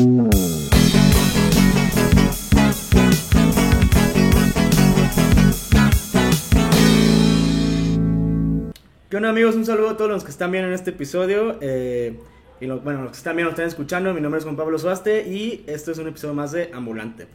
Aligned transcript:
¿Qué 0.00 0.06
onda 9.16 9.28
amigos? 9.28 9.56
Un 9.56 9.66
saludo 9.66 9.90
a 9.90 9.96
todos 9.98 10.10
los 10.10 10.24
que 10.24 10.30
están 10.30 10.52
viendo 10.52 10.68
en 10.68 10.74
este 10.74 10.90
episodio. 10.90 11.58
eh, 11.60 12.18
y 12.62 12.66
bueno, 12.66 13.02
los 13.02 13.10
que 13.10 13.18
están 13.18 13.36
viendo, 13.36 13.50
están 13.50 13.66
escuchando. 13.66 14.14
Mi 14.14 14.22
nombre 14.22 14.38
es 14.38 14.44
Juan 14.44 14.56
Pablo 14.56 14.78
Suaste 14.78 15.28
y 15.28 15.64
esto 15.66 15.92
es 15.92 15.98
un 15.98 16.08
episodio 16.08 16.32
más 16.32 16.52
de 16.52 16.70
Ambulante. 16.72 17.26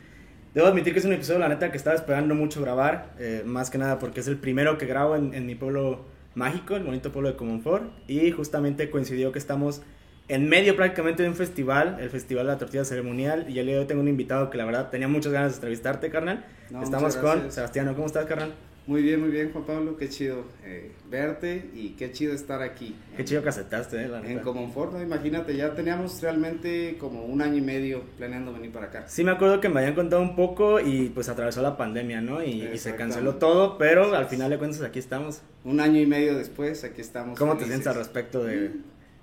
Debo 0.56 0.66
admitir 0.66 0.94
que 0.94 1.00
es 1.00 1.06
un 1.06 1.14
episodio, 1.14 1.38
la 1.42 1.50
neta, 1.50 1.70
que 1.70 1.78
estaba 1.78 1.96
esperando 1.96 2.34
mucho 2.34 2.62
grabar. 2.62 3.14
eh, 3.20 3.44
más 3.46 3.70
que 3.70 3.78
nada 3.78 4.00
porque 4.00 4.22
es 4.22 4.28
el 4.28 4.38
primero 4.38 4.80
que 4.80 4.88
grabo 4.88 5.16
en, 5.16 5.36
en 5.36 5.46
mi 5.46 5.54
pueblo 5.54 6.06
mágico, 6.34 6.76
el 6.76 6.84
bonito 6.84 7.12
pueblo 7.12 7.30
de 7.30 7.36
Comonfort. 7.36 7.92
Y 8.08 8.32
justamente 8.32 8.90
coincidió 8.90 9.32
que 9.32 9.38
estamos 9.38 9.84
en 10.28 10.50
medio 10.50 10.76
prácticamente 10.76 11.24
de 11.24 11.30
un 11.30 11.36
festival, 11.36 11.98
el 12.00 12.10
Festival 12.10 12.46
de 12.48 12.54
la 12.54 12.58
Tortilla 12.58 12.86
Ceremonial. 12.86 13.46
Y 13.50 13.60
el 13.60 13.66
día 13.66 13.76
de 13.76 13.82
hoy 13.82 13.86
tengo 13.88 14.02
un 14.02 14.08
invitado 14.08 14.50
que 14.50 14.58
la 14.58 14.66
verdad 14.66 14.90
tenía 14.90 15.08
muchas 15.08 15.32
ganas 15.32 15.52
de 15.52 15.56
entrevistarte, 15.58 16.10
carnal. 16.10 16.46
No, 16.72 16.82
Estamos 16.84 17.16
con. 17.18 17.52
Sebastiano. 17.52 17.94
¿Cómo 17.94 18.08
estás, 18.08 18.26
carnal? 18.26 18.54
Muy 18.88 19.02
bien, 19.02 19.20
muy 19.20 19.30
bien, 19.32 19.52
Juan 19.52 19.66
Pablo. 19.66 19.98
Qué 19.98 20.10
chido 20.10 20.44
eh, 20.64 20.92
verte 21.10 21.72
y 21.74 21.90
qué 21.98 22.12
chido 22.12 22.34
estar 22.36 22.62
aquí. 22.62 22.96
Qué 23.16 23.24
en- 23.24 23.28
chido 23.28 23.42
que 23.42 23.50
aceptaste, 23.50 24.04
eh, 24.04 24.08
la 24.08 24.20
En. 24.20 24.40
Comonfort, 24.40 24.94
¿no? 24.94 25.02
imagínate, 25.02 25.56
ya 25.58 25.74
teníamos 25.74 26.22
realmente 26.22 26.96
como 27.00 27.26
un 27.26 27.42
año 27.42 27.58
y 27.58 27.62
medio 27.62 28.04
planeando 28.18 28.54
venir 28.54 28.72
para 28.72 28.86
acá. 28.88 29.06
Sí, 29.08 29.24
me 29.24 29.32
acuerdo 29.32 29.60
que 29.60 29.70
me 29.70 29.80
habían 29.80 29.96
contado 29.96 30.22
un 30.22 30.36
poco 30.36 30.80
y 30.80 31.10
pues 31.10 31.30
atravesó 31.30 31.64
la 31.64 31.78
pandemia, 31.78 32.22
¿no? 32.22 32.44
Y, 32.44 32.62
y 32.74 32.78
se 32.78 32.96
canceló 32.96 33.36
todo, 33.38 33.80
pero 33.80 34.14
al 34.16 34.28
final 34.28 34.52
de 34.52 34.60
cuentas 34.60 34.82
aquí 34.84 35.00
estamos. 35.00 35.42
Un 35.64 35.80
año 35.80 36.00
y 36.00 36.06
medio 36.06 36.38
después, 36.38 36.84
aquí 36.84 37.02
estamos. 37.02 37.40
¿Cómo 37.40 37.58
te 37.58 37.66
sientes 37.66 37.88
al 37.88 37.96
respecto 37.96 38.44
de...? 38.44 38.72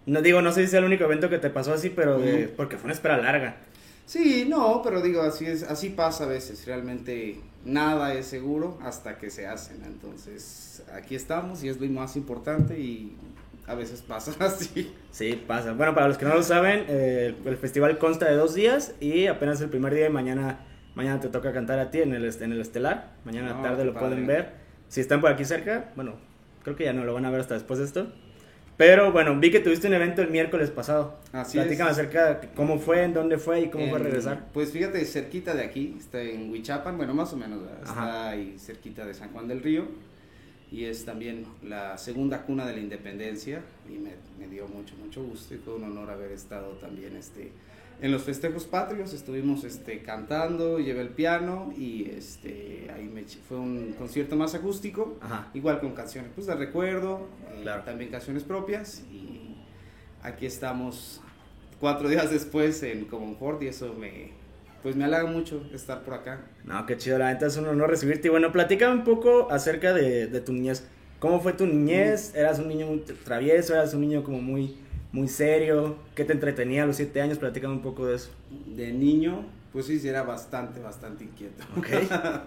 No 0.06 0.20
digo, 0.23 0.42
no 0.42 0.52
sé 0.52 0.62
si 0.65 0.69
sea 0.70 0.80
el 0.80 0.84
único 0.87 1.05
evento 1.05 1.29
que 1.30 1.38
te 1.38 1.51
pasó 1.51 1.73
así, 1.73 1.91
pero 1.91 2.19
de... 2.19 2.48
Porque 2.48 2.77
fue 2.77 2.84
una 2.87 2.95
espera 2.95 3.19
larga. 3.19 3.56
Sí, 4.05 4.45
no, 4.48 4.83
pero 4.83 5.00
digo, 5.00 5.22
así 5.22 5.47
es, 5.47 5.62
así 5.62 5.91
pasa 5.91 6.25
a 6.25 6.27
veces. 6.27 6.67
Realmente 6.67 7.39
nada 7.64 8.12
es 8.14 8.27
seguro 8.27 8.78
hasta 8.83 9.17
que 9.17 9.31
se 9.31 9.47
hacen. 9.47 9.83
Entonces, 9.86 10.83
aquí 10.92 11.14
estamos 11.14 11.62
y 11.62 11.69
es 11.69 11.81
lo 11.81 11.86
más 11.89 12.17
importante 12.17 12.78
y 12.81 13.17
a 13.67 13.75
veces 13.77 14.03
pasa 14.03 14.33
así. 14.44 14.92
Sí, 15.12 15.41
pasa. 15.47 15.72
Bueno, 15.72 15.94
para 15.94 16.09
los 16.09 16.19
que 16.19 16.25
no 16.25 16.34
lo 16.34 16.42
saben, 16.42 16.84
eh, 16.89 17.34
el 17.44 17.56
festival 17.56 17.98
consta 17.98 18.27
de 18.27 18.34
dos 18.34 18.55
días 18.55 18.94
y 19.00 19.28
apenas 19.28 19.61
el 19.61 19.69
primer 19.70 19.94
día 19.94 20.06
y 20.09 20.11
mañana, 20.11 20.66
mañana 20.97 21.20
te 21.20 21.28
toca 21.28 21.53
cantar 21.53 21.78
a 21.78 21.91
ti 21.92 22.00
en 22.00 22.12
el, 22.12 22.25
en 22.25 22.53
el 22.53 22.61
Estelar. 22.61 23.12
Mañana 23.25 23.55
No, 23.55 23.62
tarde 23.62 23.84
lo 23.84 23.94
padre. 23.94 24.09
pueden 24.09 24.27
ver. 24.27 24.53
Si 24.89 25.00
están 25.00 25.20
por 25.20 25.31
aquí 25.31 25.44
cerca, 25.44 25.92
bueno, 25.94 26.16
creo 26.64 26.75
que 26.75 26.84
ya 26.84 26.92
no 26.92 27.05
lo 27.05 27.14
van 27.14 27.25
a 27.25 27.31
ver 27.31 27.41
hasta 27.41 27.55
después 27.55 27.78
de 27.78 27.84
esto. 27.87 28.12
Pero 28.77 29.12
bueno, 29.12 29.39
vi 29.39 29.51
que 29.51 29.61
tuviste 29.61 29.87
un 29.87 29.95
evento 29.95 30.23
el 30.23 30.31
miércoles 30.31 30.70
pasado. 30.70 31.17
Así 31.33 31.59
Platícame 31.59 31.91
es. 31.91 31.98
acerca 31.98 32.34
de 32.34 32.48
cómo 32.56 32.78
fue, 32.78 33.03
en 33.05 33.12
dónde 33.15 33.39
fue 33.39 33.61
y 33.61 33.69
cómo 33.70 33.87
fue 33.89 33.98
En- 33.98 34.05
regresar. 34.05 34.47
Pues 34.53 34.73
fíjate, 34.73 35.05
cerquita 35.05 35.55
de 35.55 35.62
aquí, 35.62 35.97
está 35.98 36.20
en 36.23 36.51
Huichapan, 36.51 36.97
bueno, 36.97 37.15
más 37.15 37.33
o 37.33 37.37
menos, 37.37 37.61
está 37.83 38.31
ahí 38.31 38.56
cerquita 38.59 39.05
de 39.06 39.15
San 39.15 39.31
Juan 39.31 39.47
del 39.48 39.62
Río. 39.62 39.84
Y 40.70 40.87
es 40.87 41.05
también 41.05 41.45
la 41.62 41.98
segunda 41.98 42.43
cuna 42.43 42.67
de 42.67 42.73
la 42.73 42.81
independencia. 42.81 43.61
Y 43.89 43.98
me, 43.98 44.12
me 44.39 44.48
dio 44.50 44.67
mucho, 44.67 44.95
mucho 44.97 45.23
gusto 45.23 45.55
y 45.55 45.59
fue 45.59 45.75
un 45.75 45.84
honor 45.84 46.11
haber 46.11 46.33
estado 46.33 46.69
también 46.81 47.15
este, 47.15 47.53
en 48.03 48.11
los 48.11 48.22
festejos 48.22 48.64
patrios. 48.64 49.14
Estuvimos 49.14 49.64
este, 49.64 50.03
cantando, 50.03 50.78
llevé 50.78 51.00
el 51.00 51.08
piano 51.08 51.72
y 51.77 52.11
este, 52.11 52.91
ahí 52.94 53.05
me, 53.05 53.22
fue 53.25 53.59
un 53.59 53.94
concierto 53.97 54.36
más 54.36 54.55
acústico. 54.55 55.17
Ajá. 55.22 55.48
Igual 55.55 55.81
con 55.81 55.92
canciones 55.92 56.31
pues, 56.34 56.47
de 56.48 56.55
recuerdo, 56.55 57.28
eh, 57.55 57.61
Claro. 57.62 57.84
también 57.84 58.11
canciones 58.11 58.42
propias. 58.42 59.03
Y 59.11 59.56
aquí 60.22 60.44
estamos 60.47 61.22
cuatro 61.81 62.09
días 62.11 62.31
después 62.31 62.83
en 62.83 63.05
Comonfort 63.06 63.62
y 63.62 63.69
eso 63.69 63.94
me, 63.94 64.33
pues 64.83 64.97
me 64.97 65.05
halaga 65.05 65.27
mucho 65.27 65.64
estar 65.72 66.03
por 66.03 66.14
acá. 66.14 66.41
No, 66.64 66.84
qué 66.87 66.97
chido, 66.97 67.19
la 67.19 67.33
neta 67.33 67.47
es 67.47 67.56
un 67.56 67.66
honor 67.69 67.89
recibirte. 67.89 68.27
Y 68.27 68.31
bueno, 68.33 68.50
platícame 68.50 68.94
un 68.94 69.05
poco 69.05 69.49
acerca 69.53 69.94
de, 69.94 70.26
de 70.26 70.41
tu 70.41 70.53
niñez. 70.53 70.84
¿Cómo 71.21 71.41
fue 71.41 71.53
tu 71.53 71.66
niñez? 71.66 72.34
¿Eras 72.34 72.59
un 72.59 72.66
niño 72.66 72.87
muy 72.88 72.99
travieso? 72.99 73.75
¿Eras 73.75 73.94
un 73.94 74.00
niño 74.00 74.25
como 74.25 74.43
muy, 74.43 74.76
muy 75.12 75.28
serio? 75.28 75.97
¿Qué 76.15 76.25
te 76.25 76.33
entretenía 76.33 76.84
a 76.84 76.87
los 76.87 76.97
siete 76.97 77.21
años? 77.21 77.39
Platícame 77.39 77.75
un 77.75 77.83
poco 77.83 78.06
de 78.06 78.17
eso. 78.17 78.31
De 78.75 78.93
niño, 78.93 79.47
pues 79.73 79.87
sí, 79.87 80.00
era 80.06 80.23
bastante, 80.23 80.81
bastante 80.81 81.25
inquieto. 81.25 81.65
Ok. 81.77 81.89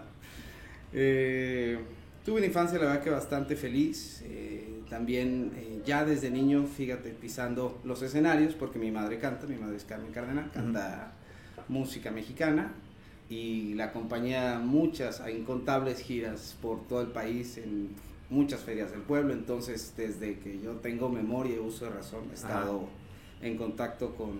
Eh, 0.97 1.77
tuve 2.23 2.37
una 2.37 2.45
infancia, 2.45 2.79
la 2.79 2.85
verdad 2.85 3.03
que 3.03 3.09
bastante 3.09 3.57
feliz. 3.57 4.23
eh, 4.23 4.75
también 4.89 5.51
eh, 5.55 5.81
ya 5.85 6.05
desde 6.05 6.29
niño, 6.29 6.65
fíjate, 6.65 7.09
pisando 7.09 7.81
los 7.83 8.01
escenarios, 8.01 8.53
porque 8.53 8.79
mi 8.79 8.91
madre 8.91 9.19
canta, 9.19 9.47
mi 9.47 9.57
madre 9.57 9.77
es 9.77 9.83
Carmen 9.83 10.11
Cardenal, 10.11 10.51
canta 10.53 11.11
música 11.67 12.11
mexicana 12.11 12.71
y 13.29 13.73
la 13.73 13.85
acompañé 13.85 14.37
a 14.37 14.59
muchas, 14.59 15.21
a 15.21 15.31
incontables 15.31 15.99
giras 15.99 16.55
por 16.61 16.87
todo 16.87 17.01
el 17.01 17.07
país, 17.07 17.57
en 17.57 17.89
muchas 18.29 18.61
ferias 18.61 18.91
del 18.91 19.01
pueblo. 19.01 19.33
Entonces, 19.33 19.93
desde 19.97 20.39
que 20.39 20.59
yo 20.59 20.73
tengo 20.73 21.09
memoria 21.09 21.55
y 21.55 21.59
uso 21.59 21.85
de 21.85 21.91
razón, 21.91 22.23
he 22.31 22.35
estado 22.35 22.87
en 23.41 23.57
contacto 23.57 24.15
con, 24.15 24.39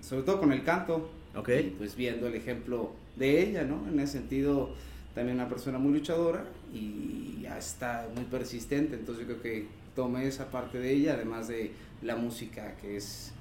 sobre 0.00 0.22
todo 0.22 0.40
con 0.40 0.52
el 0.52 0.62
canto, 0.64 1.10
Ok. 1.34 1.48
y 1.48 1.70
pues 1.78 1.96
viendo 1.96 2.26
el 2.26 2.34
ejemplo 2.34 2.92
de 3.16 3.42
ella, 3.42 3.64
¿no? 3.64 3.86
En 3.88 3.98
ese 4.00 4.14
sentido, 4.18 4.70
también 5.14 5.36
una 5.36 5.48
persona 5.48 5.78
muy 5.78 5.92
luchadora 5.92 6.44
y 6.72 7.40
ya 7.42 7.58
está 7.58 8.08
muy 8.14 8.24
persistente, 8.24 8.96
entonces 8.96 9.26
yo 9.26 9.38
creo 9.38 9.42
que 9.42 9.66
tomé 9.94 10.26
esa 10.26 10.50
parte 10.50 10.78
de 10.78 10.92
ella, 10.92 11.14
además 11.14 11.48
de 11.48 11.72
la 12.02 12.16
música 12.16 12.76
que 12.80 12.96
es 12.96 13.32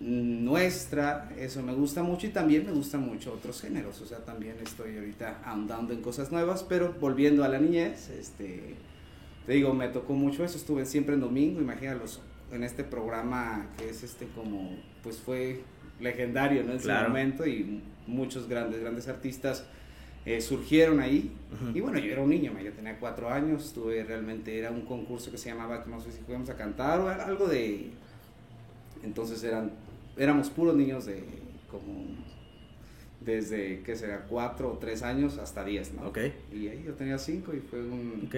nuestra, 0.00 1.30
eso 1.38 1.62
me 1.62 1.74
gusta 1.74 2.02
mucho 2.02 2.26
y 2.26 2.30
también 2.30 2.64
me 2.64 2.72
gustan 2.72 3.02
mucho 3.02 3.32
otros 3.32 3.60
géneros, 3.60 4.00
o 4.00 4.06
sea, 4.06 4.18
también 4.18 4.56
estoy 4.62 4.96
ahorita 4.96 5.42
andando 5.44 5.92
en 5.92 6.02
cosas 6.02 6.30
nuevas, 6.30 6.62
pero 6.62 6.94
volviendo 7.00 7.44
a 7.44 7.48
la 7.48 7.58
niñez, 7.58 8.08
este, 8.10 8.74
te 9.48 9.54
digo, 9.54 9.72
me 9.72 9.88
tocó 9.88 10.12
mucho 10.12 10.44
eso, 10.44 10.58
estuve 10.58 10.84
siempre 10.84 11.14
en 11.14 11.20
domingo, 11.22 11.58
imagínalos, 11.62 12.20
en 12.52 12.62
este 12.64 12.84
programa 12.84 13.66
que 13.78 13.88
es 13.88 14.02
este 14.02 14.26
como, 14.34 14.76
pues 15.02 15.16
fue 15.16 15.62
legendario, 16.00 16.62
¿no? 16.64 16.72
En 16.72 16.78
Claro. 16.78 17.00
ese 17.00 17.08
momento 17.08 17.46
y 17.46 17.82
muchos 18.06 18.46
grandes, 18.46 18.82
grandes 18.82 19.08
artistas 19.08 19.64
eh, 20.26 20.42
surgieron 20.42 21.00
ahí. 21.00 21.32
Y 21.74 21.80
bueno, 21.80 21.98
yo 21.98 22.12
era 22.12 22.20
un 22.20 22.28
niño, 22.28 22.52
yo 22.62 22.72
tenía 22.74 22.98
cuatro 23.00 23.30
años, 23.30 23.64
estuve 23.64 24.04
realmente, 24.04 24.58
era 24.58 24.70
un 24.70 24.82
concurso 24.82 25.30
que 25.30 25.38
se 25.38 25.48
llamaba, 25.48 25.82
no 25.88 25.98
sé 25.98 26.12
si 26.12 26.18
íbamos 26.28 26.50
a 26.50 26.54
cantar 26.54 27.00
o 27.00 27.08
algo 27.08 27.48
de... 27.48 27.88
Entonces 29.02 29.42
eran, 29.44 29.70
éramos 30.18 30.50
puros 30.50 30.76
niños 30.76 31.06
de 31.06 31.24
como 31.70 32.04
desde, 33.22 33.80
¿qué 33.82 33.96
será? 33.96 34.26
Cuatro 34.28 34.72
o 34.72 34.76
tres 34.78 35.02
años 35.02 35.38
hasta 35.38 35.64
diez, 35.64 35.94
¿no? 35.94 36.06
Ok. 36.08 36.18
Y 36.52 36.68
ahí 36.68 36.82
yo 36.86 36.92
tenía 36.92 37.16
cinco 37.16 37.54
y 37.54 37.60
fue 37.60 37.80
un... 37.80 38.24
Ok. 38.26 38.34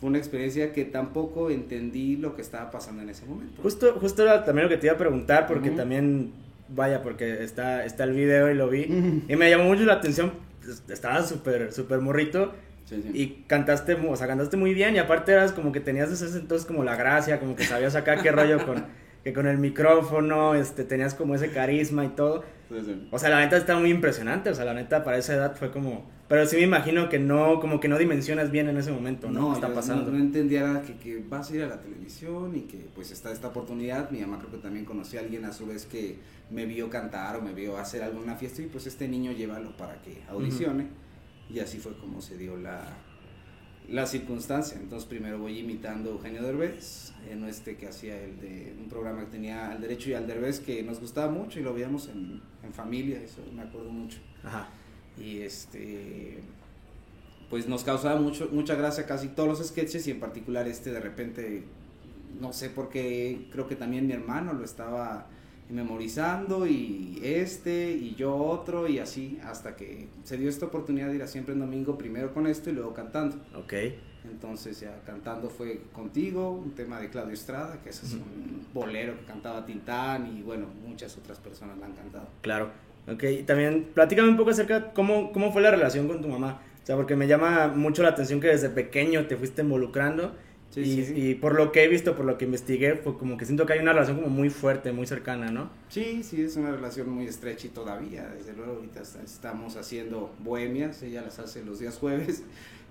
Fue 0.00 0.08
una 0.08 0.18
experiencia 0.18 0.72
que 0.72 0.84
tampoco 0.84 1.50
entendí 1.50 2.16
lo 2.16 2.34
que 2.34 2.42
estaba 2.42 2.70
pasando 2.70 3.02
en 3.02 3.10
ese 3.10 3.24
momento. 3.26 3.62
Justo, 3.62 3.96
justo 4.00 4.22
era 4.22 4.44
también 4.44 4.64
lo 4.64 4.68
que 4.68 4.76
te 4.76 4.86
iba 4.86 4.94
a 4.94 4.98
preguntar, 4.98 5.46
porque 5.46 5.68
Ujú. 5.68 5.78
también, 5.78 6.32
vaya, 6.68 7.02
porque 7.02 7.42
está, 7.44 7.84
está 7.84 8.04
el 8.04 8.12
video 8.12 8.50
y 8.50 8.54
lo 8.54 8.68
vi. 8.68 8.84
Ujú. 8.84 9.22
Y 9.28 9.36
me 9.36 9.48
llamó 9.48 9.64
mucho 9.64 9.84
la 9.84 9.94
atención, 9.94 10.32
pues, 10.62 10.82
estabas 10.88 11.28
súper, 11.28 11.72
súper 11.72 12.00
morrito. 12.00 12.52
Sí, 12.84 13.00
sí. 13.02 13.10
Y 13.14 13.44
cantaste, 13.46 13.94
o 13.94 14.16
sea, 14.16 14.26
cantaste 14.26 14.56
muy 14.58 14.74
bien 14.74 14.94
y 14.94 14.98
aparte 14.98 15.32
eras 15.32 15.52
como 15.52 15.72
que 15.72 15.80
tenías 15.80 16.10
desde 16.10 16.26
ese 16.26 16.38
entonces 16.38 16.66
como 16.66 16.84
la 16.84 16.96
gracia, 16.96 17.40
como 17.40 17.56
que 17.56 17.64
sabías 17.64 17.94
acá 17.94 18.16
qué 18.16 18.30
rollo 18.30 18.64
con, 18.66 18.84
que 19.24 19.32
con 19.32 19.46
el 19.46 19.56
micrófono, 19.56 20.54
este, 20.54 20.84
tenías 20.84 21.14
como 21.14 21.34
ese 21.34 21.50
carisma 21.50 22.04
y 22.04 22.08
todo. 22.08 22.44
Sí. 22.68 23.08
O 23.10 23.18
sea, 23.18 23.30
la 23.30 23.40
neta 23.40 23.56
está 23.56 23.76
muy 23.78 23.90
impresionante, 23.90 24.50
o 24.50 24.54
sea, 24.54 24.64
la 24.64 24.74
neta 24.74 25.02
para 25.04 25.16
esa 25.16 25.34
edad 25.34 25.56
fue 25.56 25.70
como... 25.70 26.12
Pero 26.26 26.46
sí 26.46 26.56
me 26.56 26.62
imagino 26.62 27.08
que 27.10 27.18
no, 27.18 27.60
como 27.60 27.80
que 27.80 27.88
no 27.88 27.98
dimensionas 27.98 28.50
bien 28.50 28.68
en 28.68 28.78
ese 28.78 28.90
momento, 28.90 29.30
¿no? 29.30 29.50
¿Qué 29.50 29.54
está 29.56 29.68
yo 29.68 29.74
pasando? 29.74 30.10
No, 30.10 30.12
no 30.16 30.24
entendía 30.24 30.62
nada 30.62 30.82
que, 30.82 30.96
que 30.96 31.22
vas 31.28 31.50
a 31.50 31.54
ir 31.54 31.62
a 31.62 31.68
la 31.68 31.80
televisión 31.80 32.56
y 32.56 32.62
que 32.62 32.78
pues 32.94 33.10
está 33.10 33.30
esta 33.30 33.48
oportunidad. 33.48 34.10
Mi 34.10 34.20
mamá 34.20 34.38
creo 34.38 34.50
que 34.50 34.58
también 34.58 34.86
conoció 34.86 35.20
a 35.20 35.22
alguien 35.22 35.44
a 35.44 35.52
su 35.52 35.66
vez 35.66 35.84
que 35.84 36.18
me 36.50 36.64
vio 36.64 36.88
cantar 36.88 37.36
o 37.36 37.42
me 37.42 37.52
vio 37.52 37.76
hacer 37.76 38.02
alguna 38.02 38.36
fiesta 38.36 38.62
y 38.62 38.66
pues 38.66 38.86
este 38.86 39.06
niño 39.06 39.32
llévalo 39.32 39.76
para 39.76 40.00
que 40.00 40.22
audicione. 40.28 40.86
Y 41.50 41.58
así 41.58 41.78
fue 41.78 41.94
como 41.98 42.22
se 42.22 42.38
dio 42.38 42.56
la, 42.56 42.80
la 43.90 44.06
circunstancia. 44.06 44.78
Entonces 44.80 45.06
primero 45.06 45.38
voy 45.38 45.58
imitando 45.58 46.10
a 46.10 46.12
Eugenio 46.14 46.42
Derbez, 46.42 47.12
en 47.30 47.44
este 47.44 47.76
que 47.76 47.86
hacía 47.88 48.18
el 48.18 48.40
de 48.40 48.74
un 48.80 48.88
programa 48.88 49.20
que 49.20 49.30
tenía 49.30 49.70
al 49.70 49.80
derecho 49.80 50.08
y 50.08 50.14
al 50.14 50.26
Derbez 50.26 50.60
que 50.60 50.82
nos 50.82 51.00
gustaba 51.00 51.30
mucho 51.30 51.60
y 51.60 51.62
lo 51.62 51.74
veíamos 51.74 52.08
en, 52.08 52.40
en 52.62 52.72
familia, 52.72 53.20
eso 53.22 53.42
me 53.54 53.62
acuerdo 53.62 53.90
mucho 53.90 54.18
Ajá. 54.42 54.68
Y 55.20 55.40
este 55.40 56.38
pues 57.50 57.68
nos 57.68 57.84
causaba 57.84 58.20
mucho 58.20 58.48
mucha 58.52 58.74
gracia 58.74 59.06
casi 59.06 59.28
todos 59.28 59.48
los 59.48 59.66
sketches 59.66 60.06
y 60.06 60.10
en 60.10 60.20
particular 60.20 60.66
este 60.66 60.92
de 60.92 61.00
repente 61.00 61.64
no 62.40 62.52
sé 62.52 62.70
por 62.70 62.88
qué 62.88 63.46
creo 63.52 63.68
que 63.68 63.76
también 63.76 64.06
mi 64.06 64.12
hermano 64.12 64.52
lo 64.52 64.64
estaba 64.64 65.26
memorizando 65.70 66.66
y 66.66 67.20
este 67.22 67.92
y 67.92 68.14
yo 68.16 68.36
otro 68.36 68.86
y 68.88 68.98
así 68.98 69.38
hasta 69.44 69.76
que 69.76 70.08
se 70.24 70.36
dio 70.36 70.48
esta 70.48 70.66
oportunidad 70.66 71.08
de 71.08 71.16
ir 71.16 71.22
a 71.22 71.26
siempre 71.26 71.54
en 71.54 71.60
domingo 71.60 71.96
primero 71.96 72.34
con 72.34 72.46
esto 72.46 72.70
y 72.70 72.74
luego 72.74 72.92
cantando 72.92 73.36
Ok. 73.56 73.74
Entonces 74.24 74.80
ya 74.80 75.02
cantando 75.04 75.50
fue 75.50 75.82
contigo, 75.92 76.50
un 76.50 76.70
tema 76.70 76.98
de 76.98 77.10
Claudio 77.10 77.34
Estrada, 77.34 77.80
que 77.82 77.90
ese 77.90 78.06
es 78.06 78.14
un 78.14 78.66
bolero 78.72 79.18
que 79.18 79.26
cantaba 79.26 79.66
Tintán 79.66 80.34
y 80.34 80.42
bueno, 80.42 80.66
muchas 80.86 81.16
otras 81.18 81.38
personas 81.38 81.78
la 81.78 81.86
han 81.86 81.92
cantado. 81.92 82.28
Claro. 82.40 82.70
Ok, 83.06 83.24
también 83.46 83.88
platícame 83.92 84.28
un 84.28 84.36
poco 84.36 84.50
acerca 84.50 84.80
de 84.80 84.92
cómo, 84.92 85.32
cómo 85.32 85.52
fue 85.52 85.62
la 85.62 85.70
relación 85.70 86.08
con 86.08 86.22
tu 86.22 86.28
mamá. 86.28 86.62
O 86.82 86.86
sea, 86.86 86.96
porque 86.96 87.16
me 87.16 87.26
llama 87.26 87.68
mucho 87.68 88.02
la 88.02 88.10
atención 88.10 88.40
que 88.40 88.48
desde 88.48 88.70
pequeño 88.70 89.26
te 89.26 89.36
fuiste 89.36 89.62
involucrando. 89.62 90.34
Sí, 90.70 90.80
y, 90.80 91.04
sí. 91.04 91.14
y 91.16 91.34
por 91.36 91.54
lo 91.54 91.70
que 91.70 91.84
he 91.84 91.88
visto, 91.88 92.16
por 92.16 92.24
lo 92.24 92.36
que 92.36 92.46
investigué, 92.46 92.96
fue 92.96 93.16
como 93.16 93.36
que 93.36 93.44
siento 93.44 93.64
que 93.64 93.74
hay 93.74 93.78
una 93.78 93.92
relación 93.92 94.16
como 94.16 94.28
muy 94.28 94.50
fuerte, 94.50 94.90
muy 94.90 95.06
cercana, 95.06 95.50
¿no? 95.50 95.70
Sí, 95.88 96.22
sí, 96.24 96.42
es 96.42 96.56
una 96.56 96.72
relación 96.72 97.08
muy 97.08 97.26
estrecha 97.26 97.68
y 97.68 97.70
todavía, 97.70 98.28
desde 98.36 98.54
luego 98.54 98.72
ahorita 98.72 99.02
estamos 99.24 99.76
haciendo 99.76 100.34
bohemias, 100.40 101.00
ella 101.02 101.22
las 101.22 101.38
hace 101.38 101.64
los 101.64 101.78
días 101.78 101.96
jueves 101.96 102.42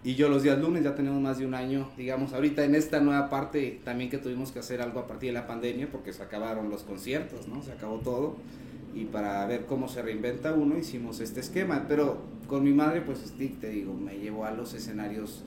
y 0.01 0.15
yo 0.15 0.29
los 0.29 0.43
días 0.43 0.59
lunes, 0.59 0.83
ya 0.83 0.95
tenemos 0.95 1.21
más 1.21 1.39
de 1.39 1.45
un 1.45 1.53
año, 1.55 1.89
digamos, 1.97 2.31
ahorita 2.33 2.63
en 2.63 2.75
esta 2.75 3.01
nueva 3.01 3.29
parte 3.29 3.81
también 3.83 4.09
que 4.09 4.17
tuvimos 4.17 4.53
que 4.53 4.59
hacer 4.59 4.81
algo 4.81 5.01
a 5.01 5.07
partir 5.07 5.29
de 5.29 5.33
la 5.33 5.45
pandemia 5.45 5.89
porque 5.91 6.13
se 6.13 6.23
acabaron 6.23 6.69
los 6.69 6.83
conciertos, 6.83 7.49
¿no? 7.49 7.61
Se 7.63 7.73
acabó 7.73 7.97
todo 7.99 8.37
y 8.93 9.05
para 9.05 9.45
ver 9.47 9.65
cómo 9.65 9.87
se 9.87 10.01
reinventa 10.01 10.53
uno 10.53 10.77
hicimos 10.77 11.19
este 11.19 11.39
esquema, 11.39 11.85
pero 11.87 12.21
con 12.47 12.63
mi 12.63 12.73
madre 12.73 13.01
pues 13.01 13.19
Stick, 13.19 13.59
te 13.59 13.69
digo, 13.69 13.93
me 13.93 14.17
llevó 14.19 14.45
a 14.45 14.51
los 14.51 14.73
escenarios 14.73 15.43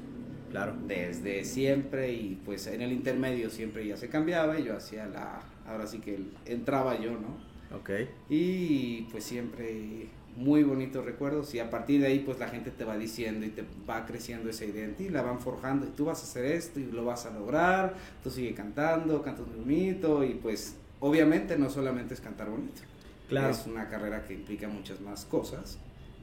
Claro. 0.50 0.74
desde 0.86 1.44
siempre 1.44 2.12
y 2.12 2.40
pues 2.44 2.66
en 2.68 2.80
el 2.80 2.92
intermedio 2.92 3.50
siempre 3.50 3.86
ya 3.86 3.96
se 3.96 4.08
cambiaba 4.08 4.58
y 4.58 4.64
yo 4.64 4.76
hacía 4.76 5.06
la, 5.06 5.40
ahora 5.66 5.86
sí 5.86 5.98
que 5.98 6.18
entraba 6.46 6.98
yo, 6.98 7.12
¿no? 7.12 7.36
Ok. 7.76 7.90
Y 8.30 9.02
pues 9.10 9.24
siempre 9.24 10.06
muy 10.36 10.62
bonitos 10.62 11.04
recuerdos 11.04 11.54
y 11.54 11.58
a 11.58 11.70
partir 11.70 12.00
de 12.00 12.08
ahí 12.08 12.18
pues 12.20 12.38
la 12.38 12.48
gente 12.48 12.70
te 12.70 12.84
va 12.84 12.96
diciendo 12.96 13.44
y 13.46 13.50
te 13.50 13.64
va 13.88 14.04
creciendo 14.06 14.50
esa 14.50 14.64
idea 14.64 14.84
en 14.84 14.94
ti, 14.94 15.08
la 15.08 15.22
van 15.22 15.40
forjando 15.40 15.86
y 15.86 15.90
tú 15.90 16.04
vas 16.04 16.20
a 16.20 16.24
hacer 16.24 16.44
esto 16.44 16.78
y 16.78 16.84
lo 16.84 17.04
vas 17.04 17.26
a 17.26 17.30
lograr, 17.30 17.94
tú 18.22 18.30
sigue 18.30 18.54
cantando, 18.54 19.22
cantas 19.22 19.46
muy 19.46 19.56
bonito 19.56 20.24
y 20.24 20.34
pues 20.34 20.76
obviamente 21.00 21.58
no 21.58 21.70
solamente 21.70 22.14
es 22.14 22.20
cantar 22.20 22.50
bonito, 22.50 22.82
Claro. 23.28 23.50
es 23.50 23.66
una 23.66 23.88
carrera 23.88 24.24
que 24.24 24.34
implica 24.34 24.68
muchas 24.68 25.00
más 25.00 25.24
cosas 25.24 25.78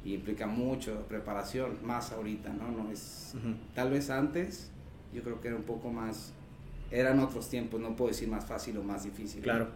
y 0.06 0.14
implica 0.14 0.48
mucho 0.48 1.06
preparación, 1.08 1.78
más 1.84 2.12
ahorita, 2.12 2.50
¿no? 2.54 2.72
No 2.72 2.92
es 2.92 3.34
tal 3.76 3.90
vez 3.92 4.10
antes 4.10 4.70
yo 5.14 5.22
creo 5.24 5.40
que 5.42 5.48
era 5.50 5.58
un 5.58 5.64
poco 5.64 5.92
más 5.92 6.34
eran 6.92 7.20
otros 7.20 7.50
tiempos, 7.50 7.80
no 7.82 7.96
puedo 7.96 8.10
decir 8.10 8.28
más 8.28 8.46
fácil 8.46 8.78
o 8.78 8.84
más 8.84 9.04
difícil. 9.04 9.40
¿no? 9.40 9.44
Claro. 9.44 9.68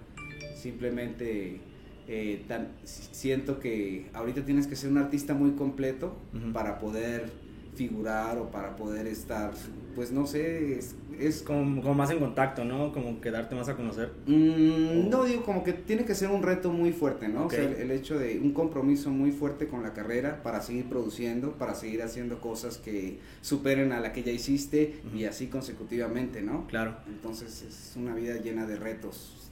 Simplemente 0.56 1.60
eh, 2.08 2.44
tan- 2.48 2.70
siento 2.84 3.60
que 3.60 4.10
ahorita 4.14 4.44
tienes 4.46 4.68
que 4.68 4.76
ser 4.76 4.90
un 4.90 4.98
artista 4.98 5.34
muy 5.34 5.52
completo 5.52 6.16
para 6.54 6.78
poder 6.80 7.32
figurar 7.76 8.38
o 8.38 8.50
para 8.52 8.76
poder 8.76 9.08
estar, 9.08 9.52
pues 9.98 10.12
no 10.12 10.28
sé, 10.28 10.78
es, 10.78 10.94
es 11.20 11.42
Como, 11.42 11.82
como 11.82 11.96
más 11.96 12.12
en 12.12 12.20
contacto, 12.20 12.64
¿no? 12.64 12.94
Como 12.94 13.20
que 13.20 13.32
darte 13.32 13.56
más 13.56 13.68
a 13.68 13.76
conocer. 13.76 14.12
Mm, 14.28 15.10
no 15.10 15.24
digo 15.24 15.42
como 15.42 15.64
que 15.64 15.74
tiene 15.74 16.06
que 16.06 16.14
ser 16.14 16.30
un 16.30 16.44
reto 16.44 16.72
muy 16.72 16.94
fuerte, 16.94 17.28
¿no? 17.28 17.48
O 17.48 17.50
sea, 17.50 17.64
el, 17.64 17.74
el 17.74 17.90
hecho 17.90 18.20
de 18.20 18.38
un 18.38 18.54
compromiso 18.54 19.10
muy 19.10 19.32
fuerte 19.32 19.68
con 19.68 19.82
la 19.82 19.96
carrera 19.96 20.44
para 20.44 20.62
seguir 20.62 20.86
produciendo, 20.86 21.54
para 21.54 21.74
seguir 21.74 22.04
haciendo 22.04 22.40
cosas 22.42 22.78
que 22.78 23.18
superen 23.42 23.92
a 23.92 24.00
la 24.00 24.14
que 24.14 24.22
ya 24.22 24.32
hiciste 24.32 25.02
y 25.16 25.24
así 25.26 25.48
consecutivamente, 25.48 26.44
¿no? 26.44 26.68
Claro. 26.68 26.98
Entonces 27.08 27.64
es 27.64 27.94
una 27.96 28.14
vida 28.14 28.36
llena 28.36 28.68
de 28.68 28.76
retos, 28.76 29.47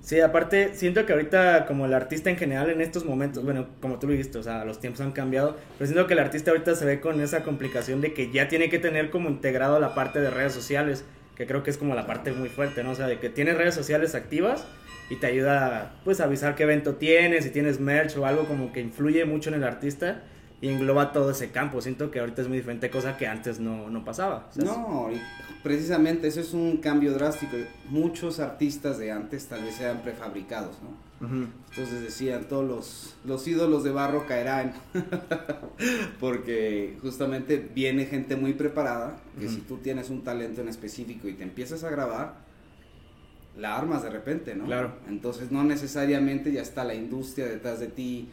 Sí, 0.00 0.20
aparte, 0.20 0.74
siento 0.74 1.04
que 1.04 1.12
ahorita 1.12 1.66
como 1.66 1.84
el 1.84 1.92
artista 1.92 2.30
en 2.30 2.36
general 2.36 2.70
en 2.70 2.80
estos 2.80 3.04
momentos, 3.04 3.44
bueno, 3.44 3.66
como 3.80 3.98
tú 3.98 4.06
lo 4.06 4.12
dijiste, 4.12 4.38
o 4.38 4.42
sea, 4.42 4.64
los 4.64 4.80
tiempos 4.80 5.02
han 5.02 5.12
cambiado, 5.12 5.56
pero 5.76 5.86
siento 5.86 6.06
que 6.06 6.14
el 6.14 6.20
artista 6.20 6.52
ahorita 6.52 6.74
se 6.74 6.86
ve 6.86 7.00
con 7.00 7.20
esa 7.20 7.42
complicación 7.42 8.00
de 8.00 8.14
que 8.14 8.30
ya 8.30 8.48
tiene 8.48 8.70
que 8.70 8.78
tener 8.78 9.10
como 9.10 9.28
integrado 9.28 9.78
la 9.78 9.94
parte 9.94 10.20
de 10.20 10.30
redes 10.30 10.54
sociales, 10.54 11.04
que 11.36 11.46
creo 11.46 11.62
que 11.62 11.70
es 11.70 11.76
como 11.76 11.94
la 11.94 12.06
parte 12.06 12.32
muy 12.32 12.48
fuerte, 12.48 12.82
¿no? 12.82 12.92
O 12.92 12.94
sea, 12.94 13.06
de 13.06 13.18
que 13.18 13.28
tienes 13.28 13.58
redes 13.58 13.74
sociales 13.74 14.14
activas 14.14 14.64
y 15.10 15.16
te 15.16 15.26
ayuda, 15.26 15.92
pues, 16.04 16.20
a 16.20 16.24
avisar 16.24 16.54
qué 16.54 16.62
evento 16.62 16.94
tienes, 16.94 17.44
si 17.44 17.50
tienes 17.50 17.78
merch 17.78 18.16
o 18.16 18.24
algo 18.24 18.46
como 18.46 18.72
que 18.72 18.80
influye 18.80 19.24
mucho 19.26 19.50
en 19.50 19.56
el 19.56 19.64
artista 19.64 20.22
y 20.60 20.68
engloba 20.68 21.12
todo 21.12 21.30
ese 21.30 21.50
campo. 21.50 21.80
Siento 21.80 22.10
que 22.10 22.20
ahorita 22.20 22.42
es 22.42 22.48
muy 22.48 22.58
diferente, 22.58 22.90
cosa 22.90 23.16
que 23.16 23.26
antes 23.26 23.60
no, 23.60 23.90
no 23.90 24.04
pasaba. 24.04 24.50
No, 24.56 25.10
y 25.12 25.20
precisamente 25.62 26.28
eso 26.28 26.40
es 26.40 26.52
un 26.52 26.78
cambio 26.78 27.12
drástico. 27.12 27.56
Muchos 27.88 28.40
artistas 28.40 28.98
de 28.98 29.12
antes 29.12 29.46
tal 29.46 29.62
vez 29.62 29.80
eran 29.80 30.02
prefabricados, 30.02 30.76
¿no? 30.82 31.08
Entonces 31.20 32.00
decían, 32.00 32.44
todos 32.44 32.64
los, 32.64 33.16
los 33.24 33.46
ídolos 33.48 33.82
de 33.82 33.90
barro 33.90 34.26
caerán. 34.26 34.74
Porque 36.20 36.96
justamente 37.02 37.56
viene 37.56 38.06
gente 38.06 38.36
muy 38.36 38.52
preparada, 38.52 39.18
que 39.38 39.48
si 39.48 39.58
tú 39.58 39.78
tienes 39.78 40.10
un 40.10 40.22
talento 40.22 40.60
en 40.60 40.68
específico 40.68 41.28
y 41.28 41.34
te 41.34 41.42
empiezas 41.42 41.82
a 41.82 41.90
grabar, 41.90 42.36
la 43.56 43.76
armas 43.76 44.04
de 44.04 44.10
repente, 44.10 44.54
¿no? 44.54 44.66
Claro. 44.66 44.92
Entonces 45.08 45.50
no 45.50 45.64
necesariamente 45.64 46.52
ya 46.52 46.62
está 46.62 46.84
la 46.84 46.94
industria 46.94 47.46
detrás 47.46 47.80
de 47.80 47.88
ti, 47.88 48.28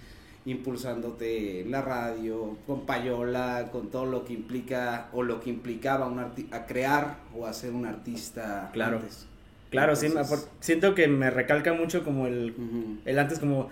impulsándote 0.46 1.62
en 1.62 1.72
la 1.72 1.82
radio, 1.82 2.58
con 2.68 2.86
payola, 2.86 3.70
con 3.72 3.90
todo 3.92 4.06
lo 4.06 4.26
que 4.26 4.34
implica 4.34 5.08
o 5.14 5.24
lo 5.24 5.40
que 5.42 5.50
implicaba 5.50 6.08
un 6.08 6.20
arti- 6.20 6.48
a 6.52 6.66
crear 6.66 7.18
o 7.36 7.46
hacer 7.46 7.72
un 7.72 7.86
artista 7.86 8.70
Claro. 8.74 8.98
antes. 8.98 9.28
Claro, 9.70 9.96
sí, 9.96 10.06
Entonces- 10.08 10.40
apor- 10.46 10.50
siento 10.60 10.96
que 10.96 11.08
me 11.08 11.30
recalca 11.30 11.74
mucho 11.74 12.04
como 12.04 12.28
el. 12.28 12.54
El 13.06 13.20
antes 13.20 13.40
como 13.40 13.70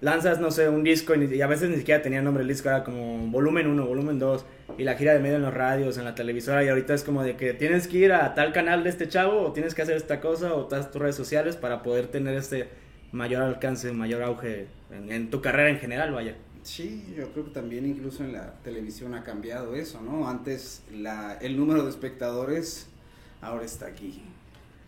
lanzas, 0.00 0.40
no 0.40 0.50
sé, 0.50 0.68
un 0.68 0.82
disco 0.82 1.14
y, 1.14 1.32
y 1.34 1.40
a 1.42 1.46
veces 1.46 1.70
ni 1.70 1.76
siquiera 1.76 2.02
tenía 2.02 2.20
nombre 2.22 2.42
el 2.42 2.48
disco, 2.48 2.68
era 2.68 2.82
como 2.84 3.18
volumen 3.28 3.66
1, 3.68 3.86
volumen 3.86 4.18
2 4.18 4.44
y 4.76 4.84
la 4.84 4.94
gira 4.96 5.12
de 5.14 5.20
medio 5.20 5.36
en 5.36 5.42
los 5.42 5.54
radios, 5.54 5.96
en 5.98 6.04
la 6.04 6.14
televisora 6.14 6.64
y 6.64 6.68
ahorita 6.68 6.92
es 6.94 7.04
como 7.04 7.22
de 7.22 7.36
que 7.36 7.54
tienes 7.54 7.86
que 7.86 7.98
ir 7.98 8.12
a 8.12 8.34
tal 8.34 8.52
canal 8.52 8.82
de 8.82 8.90
este 8.90 9.08
chavo 9.08 9.40
o 9.42 9.52
tienes 9.52 9.74
que 9.74 9.82
hacer 9.82 9.96
esta 9.96 10.20
cosa 10.20 10.54
o 10.54 10.64
todas 10.66 10.90
tus 10.90 11.00
redes 11.00 11.14
sociales 11.16 11.56
para 11.56 11.82
poder 11.82 12.08
tener 12.08 12.34
este 12.34 12.68
mayor 13.14 13.42
alcance, 13.42 13.92
mayor 13.92 14.22
auge 14.22 14.66
en, 14.90 15.10
en 15.10 15.30
tu 15.30 15.40
carrera 15.40 15.70
en 15.70 15.78
general, 15.78 16.12
vaya. 16.12 16.36
Sí, 16.62 17.14
yo 17.16 17.30
creo 17.32 17.44
que 17.46 17.50
también 17.52 17.86
incluso 17.86 18.24
en 18.24 18.32
la 18.32 18.54
televisión 18.62 19.14
ha 19.14 19.22
cambiado 19.22 19.74
eso, 19.74 20.00
¿no? 20.00 20.28
Antes 20.28 20.82
la, 20.92 21.34
el 21.40 21.56
número 21.56 21.84
de 21.84 21.90
espectadores 21.90 22.86
ahora 23.40 23.64
está 23.64 23.86
aquí. 23.86 24.22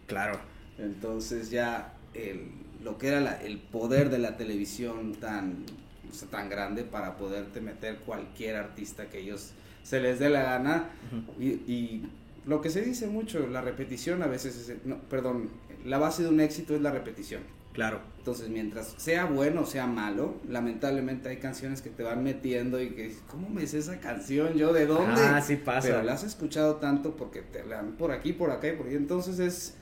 Claro. 0.06 0.38
Entonces 0.78 1.50
ya 1.50 1.93
el, 2.14 2.49
lo 2.82 2.99
que 2.99 3.08
era 3.08 3.20
la- 3.20 3.40
el 3.43 3.58
poder 3.58 4.11
de 4.11 4.19
la 4.19 4.37
televisión 4.37 5.14
tan, 5.14 5.64
o 6.11 6.14
sea, 6.14 6.28
tan 6.28 6.49
grande 6.49 6.82
para 6.84 7.17
poderte 7.17 7.61
meter 7.61 7.99
cualquier 7.99 8.56
artista 8.56 9.08
que 9.11 9.20
ellos 9.20 9.52
se 9.82 10.00
les 10.00 10.19
dé 10.19 10.31
la 10.31 10.43
gana. 10.43 10.90
Y, 11.38 11.46
y 11.70 12.06
lo 12.46 12.61
que 12.62 12.70
se 12.70 12.81
dice 12.82 13.06
mucho, 13.06 13.46
la 13.49 13.61
repetición 13.61 14.23
a 14.23 14.26
veces 14.26 14.69
es, 14.69 14.84
no, 14.87 14.99
perdón, 15.11 15.50
la 15.84 15.99
base 15.99 16.23
de 16.23 16.28
un 16.31 16.40
éxito 16.40 16.75
es 16.75 16.81
la 16.81 16.90
repetición. 16.90 17.43
Claro. 17.76 18.00
Entonces, 18.19 18.49
mientras 18.49 18.94
sea 18.96 19.26
bueno 19.26 19.61
o 19.61 19.66
sea 19.66 19.87
malo, 19.87 20.35
lamentablemente 20.49 21.28
hay 21.28 21.37
canciones 21.37 21.83
que 21.83 21.90
te 21.90 22.02
van 22.02 22.25
metiendo 22.25 22.83
y 22.83 22.88
que 22.88 23.14
¿cómo 23.28 23.50
me 23.50 23.66
sé 23.66 23.78
esa 23.78 24.00
canción? 24.00 24.54
¿Yo 24.54 24.73
de 24.73 24.87
dónde? 24.87 25.21
Ah, 25.21 25.42
sí 25.42 25.56
pasa. 25.56 25.88
Pero 25.88 26.02
la 26.02 26.14
has 26.14 26.25
escuchado 26.25 26.76
tanto 26.76 27.16
porque 27.16 27.42
te 27.42 27.64
la 27.64 27.76
dan 27.76 27.92
por 27.92 28.12
aquí, 28.12 28.33
por 28.33 28.50
acá 28.50 28.68
y 28.68 28.73
por 28.73 28.87
ahí. 28.87 28.95
Entonces, 28.95 29.38
es, 29.38 29.76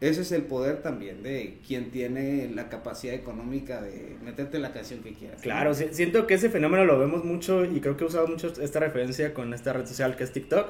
ese 0.00 0.22
es 0.22 0.30
el 0.30 0.42
poder 0.42 0.80
también 0.80 1.24
de 1.24 1.58
quien 1.66 1.90
tiene 1.90 2.48
la 2.54 2.68
capacidad 2.68 3.14
económica 3.14 3.82
de 3.82 4.16
meterte 4.24 4.60
la 4.60 4.72
canción 4.72 5.02
que 5.02 5.12
quieras. 5.12 5.42
Claro, 5.42 5.74
sí, 5.74 5.88
siento 5.90 6.28
que 6.28 6.34
ese 6.34 6.50
fenómeno 6.50 6.84
lo 6.84 7.00
vemos 7.00 7.24
mucho 7.24 7.64
y 7.64 7.80
creo 7.80 7.96
que 7.96 8.04
he 8.04 8.06
usado 8.06 8.28
mucho 8.28 8.46
esta 8.62 8.78
referencia 8.78 9.34
con 9.34 9.52
esta 9.52 9.72
red 9.72 9.86
social 9.86 10.14
que 10.14 10.22
es 10.22 10.32
TikTok. 10.32 10.68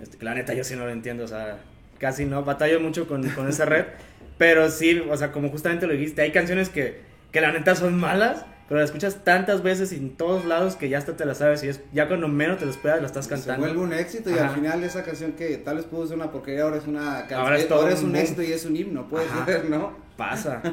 Este, 0.00 0.16
que 0.16 0.24
la 0.24 0.34
neta 0.34 0.54
yo 0.54 0.64
sí 0.64 0.74
no 0.74 0.86
lo 0.86 0.90
entiendo, 0.90 1.24
o 1.24 1.28
sea, 1.28 1.58
casi 1.98 2.24
no, 2.24 2.44
batallo 2.44 2.80
mucho 2.80 3.06
con, 3.06 3.28
con 3.30 3.48
esa 3.48 3.64
red, 3.64 3.84
pero 4.38 4.70
sí, 4.70 5.02
o 5.10 5.16
sea, 5.16 5.32
como 5.32 5.50
justamente 5.50 5.86
lo 5.86 5.92
dijiste, 5.92 6.22
hay 6.22 6.32
canciones 6.32 6.68
que, 6.70 7.00
que 7.32 7.40
la 7.40 7.52
neta 7.52 7.74
son 7.74 7.98
malas, 7.98 8.44
pero 8.68 8.80
las 8.80 8.90
escuchas 8.90 9.24
tantas 9.24 9.62
veces 9.62 9.92
y 9.92 9.96
en 9.96 10.16
todos 10.16 10.44
lados 10.44 10.76
que 10.76 10.88
ya 10.88 10.98
hasta 10.98 11.16
te 11.16 11.24
las 11.24 11.38
sabes 11.38 11.62
y 11.64 11.68
es, 11.68 11.80
ya 11.92 12.06
cuando 12.06 12.28
menos 12.28 12.58
te 12.58 12.66
lo 12.66 12.70
esperas 12.70 13.00
la 13.00 13.06
estás 13.06 13.24
Se 13.24 13.30
cantando. 13.30 13.66
vuelve 13.66 13.80
un 13.82 13.92
éxito 13.94 14.28
y 14.30 14.34
Ajá. 14.34 14.48
al 14.48 14.54
final 14.54 14.84
esa 14.84 15.02
canción 15.02 15.32
que 15.32 15.56
tal 15.58 15.76
vez 15.76 15.86
pudo 15.86 16.06
ser 16.06 16.16
una 16.16 16.30
porquería, 16.30 16.64
ahora 16.64 16.76
es 16.76 16.86
una 16.86 17.20
canción. 17.20 17.40
Ahora 17.40 17.56
es 17.58 17.66
todo 17.68 17.88
es 17.88 18.02
un 18.02 18.14
éxito 18.14 18.42
y 18.42 18.52
es 18.52 18.64
un 18.66 18.76
himno, 18.76 19.08
puede 19.08 19.26
Ajá. 19.26 19.44
ser, 19.46 19.70
¿no? 19.70 19.96
Pasa. 20.16 20.62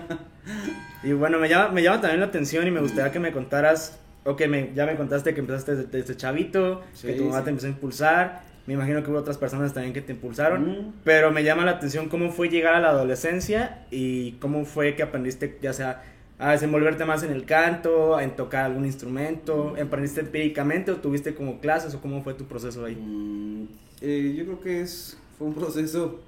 Y 1.03 1.13
bueno, 1.13 1.39
me 1.39 1.49
llama, 1.49 1.69
me 1.69 1.81
llama 1.81 2.01
también 2.01 2.19
la 2.19 2.27
atención 2.27 2.67
y 2.67 2.71
me 2.71 2.79
gustaría 2.79 3.11
que 3.11 3.19
me 3.19 3.31
contaras, 3.31 3.97
ok, 4.25 4.45
me, 4.47 4.71
ya 4.75 4.85
me 4.85 4.95
contaste 4.95 5.33
que 5.33 5.39
empezaste 5.39 5.75
desde, 5.75 5.89
desde 5.97 6.17
chavito, 6.17 6.83
Sí, 6.93 7.07
que 7.07 7.13
tu 7.13 7.25
mamá 7.25 7.39
sí. 7.39 7.43
te 7.45 7.49
empezó 7.51 7.67
a 7.67 7.69
impulsar, 7.71 8.41
me 8.67 8.73
imagino 8.73 9.03
que 9.03 9.11
hubo 9.11 9.19
otras 9.19 9.37
personas 9.37 9.73
también 9.73 9.93
que 9.93 10.01
te 10.01 10.13
impulsaron, 10.13 10.65
Mm. 10.69 10.93
pero 11.03 11.31
me 11.31 11.43
llama 11.43 11.65
la 11.65 11.71
atención 11.71 12.09
cómo 12.09 12.31
fue 12.31 12.49
llegar 12.49 12.73
a 12.75 12.79
la 12.79 12.89
adolescencia 12.89 13.85
y 13.91 14.33
cómo 14.33 14.65
fue 14.65 14.95
que 14.95 15.03
aprendiste 15.03 15.57
ya 15.61 15.73
sea 15.73 16.03
a 16.37 16.51
desenvolverte 16.51 17.05
más 17.05 17.23
en 17.23 17.31
el 17.31 17.45
canto, 17.45 18.19
en 18.19 18.35
tocar 18.35 18.65
algún 18.65 18.85
instrumento, 18.85 19.75
¿aprendiste 19.81 20.19
empíricamente 20.21 20.91
o 20.91 20.97
tuviste 20.97 21.33
como 21.33 21.61
clases 21.61 21.93
o 21.95 22.01
cómo 22.01 22.21
fue 22.23 22.33
tu 22.33 22.43
proceso 22.45 22.83
ahí? 22.83 22.95
Mm, 22.95 23.67
eh, 24.01 24.33
yo 24.37 24.43
creo 24.45 24.59
que 24.59 24.81
es 24.81 25.17
fue 25.37 25.47
un 25.47 25.53
proceso. 25.53 26.19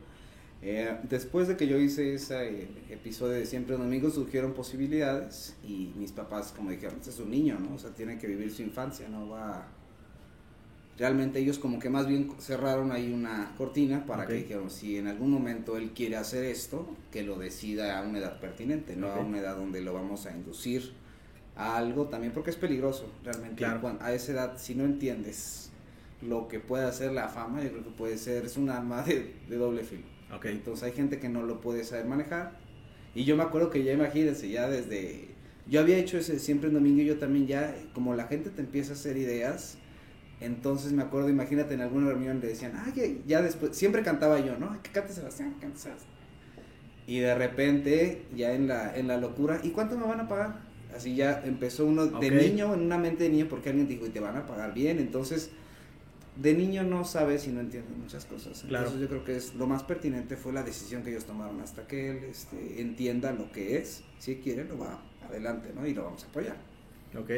eh, 0.64 0.96
después 1.08 1.48
de 1.48 1.56
que 1.56 1.68
yo 1.68 1.78
hice 1.78 2.16
ese 2.16 2.68
episodio 2.90 3.34
de 3.34 3.46
Siempre 3.46 3.78
Domingo 3.78 4.10
surgieron 4.10 4.54
posibilidades 4.54 5.56
y 5.64 5.92
mis 5.96 6.12
papás 6.12 6.52
como 6.56 6.72
dijeron, 6.72 6.96
este 6.98 7.12
es 7.12 7.20
un 7.20 7.30
niño, 7.30 7.58
¿no? 7.60 7.76
O 7.76 7.78
sea, 7.78 7.92
tiene 7.92 8.18
que 8.18 8.26
vivir 8.28 8.50
su 8.52 8.64
infancia, 8.64 9.08
no 9.08 9.30
va 9.30 9.68
realmente 10.98 11.40
ellos 11.40 11.60
como 11.60 11.80
que 11.80 11.90
más 11.90 12.08
bien 12.08 12.32
cerraron 12.40 12.92
ahí 12.92 13.12
una 13.12 13.54
cortina 13.58 14.06
para 14.06 14.26
que 14.26 14.34
dijeron, 14.34 14.70
si 14.70 14.98
en 14.98 15.08
algún 15.08 15.30
momento 15.30 15.78
él 15.78 15.92
quiere 15.92 16.16
hacer 16.16 16.44
esto, 16.44 16.88
que 17.12 17.24
lo 17.24 17.38
decida 17.38 18.00
a 18.00 18.04
una 18.04 18.20
edad 18.20 18.40
pertinente, 18.40 18.96
no 18.96 19.08
a 19.08 19.20
una 19.20 19.40
edad 19.40 19.56
donde 19.58 19.82
lo 19.82 19.94
vamos 19.94 20.26
a 20.26 20.36
inducir 20.36 20.94
a 21.56 21.78
algo 21.78 22.08
también, 22.08 22.34
porque 22.34 22.50
es 22.50 22.56
peligroso 22.56 23.12
realmente. 23.24 23.56
Claro. 23.56 23.98
A 24.00 24.14
esa 24.14 24.32
edad, 24.32 24.58
si 24.58 24.76
no 24.76 24.86
entiendes 24.86 25.72
lo 26.22 26.48
que 26.48 26.60
puede 26.60 26.86
hacer 26.86 27.12
la 27.12 27.30
fama, 27.30 27.64
yo 27.64 27.70
creo 27.70 27.84
que 27.84 27.92
puede 27.92 28.18
ser, 28.18 28.46
es 28.46 28.58
un 28.58 28.70
arma 28.70 29.04
de, 29.04 29.36
de 29.48 29.56
doble 29.56 29.84
filo. 29.84 30.06
Ok. 30.36 30.46
Entonces 30.46 30.84
hay 30.84 30.92
gente 30.94 31.20
que 31.20 31.30
no 31.30 31.44
lo 31.44 31.62
puede 31.62 31.84
saber 31.84 32.06
manejar. 32.06 32.58
Y 33.14 33.24
yo 33.24 33.36
me 33.36 33.44
acuerdo 33.44 33.70
que 33.70 33.84
ya 33.84 33.94
imagínense, 33.94 34.50
ya 34.50 34.68
desde... 34.68 35.30
Yo 35.68 35.82
había 35.82 35.98
hecho 35.98 36.18
ese 36.18 36.40
siempre 36.40 36.70
en 36.70 36.76
domingo 36.76 37.02
y 37.02 37.06
yo 37.06 37.18
también 37.18 37.46
ya, 37.46 37.76
como 37.94 38.16
la 38.16 38.28
gente 38.28 38.50
te 38.50 38.62
empieza 38.62 38.92
a 38.92 38.96
hacer 38.96 39.18
ideas, 39.18 39.78
entonces 40.40 40.94
me 40.94 41.02
acuerdo, 41.04 41.30
imagínate 41.30 41.74
en 41.74 41.82
alguna 41.82 42.10
reunión 42.10 42.40
le 42.40 42.48
decían, 42.48 42.74
ah, 42.76 42.94
ya 43.26 43.42
después, 43.42 43.76
siempre 43.76 44.04
cantaba 44.04 44.40
yo, 44.40 44.58
¿no? 44.58 44.82
Que 44.84 44.92
cante 44.92 45.14
Sebastián, 45.14 45.56
cante 45.60 45.80
Sebastián. 45.80 46.12
Y 47.08 47.20
de 47.20 47.34
repente, 47.36 48.24
ya 48.36 48.54
en 48.54 48.68
la, 48.68 48.96
en 48.96 49.08
la 49.08 49.18
locura, 49.18 49.60
¿y 49.64 49.70
cuánto 49.70 49.98
me 49.98 50.06
van 50.06 50.20
a 50.20 50.28
pagar? 50.28 50.60
Así 50.96 51.16
ya 51.16 51.42
empezó 51.46 51.86
uno 51.86 52.06
de 52.06 52.32
niño, 52.32 52.74
en 52.74 52.82
una 52.82 52.98
mente 52.98 53.24
de 53.24 53.30
niño, 53.30 53.48
porque 53.50 53.70
alguien 53.70 53.88
dijo, 53.88 54.06
y 54.06 54.10
te 54.10 54.20
van 54.20 54.36
a 54.36 54.46
pagar 54.46 54.74
bien. 54.74 55.00
Entonces, 55.00 55.52
de 56.36 56.54
niño 56.54 56.84
no 56.84 57.04
sabes 57.04 57.48
y 57.48 57.52
no 57.52 57.62
entiendes 57.62 57.96
muchas 57.98 58.26
cosas. 58.26 58.64
Entonces 58.64 58.68
Claro. 58.68 59.00
yo 59.00 59.08
creo 59.08 59.24
que 59.24 59.36
es 59.38 59.56
lo 59.56 59.68
más 59.68 59.84
pertinente 59.84 60.36
fue 60.36 60.54
la 60.54 60.64
decisión 60.64 61.04
que 61.04 61.10
ellos 61.12 61.26
tomaron 61.26 61.60
hasta 61.62 61.88
que 61.88 62.12
él 62.12 62.18
este, 62.30 62.82
entienda 62.82 63.32
lo 63.32 63.52
que 63.52 63.78
es. 63.78 64.04
Si 64.20 64.36
quiere, 64.36 64.66
lo 64.66 64.78
va 64.78 65.02
adelante, 65.28 65.72
¿no? 65.74 65.86
Y 65.88 65.94
lo 65.94 66.04
vamos 66.04 66.24
a 66.24 66.28
apoyar. 66.28 66.58
Ok. 67.18 67.32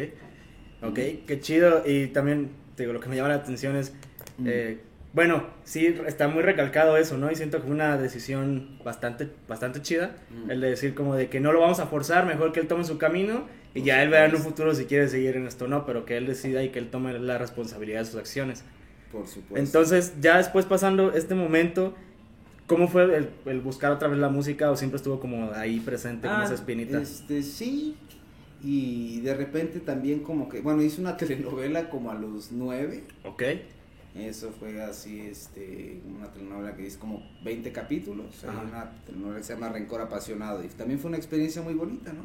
Ok, 0.82 1.00
qué 1.28 1.40
chido. 1.42 1.84
Y 1.86 2.08
también, 2.08 2.50
te 2.80 2.84
digo, 2.84 2.94
lo 2.94 3.02
que 3.02 3.10
me 3.10 3.18
llama 3.18 3.28
la 3.30 3.36
atención 3.36 3.76
es, 3.76 3.92
Mm. 4.38 4.46
eh, 4.48 4.78
bueno, 5.12 5.44
sí, 5.66 5.86
está 6.08 6.30
muy 6.30 6.44
recalcado 6.44 6.96
eso, 6.96 7.18
¿no? 7.18 7.30
Y 7.30 7.36
siento 7.36 7.58
que 7.58 7.64
fue 7.64 7.74
una 7.76 7.98
decisión 7.98 8.80
bastante, 8.86 9.28
bastante 9.50 9.82
chida. 9.82 10.16
Mm. 10.30 10.52
El 10.52 10.62
de 10.62 10.70
decir 10.70 10.94
como 10.96 11.16
de 11.16 11.28
que 11.30 11.40
no 11.42 11.52
lo 11.52 11.60
vamos 11.60 11.80
a 11.82 11.88
forzar, 11.88 12.26
mejor 12.26 12.54
que 12.54 12.62
él 12.62 12.68
tome 12.68 12.86
su 12.86 12.98
camino 12.98 13.48
y 13.74 13.82
ya 13.82 14.02
él 14.02 14.10
verá 14.10 14.26
en 14.28 14.36
un 14.36 14.42
futuro 14.42 14.74
si 14.74 14.86
quiere 14.86 15.10
seguir 15.10 15.36
en 15.36 15.46
esto 15.46 15.66
o 15.66 15.68
no, 15.68 15.86
pero 15.86 16.06
que 16.06 16.16
él 16.16 16.26
decida 16.26 16.64
y 16.64 16.70
que 16.70 16.80
él 16.80 16.90
tome 16.90 17.18
la 17.20 17.38
responsabilidad 17.38 18.00
de 18.00 18.06
sus 18.06 18.16
acciones. 18.16 18.64
Por 19.12 19.28
supuesto. 19.28 19.58
Entonces, 19.58 20.14
ya 20.22 20.38
después 20.38 20.66
pasando 20.66 21.12
este 21.14 21.36
momento, 21.36 21.96
¿cómo 22.68 22.88
fue 22.88 23.04
el, 23.18 23.30
el 23.46 23.60
buscar 23.62 23.92
otra 23.92 24.08
vez 24.08 24.20
la 24.20 24.30
música 24.30 24.70
o 24.72 24.76
siempre 24.78 24.98
estuvo 24.98 25.20
como 25.20 25.52
ahí 25.54 25.80
presente, 25.82 26.28
Ah, 26.30 26.44
esa 26.46 26.54
espinita? 26.54 27.02
Este, 27.02 27.42
sí. 27.44 27.98
Y 28.64 29.22
de 29.22 29.34
repente 29.36 29.80
también 29.80 30.20
como 30.20 30.50
que, 30.50 30.62
bueno, 30.62 30.82
hice 30.82 31.00
una 31.02 31.16
telenovela 31.18 31.90
como 31.90 32.12
a 32.12 32.16
los 32.16 32.52
nueve. 32.52 33.04
Ok, 33.26 33.44
Eso 34.16 34.52
fue 34.52 34.82
así, 34.82 35.22
este, 35.22 36.02
una 36.18 36.28
telenovela 36.32 36.76
que 36.76 36.86
es 36.88 36.98
como 36.98 37.24
20 37.44 37.72
capítulos. 37.72 38.44
Ajá. 38.44 38.62
una 38.62 38.92
telenovela 39.06 39.38
que 39.38 39.44
se 39.46 39.54
llama 39.54 39.70
Rencor 39.70 40.02
Apasionado. 40.02 40.64
Y 40.64 40.68
también 40.68 41.00
fue 41.00 41.10
una 41.10 41.18
experiencia 41.18 41.62
muy 41.62 41.74
bonita, 41.74 42.12
¿no? 42.12 42.24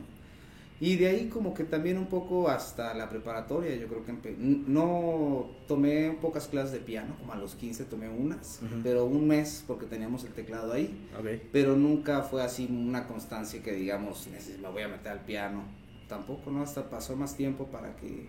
Y 0.81 0.97
de 0.97 1.07
ahí 1.07 1.29
como 1.29 1.55
que 1.55 1.63
también 1.63 1.97
un 1.99 2.07
poco 2.07 2.49
hasta 2.49 2.93
la 2.95 3.09
preparatoria, 3.09 3.77
yo 3.77 3.87
creo 3.87 4.05
que 4.05 4.35
no 4.67 5.47
tomé 5.69 6.11
pocas 6.21 6.49
clases 6.49 6.73
de 6.73 6.79
piano, 6.81 7.15
como 7.21 7.33
a 7.33 7.37
los 7.37 7.55
15 7.55 7.85
tomé 7.85 8.09
unas, 8.09 8.59
Ujú. 8.61 8.81
pero 8.83 9.05
un 9.05 9.29
mes 9.29 9.63
porque 9.69 9.87
teníamos 9.87 10.25
el 10.25 10.33
teclado 10.33 10.73
ahí 10.73 10.91
ok. 11.19 11.27
pero 11.53 11.77
nunca 11.77 12.23
fue 12.23 12.43
así 12.43 12.67
una 12.69 13.07
constancia 13.07 13.63
que 13.63 13.73
digamos, 13.73 14.29
"Neces- 14.29 14.59
me 14.61 14.69
voy 14.69 14.83
a 14.83 14.89
meter 14.89 15.13
al 15.13 15.21
piano. 15.21 15.63
Tampoco, 16.09 16.51
¿no? 16.51 16.63
Hasta 16.63 16.89
pasó 16.91 17.17
más 17.17 17.37
tiempo 17.37 17.67
para 17.67 17.97
que 17.97 18.29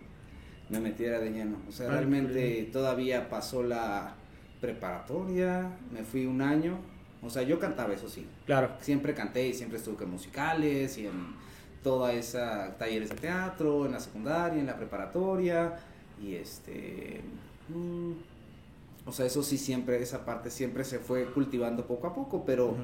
me 0.70 0.79
metiera 0.79 1.20
de 1.20 1.32
lleno. 1.32 1.58
O 1.67 1.72
sea, 1.72 1.88
Ah, 1.88 1.91
realmente 1.91 2.70
todavía 2.72 3.29
pasó 3.29 3.63
la 3.63 4.15
preparatoria, 4.62 5.70
me 5.91 6.03
fui 6.03 6.25
un 6.25 6.41
año. 6.41 6.77
O 7.22 7.29
sea, 7.29 7.44
yo 7.44 7.60
cantaba, 7.60 7.94
eso 7.94 8.08
sí. 8.10 8.25
Claro, 8.46 8.72
Siempre 8.82 9.13
canté 9.13 9.48
y 9.48 9.53
siempre 9.53 9.77
estuve 9.77 10.03
en 10.03 10.12
musicales 10.12 10.98
y 10.98 11.08
en 11.08 11.36
toda 11.84 12.13
esa 12.13 12.75
talleres 12.77 13.10
de 13.10 13.15
teatro, 13.15 13.86
en 13.86 13.91
la 13.94 14.00
secundaria, 14.00 14.60
en 14.60 14.65
la 14.67 14.75
preparatoria. 14.77 15.79
Y 16.22 16.36
este... 16.36 17.22
mm, 17.70 18.12
o 19.08 19.12
sea, 19.12 19.25
eso 19.25 19.44
sí 19.44 19.58
siempre, 19.58 20.01
esa 20.01 20.25
parte 20.25 20.50
siempre 20.50 20.84
se 20.84 20.98
fue 21.00 21.25
cultivando 21.25 21.86
poco 21.86 22.08
a 22.08 22.13
poco, 22.15 22.44
pero. 22.46 22.75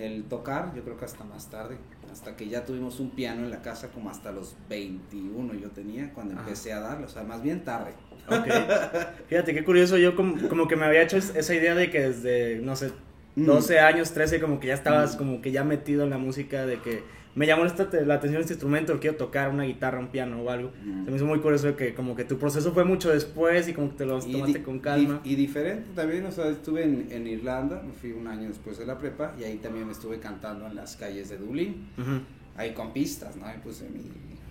El 0.00 0.24
tocar, 0.24 0.74
yo 0.74 0.82
creo 0.82 0.96
que 0.96 1.04
hasta 1.04 1.24
más 1.24 1.50
tarde, 1.50 1.76
hasta 2.10 2.36
que 2.36 2.48
ya 2.48 2.64
tuvimos 2.64 2.98
un 3.00 3.10
piano 3.10 3.44
en 3.44 3.50
la 3.50 3.62
casa, 3.62 3.88
como 3.88 4.10
hasta 4.10 4.32
los 4.32 4.56
21 4.68 5.54
yo 5.54 5.68
tenía, 5.70 6.12
cuando 6.12 6.34
Ajá. 6.34 6.42
empecé 6.44 6.72
a 6.72 6.80
darlo, 6.80 7.06
o 7.06 7.08
sea, 7.08 7.22
más 7.22 7.42
bien 7.42 7.64
tarde. 7.64 7.92
Ok. 8.28 8.46
Fíjate 9.28 9.54
qué 9.54 9.64
curioso, 9.64 9.96
yo 9.98 10.16
como, 10.16 10.48
como 10.48 10.66
que 10.68 10.76
me 10.76 10.84
había 10.86 11.02
hecho 11.02 11.16
es- 11.16 11.34
esa 11.36 11.54
idea 11.54 11.74
de 11.74 11.90
que 11.90 12.00
desde, 12.00 12.56
no 12.60 12.76
sé, 12.76 12.92
Mm. 13.36 13.46
12 13.46 13.78
años, 13.78 14.10
13, 14.10 14.40
como 14.40 14.58
que 14.58 14.66
ya 14.68 14.74
estabas 14.74 15.14
Mm. 15.14 15.18
como 15.18 15.40
que 15.40 15.52
ya 15.52 15.62
metido 15.62 16.02
en 16.02 16.10
la 16.10 16.18
música, 16.18 16.66
de 16.66 16.80
que 16.80 17.04
me 17.34 17.46
llamó 17.46 17.64
la 17.64 18.14
atención 18.14 18.40
este 18.40 18.54
instrumento, 18.54 18.98
quiero 18.98 19.16
tocar 19.16 19.50
una 19.50 19.64
guitarra, 19.64 19.98
un 19.98 20.08
piano 20.08 20.42
o 20.42 20.50
algo. 20.50 20.72
Mm. 20.84 21.04
Se 21.04 21.10
me 21.10 21.16
hizo 21.16 21.26
muy 21.26 21.38
curioso 21.40 21.76
que 21.76 21.94
como 21.94 22.16
que 22.16 22.24
tu 22.24 22.38
proceso 22.38 22.72
fue 22.72 22.84
mucho 22.84 23.10
después 23.10 23.68
y 23.68 23.72
como 23.72 23.90
que 23.90 23.96
te 23.98 24.06
lo 24.06 24.18
Y 24.26 24.32
tomaste 24.32 24.62
con 24.62 24.78
calma. 24.80 25.20
Y, 25.24 25.32
y 25.32 25.36
diferente 25.36 25.88
también, 25.94 26.26
o 26.26 26.32
sea, 26.32 26.48
estuve 26.48 26.82
en, 26.84 27.06
en 27.10 27.26
Irlanda, 27.26 27.82
fui 28.00 28.12
un 28.12 28.26
año 28.26 28.48
después 28.48 28.78
de 28.78 28.86
la 28.86 28.98
prepa 28.98 29.34
y 29.38 29.44
ahí 29.44 29.56
también 29.58 29.88
estuve 29.90 30.18
cantando 30.18 30.66
en 30.66 30.74
las 30.74 30.96
calles 30.96 31.28
de 31.28 31.38
Dublín, 31.38 31.88
Ujú. 31.96 32.20
ahí 32.56 32.72
con 32.74 32.92
pistas, 32.92 33.36
¿no? 33.36 33.46
Ahí 33.46 33.58
puse 33.62 33.88
mi, 33.88 34.02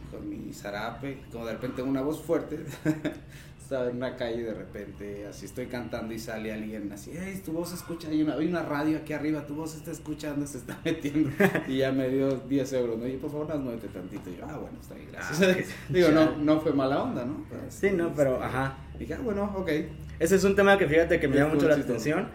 con 0.09 0.27
mi 0.29 0.53
zarape, 0.53 1.19
como 1.31 1.45
de 1.45 1.53
repente 1.53 1.81
una 1.81 2.01
voz 2.01 2.21
fuerte, 2.21 2.59
estaba 3.70 3.88
en 3.88 3.98
una 3.98 4.16
calle 4.16 4.38
y 4.38 4.42
de 4.42 4.54
repente 4.56 5.28
así 5.30 5.46
estoy 5.46 5.68
cantando 5.68 6.12
y 6.12 6.18
sale 6.18 6.52
alguien 6.52 6.92
así, 6.92 7.12
hey, 7.14 7.40
tu 7.46 7.52
voz 7.52 7.72
escucha, 7.72 8.08
hay 8.10 8.24
una, 8.24 8.34
hay 8.34 8.48
una 8.48 8.64
radio 8.64 8.98
aquí 8.98 9.14
arriba, 9.14 9.46
tu 9.46 9.54
voz 9.54 9.76
está 9.76 9.92
escuchando, 9.92 10.48
se 10.48 10.58
está 10.58 10.80
metiendo, 10.86 11.30
y 11.68 11.78
ya 11.78 11.92
me 11.92 12.10
dio 12.10 12.32
10 12.32 12.74
euros, 12.74 12.98
¿no? 12.98 13.08
Y 13.08 13.18
por 13.18 13.30
favor, 13.30 13.48
las 13.48 13.60
muévete 13.60 13.90
tantito, 13.90 14.28
y 14.32 14.38
yo, 14.38 14.46
ah, 14.50 14.58
bueno, 14.58 14.76
está 14.82 14.96
bien, 14.96 15.10
gracias. 15.12 15.40
Ah, 15.70 15.74
Digo, 15.90 16.10
no, 16.10 16.36
no 16.38 16.60
fue 16.62 16.74
mala 16.74 17.04
onda, 17.04 17.24
¿no? 17.24 17.46
Pero, 17.48 17.62
Sí, 17.70 17.92
no, 17.92 18.12
pero 18.16 18.34
este, 18.38 18.46
ajá. 18.46 18.78
Dije, 18.98 19.14
ah, 19.14 19.20
bueno, 19.24 19.54
ok. 19.56 19.70
Ese 20.18 20.36
es 20.38 20.44
un 20.44 20.56
tema 20.56 20.76
que 20.80 20.88
fíjate 20.88 21.20
que 21.20 21.28
me 21.28 21.36
llama 21.36 21.54
mucho 21.54 21.68
la 21.68 21.76
atención, 21.76 22.28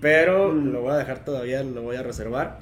pero 0.00 0.52
Mm. 0.52 0.72
lo 0.72 0.80
voy 0.80 0.92
a 0.94 0.96
dejar 0.96 1.24
todavía, 1.24 1.62
lo 1.62 1.82
voy 1.82 1.94
a 1.94 2.02
reservar. 2.02 2.58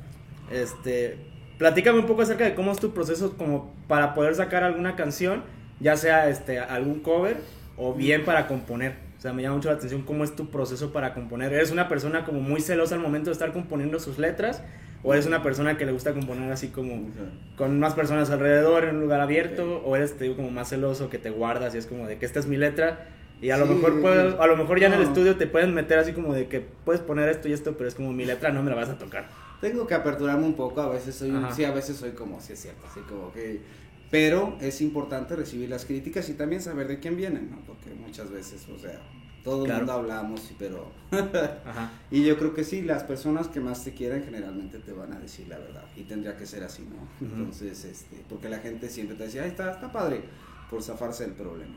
Este, 0.53 1.17
platícame 1.57 2.01
un 2.01 2.07
poco 2.07 2.21
acerca 2.21 2.45
de 2.45 2.55
cómo 2.55 2.73
es 2.73 2.79
tu 2.79 2.93
proceso 2.93 3.39
como 3.39 3.75
para 3.89 4.13
poder 4.13 4.35
sacar 4.35 4.65
alguna 4.65 4.97
canción, 4.97 5.45
ya 5.81 5.97
sea 5.97 6.29
este 6.29 6.59
algún 6.59 7.01
cover 7.01 7.39
o 7.79 7.95
bien 7.95 8.25
para 8.25 8.47
componer. 8.47 8.95
O 9.17 9.21
sea, 9.21 9.33
me 9.33 9.43
llama 9.43 9.57
mucho 9.57 9.69
la 9.71 9.77
atención 9.77 10.03
cómo 10.03 10.23
es 10.25 10.37
tu 10.37 10.51
proceso 10.51 10.93
para 10.93 11.15
componer. 11.15 11.53
¿Eres 11.53 11.71
una 11.71 11.89
persona 11.89 12.25
como 12.25 12.41
muy 12.41 12.61
celosa 12.61 12.95
al 12.95 13.01
momento 13.01 13.31
de 13.31 13.33
estar 13.33 13.53
componiendo 13.53 13.99
sus 13.99 14.19
letras? 14.19 14.63
¿O 15.03 15.13
eres 15.15 15.27
una 15.27 15.43
persona 15.43 15.77
que 15.77 15.87
le 15.87 15.93
gusta 15.93 16.13
componer 16.13 16.51
así 16.53 16.69
como 16.69 17.09
con 17.57 17.79
más 17.79 17.95
personas 17.95 18.31
alrededor 18.31 18.85
en 18.85 18.97
un 18.97 19.03
lugar 19.03 19.21
abierto? 19.21 19.81
¿O 19.85 19.97
eres 19.97 20.17
te 20.17 20.25
digo, 20.25 20.37
como 20.37 20.51
más 20.51 20.69
celoso 20.69 21.09
que 21.09 21.19
te 21.19 21.31
guardas 21.31 21.75
y 21.75 21.79
es 21.79 21.87
como 21.87 22.07
de 22.07 22.19
que 22.19 22.27
esta 22.27 22.41
es 22.41 22.47
mi 22.47 22.57
letra? 22.57 23.07
Y 23.41 23.51
a 23.51 23.57
lo 23.57 23.67
mejor 23.67 24.01
puedo- 24.01 24.43
a 24.43 24.47
lo 24.49 24.57
mejor 24.57 24.81
ya 24.81 24.89
en 24.89 24.95
el 24.95 25.03
no. 25.03 25.07
estudio 25.07 25.37
te 25.37 25.47
pueden 25.47 25.73
meter 25.73 25.99
así 26.01 26.13
como 26.13 26.35
de 26.35 26.49
que 26.49 26.61
puedes 26.85 27.01
poner 27.01 27.29
esto 27.29 27.49
y 27.49 27.53
esto, 27.53 27.77
pero 27.77 27.87
es 27.89 27.95
como 27.95 28.13
mi 28.13 28.25
letra 28.25 28.51
no 28.51 28.63
me 28.65 28.71
la 28.71 28.77
vas 28.77 28.89
a 28.89 28.99
tocar. 28.99 29.29
Tengo 29.61 29.87
que 29.87 29.95
aperturarme 29.95 30.45
un 30.45 30.55
poco, 30.55 30.81
a 30.81 30.89
veces 30.89 31.15
soy, 31.15 31.31
Ajá. 31.31 31.53
sí, 31.53 31.65
a 31.65 31.71
veces 31.73 31.97
soy 31.97 32.11
como, 32.11 32.41
sí 32.41 32.53
es 32.55 32.61
cierto, 32.61 32.85
así 32.91 33.01
como 33.09 33.33
que, 33.33 33.61
pero 34.11 34.57
es 34.61 34.81
importante 34.81 35.37
recibir 35.37 35.69
las 35.69 35.85
críticas 35.85 36.29
y 36.29 36.35
también 36.35 36.62
saber 36.62 36.88
de 36.88 36.99
quién 36.99 37.17
vienen, 37.17 37.50
¿no? 37.50 37.59
Porque 37.67 37.91
muchas 37.95 38.31
veces, 38.31 38.67
o 38.69 38.79
sea, 38.79 39.00
todo 39.45 39.67
el 39.67 39.73
mundo 39.73 39.93
hablamos, 39.93 40.50
pero, 40.59 40.91
Ajá. 41.11 41.93
y 42.11 42.25
yo 42.25 42.38
creo 42.38 42.55
que 42.55 42.65
sí, 42.65 42.83
las 42.83 43.05
personas 43.05 43.49
que 43.49 43.61
más 43.61 43.85
te 43.85 43.93
quieren 43.93 44.23
generalmente 44.25 44.79
te 44.79 44.93
van 44.93 45.12
a 45.12 45.19
decir 45.21 45.49
la 45.49 45.59
verdad, 45.59 45.85
y 45.97 46.03
tendría 46.03 46.37
que 46.37 46.47
ser 46.47 46.62
así, 46.65 46.83
¿no? 46.83 47.27
Entonces, 47.27 47.85
este, 47.85 48.17
porque 48.29 48.49
la 48.49 48.59
gente 48.59 48.88
siempre 48.88 49.17
te 49.17 49.25
decía, 49.25 49.43
ay, 49.45 49.50
está, 49.50 49.73
está 49.73 49.93
padre, 49.93 50.23
por 50.71 50.83
zafarse 50.83 51.25
del 51.25 51.33
problema. 51.35 51.75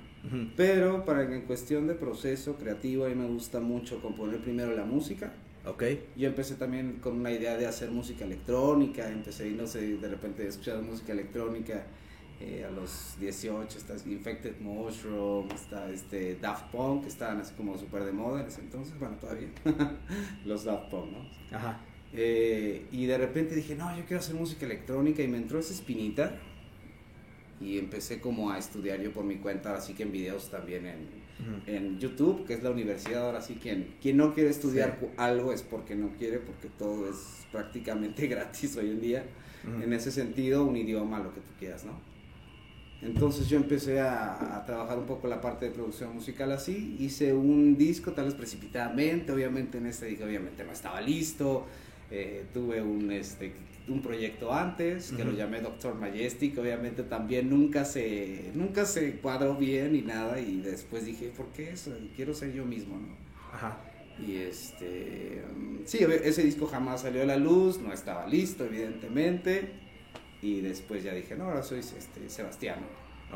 Pero 0.55 1.03
para 1.03 1.23
en 1.23 1.41
cuestión 1.41 1.87
de 1.87 1.95
proceso 1.95 2.55
creativo, 2.55 3.05
a 3.05 3.09
mí 3.09 3.15
me 3.15 3.27
gusta 3.27 3.59
mucho 3.59 4.01
componer 4.01 4.39
primero 4.39 4.75
la 4.75 4.85
música, 4.85 5.33
Ok. 5.65 5.83
yo 6.15 6.27
empecé 6.27 6.55
también 6.55 6.97
con 7.01 7.19
una 7.19 7.31
idea 7.31 7.55
de 7.57 7.67
hacer 7.67 7.91
música 7.91 8.25
electrónica, 8.25 9.09
empecé, 9.09 9.49
no 9.51 9.65
sé, 9.67 9.97
de 9.97 10.07
repente 10.07 10.47
escuchar 10.47 10.81
música 10.81 11.13
electrónica 11.13 11.85
eh, 12.41 12.65
a 12.67 12.71
los 12.71 13.15
18, 13.19 13.77
está 13.77 13.93
Infected 14.09 14.59
Mushroom, 14.59 15.49
está 15.51 15.89
este 15.91 16.35
Daft 16.41 16.71
Punk, 16.71 17.03
que 17.03 17.09
estaban 17.09 17.39
así 17.39 17.53
como 17.55 17.77
súper 17.77 18.03
de 18.03 18.11
moda 18.11 18.41
en 18.41 18.47
ese 18.47 18.61
entonces, 18.61 18.97
bueno, 18.99 19.15
todavía, 19.17 19.47
los 20.45 20.63
Daft 20.63 20.89
Punk, 20.89 21.11
¿no? 21.11 21.55
Ajá. 21.55 21.79
Eh, 22.13 22.87
y 22.91 23.05
de 23.05 23.17
repente 23.17 23.55
dije, 23.55 23.75
no, 23.75 23.95
yo 23.95 24.03
quiero 24.05 24.19
hacer 24.19 24.35
música 24.35 24.65
electrónica 24.65 25.21
y 25.23 25.27
me 25.27 25.37
entró 25.37 25.59
esa 25.59 25.73
espinita 25.73 26.35
y 27.61 27.77
empecé 27.77 28.19
como 28.19 28.49
a 28.51 28.57
estudiar 28.57 28.99
yo 29.01 29.11
por 29.13 29.23
mi 29.23 29.35
cuenta, 29.35 29.75
así 29.75 29.93
que 29.93 30.03
en 30.03 30.11
videos 30.11 30.49
también 30.49 30.87
en, 30.87 31.07
en 31.67 31.99
YouTube, 31.99 32.45
que 32.45 32.55
es 32.55 32.63
la 32.63 32.71
universidad, 32.71 33.27
ahora 33.27 33.41
sí 33.41 33.57
quien, 33.61 33.95
quien 34.01 34.17
no 34.17 34.33
quiere 34.33 34.49
estudiar 34.49 34.97
Sí. 34.99 35.07
algo 35.17 35.53
es 35.53 35.61
porque 35.61 35.95
no 35.95 36.09
quiere, 36.17 36.39
porque 36.39 36.69
todo 36.69 37.07
es 37.07 37.45
prácticamente 37.51 38.27
gratis 38.33 38.75
hoy 38.77 38.89
en 38.89 39.01
día. 39.01 39.25
En 39.63 39.93
ese 39.93 40.11
sentido, 40.11 40.65
un 40.65 40.75
idioma, 40.75 41.19
lo 41.19 41.31
que 41.35 41.39
tú 41.39 41.51
quieras, 41.59 41.85
¿no? 41.85 41.91
Entonces 43.01 43.47
yo 43.49 43.57
empecé 43.57 43.99
a, 43.99 44.57
a, 44.57 44.65
trabajar 44.65 44.99
un 44.99 45.05
poco 45.05 45.27
la 45.27 45.41
parte 45.41 45.65
de 45.65 45.71
producción 45.71 46.13
musical 46.13 46.51
así, 46.51 46.97
hice 46.99 47.33
un 47.33 47.75
disco 47.75 48.11
tal 48.11 48.25
vez 48.25 48.35
precipitadamente, 48.35 49.31
obviamente 49.31 49.79
en 49.79 49.87
este 49.87 50.05
disco 50.05 50.25
obviamente 50.25 50.63
no 50.63 50.71
estaba 50.71 51.01
listo, 51.01 51.65
eh, 52.11 52.45
tuve 52.53 52.81
un, 52.81 53.11
este, 53.11 53.53
un 53.87 54.01
proyecto 54.01 54.53
antes 54.53 55.11
que 55.13 55.23
lo 55.23 55.31
llamé 55.31 55.61
Doctor 55.61 55.95
Majestic, 55.95 56.57
obviamente 56.57 57.03
también 57.03 57.49
nunca 57.49 57.85
se, 57.85 58.51
nunca 58.53 58.85
se 58.85 59.13
cuadró 59.13 59.55
bien 59.55 59.95
y 59.95 60.01
nada 60.01 60.39
y 60.39 60.61
después 60.61 61.05
dije, 61.05 61.31
¿por 61.35 61.47
qué 61.47 61.71
eso? 61.71 61.91
Quiero 62.15 62.33
ser 62.33 62.53
yo 62.53 62.65
mismo, 62.65 62.97
¿no? 62.97 63.15
Ajá. 63.53 63.77
Y 64.19 64.35
este, 64.35 65.41
sí, 65.85 65.99
ese 66.23 66.43
disco 66.43 66.67
jamás 66.67 67.01
salió 67.01 67.23
a 67.23 67.25
la 67.25 67.37
luz, 67.37 67.79
no 67.79 67.91
estaba 67.91 68.27
listo, 68.27 68.65
evidentemente. 68.65 69.71
Y 70.41 70.61
después 70.61 71.03
ya 71.03 71.13
dije, 71.13 71.35
no, 71.35 71.45
ahora 71.45 71.63
soy 71.63 71.79
este, 71.79 72.29
Sebastián. 72.29 72.79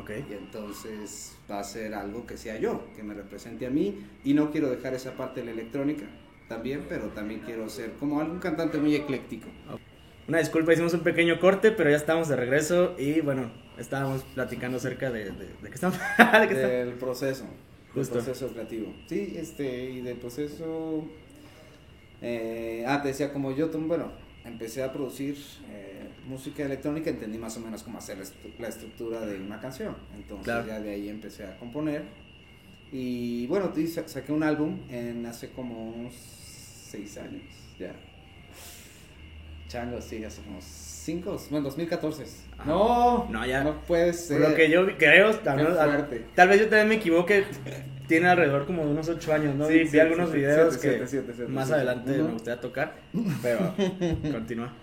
Okay. 0.02 0.26
Y 0.30 0.34
entonces 0.34 1.38
va 1.50 1.60
a 1.60 1.64
ser 1.64 1.94
algo 1.94 2.26
que 2.26 2.36
sea 2.36 2.60
yo, 2.60 2.84
que 2.96 3.04
me 3.04 3.14
represente 3.14 3.66
a 3.66 3.70
mí. 3.70 4.06
Y 4.24 4.34
no 4.34 4.52
quiero 4.52 4.70
dejar 4.70 4.94
esa 4.94 5.16
parte 5.16 5.40
de 5.40 5.46
la 5.46 5.52
electrónica 5.54 6.06
también, 6.48 6.86
pero 6.88 7.08
también 7.08 7.42
quiero 7.42 7.70
ser 7.70 7.94
como 7.94 8.20
algún 8.20 8.40
cantante 8.40 8.78
muy 8.78 8.96
ecléctico. 8.96 9.48
Una 10.28 10.40
disculpa, 10.40 10.74
hicimos 10.74 10.94
un 10.94 11.02
pequeño 11.02 11.40
corte, 11.40 11.72
pero 11.72 11.90
ya 11.90 11.98
estamos 11.98 12.28
de 12.28 12.36
regreso 12.36 12.96
y 12.98 13.22
bueno, 13.22 13.52
estábamos 13.78 14.24
platicando 14.24 14.78
acerca 14.78 15.12
de, 15.12 15.26
de, 15.26 15.46
de 15.62 15.70
qué 15.70 15.76
estamos. 15.76 15.98
Del 16.50 16.94
proceso. 16.94 17.46
Del 17.94 18.08
proceso 18.08 18.48
creativo. 18.50 18.94
Sí, 19.08 19.36
este, 19.38 19.92
y 19.92 20.02
del 20.02 20.18
proceso. 20.18 21.06
Eh, 22.22 22.84
ah, 22.88 23.02
te 23.02 23.10
decía, 23.10 23.32
como 23.32 23.56
yo, 23.56 23.70
bueno, 23.70 24.12
empecé 24.46 24.84
a 24.84 24.94
producir 24.94 25.36
eh, 25.70 26.08
música 26.28 26.64
electrónica, 26.64 27.10
entendí 27.10 27.38
más 27.38 27.58
o 27.58 27.60
menos 27.60 27.84
cómo 27.84 27.98
hacer 27.98 28.18
la 28.60 28.68
estructura 28.68 29.26
de 29.26 29.40
una 29.40 29.60
canción. 29.60 29.96
Entonces 30.16 30.66
ya 30.66 30.80
de 30.80 30.92
ahí 30.92 31.10
empecé 31.10 31.46
a 31.46 31.58
componer. 31.58 32.04
Y 32.92 33.48
bueno, 33.48 33.74
saqué 34.06 34.32
un 34.32 34.44
álbum 34.44 34.80
en 34.90 35.26
hace 35.26 35.50
como 35.50 35.90
unos 35.90 36.14
seis 36.16 37.18
años, 37.18 37.44
ya. 37.80 37.94
Chango, 39.68 40.00
sí, 40.00 40.24
hace 40.24 40.42
unos 40.48 40.95
cinco, 41.06 41.40
bueno, 41.52 41.66
2014. 41.66 42.26
No, 42.66 43.28
no, 43.30 43.46
ya. 43.46 43.64
No 43.64 43.82
puede 43.82 44.12
ser. 44.14 44.42
lo 44.42 44.56
que 44.56 44.70
yo 44.70 44.86
creo, 44.98 45.36
tal, 45.36 46.10
tal 46.34 46.50
vez 46.50 46.60
yo 46.60 46.68
también 46.68 46.90
me 46.90 46.96
equivoque, 46.96 47.46
tiene 48.08 48.28
alrededor 48.28 48.66
como 48.66 48.84
de 48.84 48.92
unos 48.92 49.08
8 49.08 49.34
años, 49.34 49.56
¿no? 49.56 49.68
Sí, 49.68 49.84
vi, 49.84 50.00
algunos 50.00 50.32
videos 50.32 50.78
que 50.78 51.06
más 51.48 51.72
adelante 51.72 52.12
me 52.12 52.32
gustaría 52.32 52.60
tocar, 52.60 52.96
pero 53.42 53.74
continúa. 54.32 54.74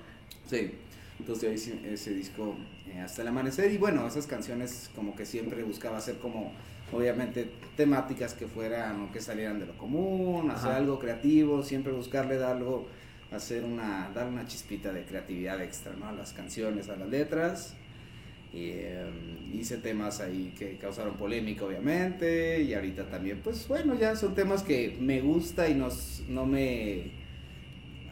Sí, 0.49 0.73
entonces 1.19 1.43
yo 1.43 1.53
hice 1.53 1.93
ese 1.93 2.15
disco 2.15 2.57
eh, 2.89 3.01
hasta 3.01 3.23
el 3.23 3.29
amanecer 3.29 3.73
y 3.73 3.79
bueno, 3.79 4.07
esas 4.07 4.27
canciones 4.27 4.91
como 4.95 5.17
que 5.17 5.27
siempre 5.27 5.63
buscaba 5.63 5.99
hacer 5.99 6.17
como, 6.19 6.53
obviamente, 6.93 7.51
temáticas 7.77 8.35
que 8.35 8.47
fueran 8.47 9.03
o 9.03 9.13
que 9.13 9.21
salieran 9.21 9.59
de 9.59 9.67
lo 9.67 9.77
común, 9.79 10.51
hacer 10.51 10.73
algo 10.73 10.99
creativo, 10.99 11.63
siempre 11.63 11.93
buscarle 11.93 12.37
dar 12.37 12.57
algo, 12.57 12.87
hacer 13.35 13.65
una, 13.65 14.11
dar 14.15 14.27
una 14.27 14.47
chispita 14.47 14.93
de 14.93 15.05
creatividad 15.05 15.61
extra, 15.63 15.93
¿no? 15.99 16.09
A 16.09 16.13
las 16.13 16.33
canciones, 16.33 16.89
a 16.89 16.97
las 16.97 17.09
letras 17.09 17.77
y 18.53 18.71
em, 18.71 19.55
hice 19.55 19.79
temas 19.79 20.21
ahí 20.21 20.53
que 20.59 20.77
causaron 20.77 21.15
polémica, 21.15 21.65
obviamente. 21.65 22.63
Y 22.63 22.75
ahorita 22.75 23.05
también, 23.09 23.41
pues 23.43 23.67
bueno, 23.67 23.99
ya 23.99 24.15
son 24.15 24.35
temas 24.35 24.63
que 24.63 24.97
me 25.01 25.21
gusta 25.21 25.69
y 25.69 25.75
nos, 25.75 26.23
no 26.29 26.45
me. 26.45 27.23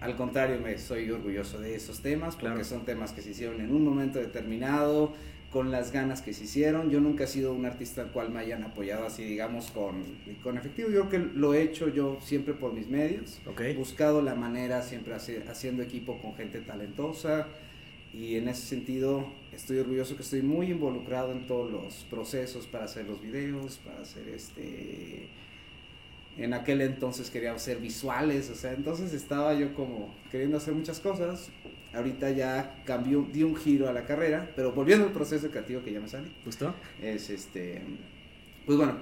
Al 0.00 0.16
contrario, 0.16 0.58
me 0.60 0.78
soy 0.78 1.10
orgulloso 1.10 1.60
de 1.60 1.74
esos 1.74 2.00
temas 2.00 2.34
porque 2.34 2.64
son 2.64 2.86
temas 2.86 3.12
que 3.12 3.20
se 3.20 3.30
hicieron 3.30 3.60
en 3.60 3.70
un 3.70 3.84
momento 3.84 4.18
determinado, 4.18 5.12
con 5.52 5.70
las 5.70 5.92
ganas 5.92 6.22
que 6.22 6.32
se 6.32 6.44
hicieron. 6.44 6.90
Yo 6.90 7.00
nunca 7.00 7.24
he 7.24 7.26
sido 7.26 7.52
un 7.52 7.66
artista 7.66 8.02
al 8.02 8.12
cual 8.12 8.30
me 8.30 8.40
hayan 8.40 8.62
apoyado 8.62 9.06
así, 9.06 9.24
digamos, 9.24 9.70
con, 9.70 10.02
con 10.42 10.56
efectivo. 10.56 10.90
Yo 10.90 11.08
creo 11.08 11.24
que 11.24 11.38
lo 11.38 11.54
he 11.54 11.62
hecho 11.62 11.88
yo 11.88 12.18
siempre 12.22 12.54
por 12.54 12.72
mis 12.72 12.88
medios. 12.88 13.40
He 13.58 13.74
buscado 13.74 14.22
la 14.22 14.34
manera, 14.34 14.82
siempre 14.82 15.14
haciendo 15.14 15.82
equipo 15.82 16.20
con 16.20 16.34
gente 16.34 16.60
talentosa 16.60 17.48
y 18.12 18.36
en 18.36 18.48
ese 18.48 18.62
sentido 18.62 19.26
estoy 19.52 19.78
orgulloso 19.78 20.16
que 20.16 20.22
estoy 20.22 20.42
muy 20.42 20.70
involucrado 20.70 21.32
en 21.32 21.46
todos 21.46 21.70
los 21.70 21.94
procesos 22.10 22.66
para 22.66 22.84
hacer 22.84 23.06
los 23.06 23.20
videos, 23.20 23.78
para 23.78 24.00
hacer 24.00 24.28
este... 24.28 25.28
En 26.36 26.54
aquel 26.54 26.80
entonces 26.80 27.28
quería 27.28 27.52
hacer 27.52 27.78
visuales, 27.78 28.48
o 28.50 28.54
sea, 28.54 28.72
entonces 28.72 29.12
estaba 29.12 29.52
yo 29.54 29.74
como 29.74 30.14
queriendo 30.30 30.56
hacer 30.56 30.74
muchas 30.74 31.00
cosas. 31.00 31.50
Ahorita 31.92 32.30
ya 32.30 32.82
cambió, 32.84 33.26
di 33.32 33.42
un 33.42 33.56
giro 33.56 33.88
a 33.88 33.92
la 33.92 34.04
carrera, 34.04 34.50
pero 34.54 34.72
volviendo 34.72 35.06
al 35.06 35.12
proceso 35.12 35.50
creativo 35.50 35.82
que 35.82 35.92
ya 35.92 36.00
me 36.00 36.08
sale. 36.08 36.28
¿Justo? 36.44 36.74
Es 37.02 37.30
este... 37.30 37.82
Pues 38.64 38.78
bueno, 38.78 38.94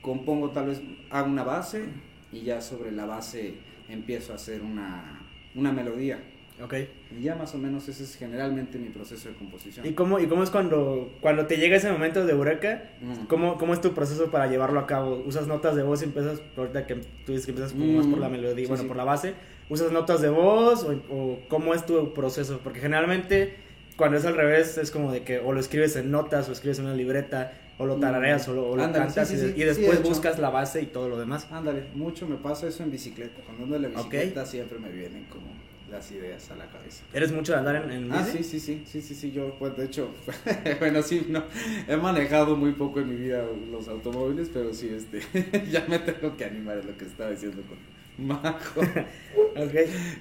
compongo 0.00 0.50
tal 0.50 0.66
vez, 0.66 0.80
hago 1.10 1.28
una 1.28 1.42
base 1.42 1.84
y 2.30 2.42
ya 2.42 2.60
sobre 2.60 2.92
la 2.92 3.06
base 3.06 3.54
empiezo 3.88 4.32
a 4.32 4.36
hacer 4.36 4.62
una, 4.62 5.26
una 5.54 5.72
melodía 5.72 6.22
Ok. 6.62 6.74
Y 7.18 7.22
ya 7.22 7.34
más 7.34 7.54
o 7.54 7.58
menos 7.58 7.88
ese 7.88 8.04
es 8.04 8.16
generalmente 8.16 8.78
mi 8.78 8.88
proceso 8.88 9.28
de 9.28 9.34
composición. 9.36 9.86
¿Y 9.86 9.92
cómo, 9.92 10.18
y 10.18 10.26
cómo 10.26 10.42
es 10.42 10.50
cuando, 10.50 11.12
cuando 11.20 11.46
te 11.46 11.56
llega 11.56 11.76
ese 11.76 11.90
momento 11.90 12.26
de 12.26 12.32
eureka? 12.32 12.82
Mm. 13.00 13.26
¿cómo, 13.26 13.58
¿Cómo 13.58 13.74
es 13.74 13.80
tu 13.80 13.94
proceso 13.94 14.30
para 14.30 14.46
llevarlo 14.48 14.80
a 14.80 14.86
cabo? 14.86 15.22
¿Usas 15.26 15.46
notas 15.46 15.76
de 15.76 15.82
voz 15.82 16.02
y 16.02 16.06
empiezas, 16.06 16.40
ahorita 16.56 16.86
que 16.86 16.96
tú 16.96 17.32
dices 17.32 17.46
que 17.46 17.52
empiezas 17.52 17.74
más 17.74 18.06
por 18.06 18.18
la 18.18 18.28
mm. 18.28 18.32
melodía, 18.32 18.68
bueno, 18.68 18.84
por 18.84 18.96
la 18.96 19.04
base, 19.04 19.34
¿usas 19.68 19.92
notas 19.92 20.20
de 20.20 20.30
voz 20.30 20.84
o, 20.84 20.92
o, 21.14 21.38
cómo 21.48 21.74
es 21.74 21.86
tu 21.86 22.12
proceso? 22.12 22.60
Porque 22.62 22.80
generalmente 22.80 23.56
cuando 23.96 24.16
es 24.16 24.24
al 24.24 24.36
revés 24.36 24.78
es 24.78 24.90
como 24.90 25.12
de 25.12 25.22
que 25.22 25.40
o 25.40 25.52
lo 25.52 25.60
escribes 25.60 25.96
en 25.96 26.10
notas 26.10 26.48
o 26.48 26.52
escribes 26.52 26.78
en 26.78 26.86
una 26.86 26.94
libreta 26.94 27.52
o 27.78 27.86
lo 27.86 27.96
tarareas 27.96 28.48
o 28.48 28.54
lo, 28.54 28.92
cantas 28.92 29.32
y, 29.32 29.64
después 29.64 30.02
buscas 30.02 30.38
la 30.38 30.50
base 30.50 30.82
y 30.82 30.86
todo 30.86 31.08
lo 31.08 31.18
demás. 31.18 31.46
Ándale, 31.50 31.84
mucho 31.94 32.26
me 32.26 32.36
pasa 32.36 32.66
eso 32.66 32.82
en 32.82 32.90
bicicleta. 32.90 33.40
Cuando 33.44 33.64
ando 33.64 33.76
en 33.76 33.82
la 33.82 33.88
bicicleta 33.88 34.46
siempre 34.46 34.78
me 34.78 34.90
vienen 34.90 35.24
como 35.24 35.46
las 35.90 36.10
ideas 36.12 36.50
a 36.50 36.56
la 36.56 36.66
cabeza. 36.66 37.02
¿Eres 37.12 37.32
mucho 37.32 37.52
de 37.52 37.58
andar 37.58 37.76
en, 37.76 37.90
en 37.90 38.12
Ah, 38.12 38.24
sí, 38.24 38.42
sí, 38.42 38.60
sí, 38.60 38.82
sí, 38.86 39.00
sí, 39.00 39.14
sí, 39.14 39.32
yo, 39.32 39.54
pues, 39.58 39.76
de 39.76 39.84
hecho, 39.86 40.10
bueno, 40.80 41.02
sí, 41.02 41.26
no, 41.28 41.42
he 41.86 41.96
manejado 41.96 42.56
muy 42.56 42.72
poco 42.72 43.00
en 43.00 43.08
mi 43.10 43.16
vida 43.16 43.44
los 43.70 43.88
automóviles, 43.88 44.50
pero 44.52 44.72
sí, 44.72 44.90
este, 44.94 45.20
ya 45.70 45.84
me 45.88 45.98
tengo 45.98 46.36
que 46.36 46.44
animar, 46.44 46.78
a 46.78 46.82
lo 46.82 46.96
que 46.96 47.04
estaba 47.04 47.30
diciendo 47.30 47.62
con 47.68 48.26
Majo. 48.26 48.80
ok, 49.56 49.74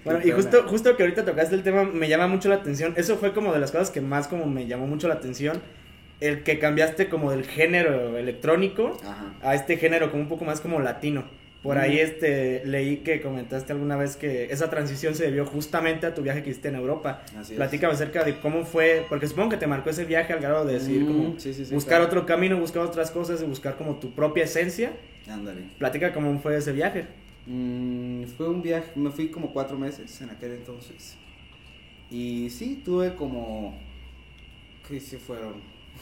bueno, 0.06 0.20
y 0.24 0.32
justo, 0.32 0.64
justo 0.68 0.96
que 0.96 1.04
ahorita 1.04 1.26
tocaste 1.26 1.56
el 1.56 1.64
tema, 1.64 1.84
me 1.84 2.08
llama 2.08 2.28
mucho 2.28 2.50
la 2.50 2.56
atención, 2.56 2.94
eso 2.98 3.18
fue 3.18 3.34
como 3.34 3.54
de 3.54 3.60
las 3.60 3.72
cosas 3.72 3.90
que 3.90 4.02
más 4.02 4.28
como 4.28 4.46
me 4.46 4.68
llamó 4.68 4.88
mucho 4.88 5.08
la 5.08 5.16
atención, 5.16 5.62
el 6.20 6.44
que 6.44 6.60
cambiaste 6.60 7.10
como 7.10 7.32
del 7.32 7.46
género 7.46 8.18
electrónico 8.18 8.98
a 9.44 9.56
este 9.56 9.78
género 9.78 10.10
como 10.10 10.24
un 10.24 10.30
poco 10.30 10.46
más 10.46 10.62
como 10.62 10.80
latino. 10.80 11.26
Por 11.64 11.78
ahí 11.78 12.00
este, 12.00 12.64
leí 12.66 12.98
que 12.98 13.20
comentaste 13.20 13.74
alguna 13.74 13.96
vez 13.96 14.16
que 14.16 14.46
esa 14.46 14.70
transición 14.70 15.16
se 15.16 15.26
debió 15.26 15.46
justamente 15.46 16.06
a 16.06 16.14
tu 16.14 16.22
viaje 16.22 16.44
que 16.44 16.52
hiciste 16.52 16.70
en 16.70 16.76
Europa. 16.76 17.24
Así 17.38 17.56
Platícame 17.56 17.94
acerca 17.94 18.24
de 18.24 18.40
cómo 18.40 18.64
fue, 18.64 19.06
porque 19.10 19.28
supongo 19.28 19.50
que 19.50 19.58
te 19.58 19.68
marcó 19.68 19.90
ese 19.90 20.06
viaje 20.06 20.34
al 20.34 20.40
grado 20.40 20.66
de 20.66 20.74
decir, 20.76 21.06
como 21.06 21.36
buscar 21.72 22.02
otro 22.02 22.26
camino, 22.26 22.58
buscar 22.60 22.84
otras 22.84 23.12
cosas 23.12 23.42
y 23.42 23.46
buscar 23.46 23.76
como 23.76 23.96
tu 23.96 24.12
propia 24.12 24.44
esencia. 24.44 24.92
Ándale. 25.28 25.62
Platica 25.78 26.14
cómo 26.14 26.40
fue 26.40 26.58
ese 26.58 26.72
viaje. 26.72 27.06
Mm, 27.48 28.26
fue 28.38 28.50
un 28.50 28.62
viaje, 28.62 28.92
me 28.96 29.10
fui 29.10 29.30
como 29.30 29.52
cuatro 29.52 29.78
meses 29.78 30.22
en 30.22 30.30
aquel 30.30 30.52
entonces. 30.52 31.18
Y 32.12 32.50
sí, 32.50 32.82
tuve 32.84 33.16
como, 33.16 33.78
¿qué 34.88 35.00
se 35.00 35.18
fueron? 35.18 35.56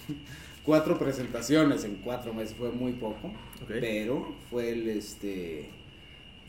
cuatro 0.65 0.97
presentaciones 0.97 1.83
en 1.83 1.95
cuatro 1.95 2.33
meses, 2.33 2.55
fue 2.57 2.71
muy 2.71 2.93
poco, 2.93 3.31
pero 3.67 4.33
fue 4.49 4.71
el, 4.71 4.89
este, 4.89 5.69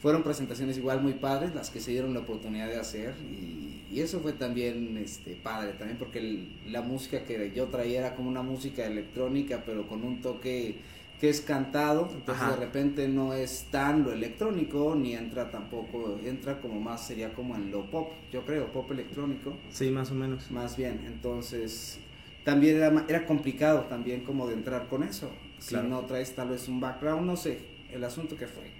fueron 0.00 0.22
presentaciones 0.22 0.78
igual 0.78 1.02
muy 1.02 1.14
padres 1.14 1.54
las 1.54 1.70
que 1.70 1.80
se 1.80 1.90
dieron 1.90 2.14
la 2.14 2.20
oportunidad 2.20 2.68
de 2.68 2.76
hacer 2.76 3.14
y, 3.22 3.64
eso 3.96 4.20
fue 4.20 4.34
también 4.34 4.98
este, 4.98 5.36
padre, 5.36 5.72
también 5.72 5.96
porque 5.96 6.48
la 6.66 6.82
música 6.82 7.24
que 7.24 7.52
yo 7.54 7.66
traía 7.68 8.00
era 8.00 8.14
como 8.14 8.28
una 8.28 8.42
música 8.42 8.84
electrónica, 8.84 9.62
pero 9.64 9.88
con 9.88 10.04
un 10.04 10.20
toque 10.20 10.76
que 11.18 11.30
es 11.30 11.40
cantado, 11.40 12.10
entonces 12.12 12.46
de 12.46 12.56
repente 12.56 13.08
no 13.08 13.32
es 13.32 13.68
tan 13.70 14.02
lo 14.02 14.12
electrónico, 14.12 14.94
ni 14.94 15.14
entra 15.14 15.50
tampoco, 15.50 16.18
entra 16.22 16.60
como 16.60 16.78
más, 16.78 17.06
sería 17.06 17.32
como 17.32 17.56
en 17.56 17.70
lo 17.70 17.90
pop, 17.90 18.10
yo 18.30 18.44
creo, 18.44 18.70
pop 18.70 18.90
electrónico. 18.90 19.54
Sí, 19.70 19.90
más 19.90 20.10
o 20.10 20.14
menos. 20.14 20.50
Más 20.50 20.76
bien, 20.76 21.00
entonces 21.06 21.98
también 22.46 22.76
era, 22.76 23.04
era 23.08 23.26
complicado 23.26 23.86
también 23.88 24.20
como 24.20 24.46
de 24.46 24.54
entrar 24.54 24.86
con 24.86 25.02
eso. 25.02 25.28
Si 25.58 25.74
no 25.74 26.02
traes 26.02 26.32
tal 26.36 26.50
vez 26.50 26.68
un 26.68 26.78
background, 26.78 27.26
no 27.26 27.36
sé, 27.36 27.58
el 27.92 28.04
asunto 28.04 28.36
que 28.36 28.46
fue. 28.46 28.70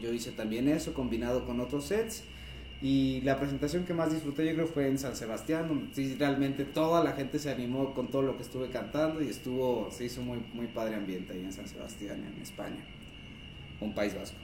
Yo 0.00 0.12
hice 0.12 0.30
también 0.30 0.68
eso 0.68 0.94
combinado 0.94 1.44
con 1.44 1.58
otros 1.58 1.86
sets. 1.86 2.22
Y 2.80 3.20
la 3.22 3.36
presentación 3.36 3.84
que 3.84 3.92
más 3.92 4.12
disfruté 4.12 4.46
yo 4.46 4.54
creo 4.54 4.66
fue 4.68 4.86
en 4.86 4.98
San 5.00 5.16
Sebastián, 5.16 5.66
donde 5.66 6.14
realmente 6.16 6.64
toda 6.64 7.02
la 7.02 7.10
gente 7.10 7.40
se 7.40 7.50
animó 7.50 7.92
con 7.92 8.06
todo 8.06 8.22
lo 8.22 8.36
que 8.36 8.44
estuve 8.44 8.68
cantando 8.68 9.20
y 9.20 9.26
estuvo, 9.26 9.90
se 9.90 10.04
hizo 10.04 10.22
muy, 10.22 10.38
muy 10.54 10.68
padre 10.68 10.94
ambiente 10.94 11.32
ahí 11.32 11.42
en 11.42 11.52
San 11.52 11.66
Sebastián, 11.66 12.24
en 12.24 12.40
España, 12.40 12.84
un 13.80 13.96
país 13.96 14.14
vasco. 14.14 14.38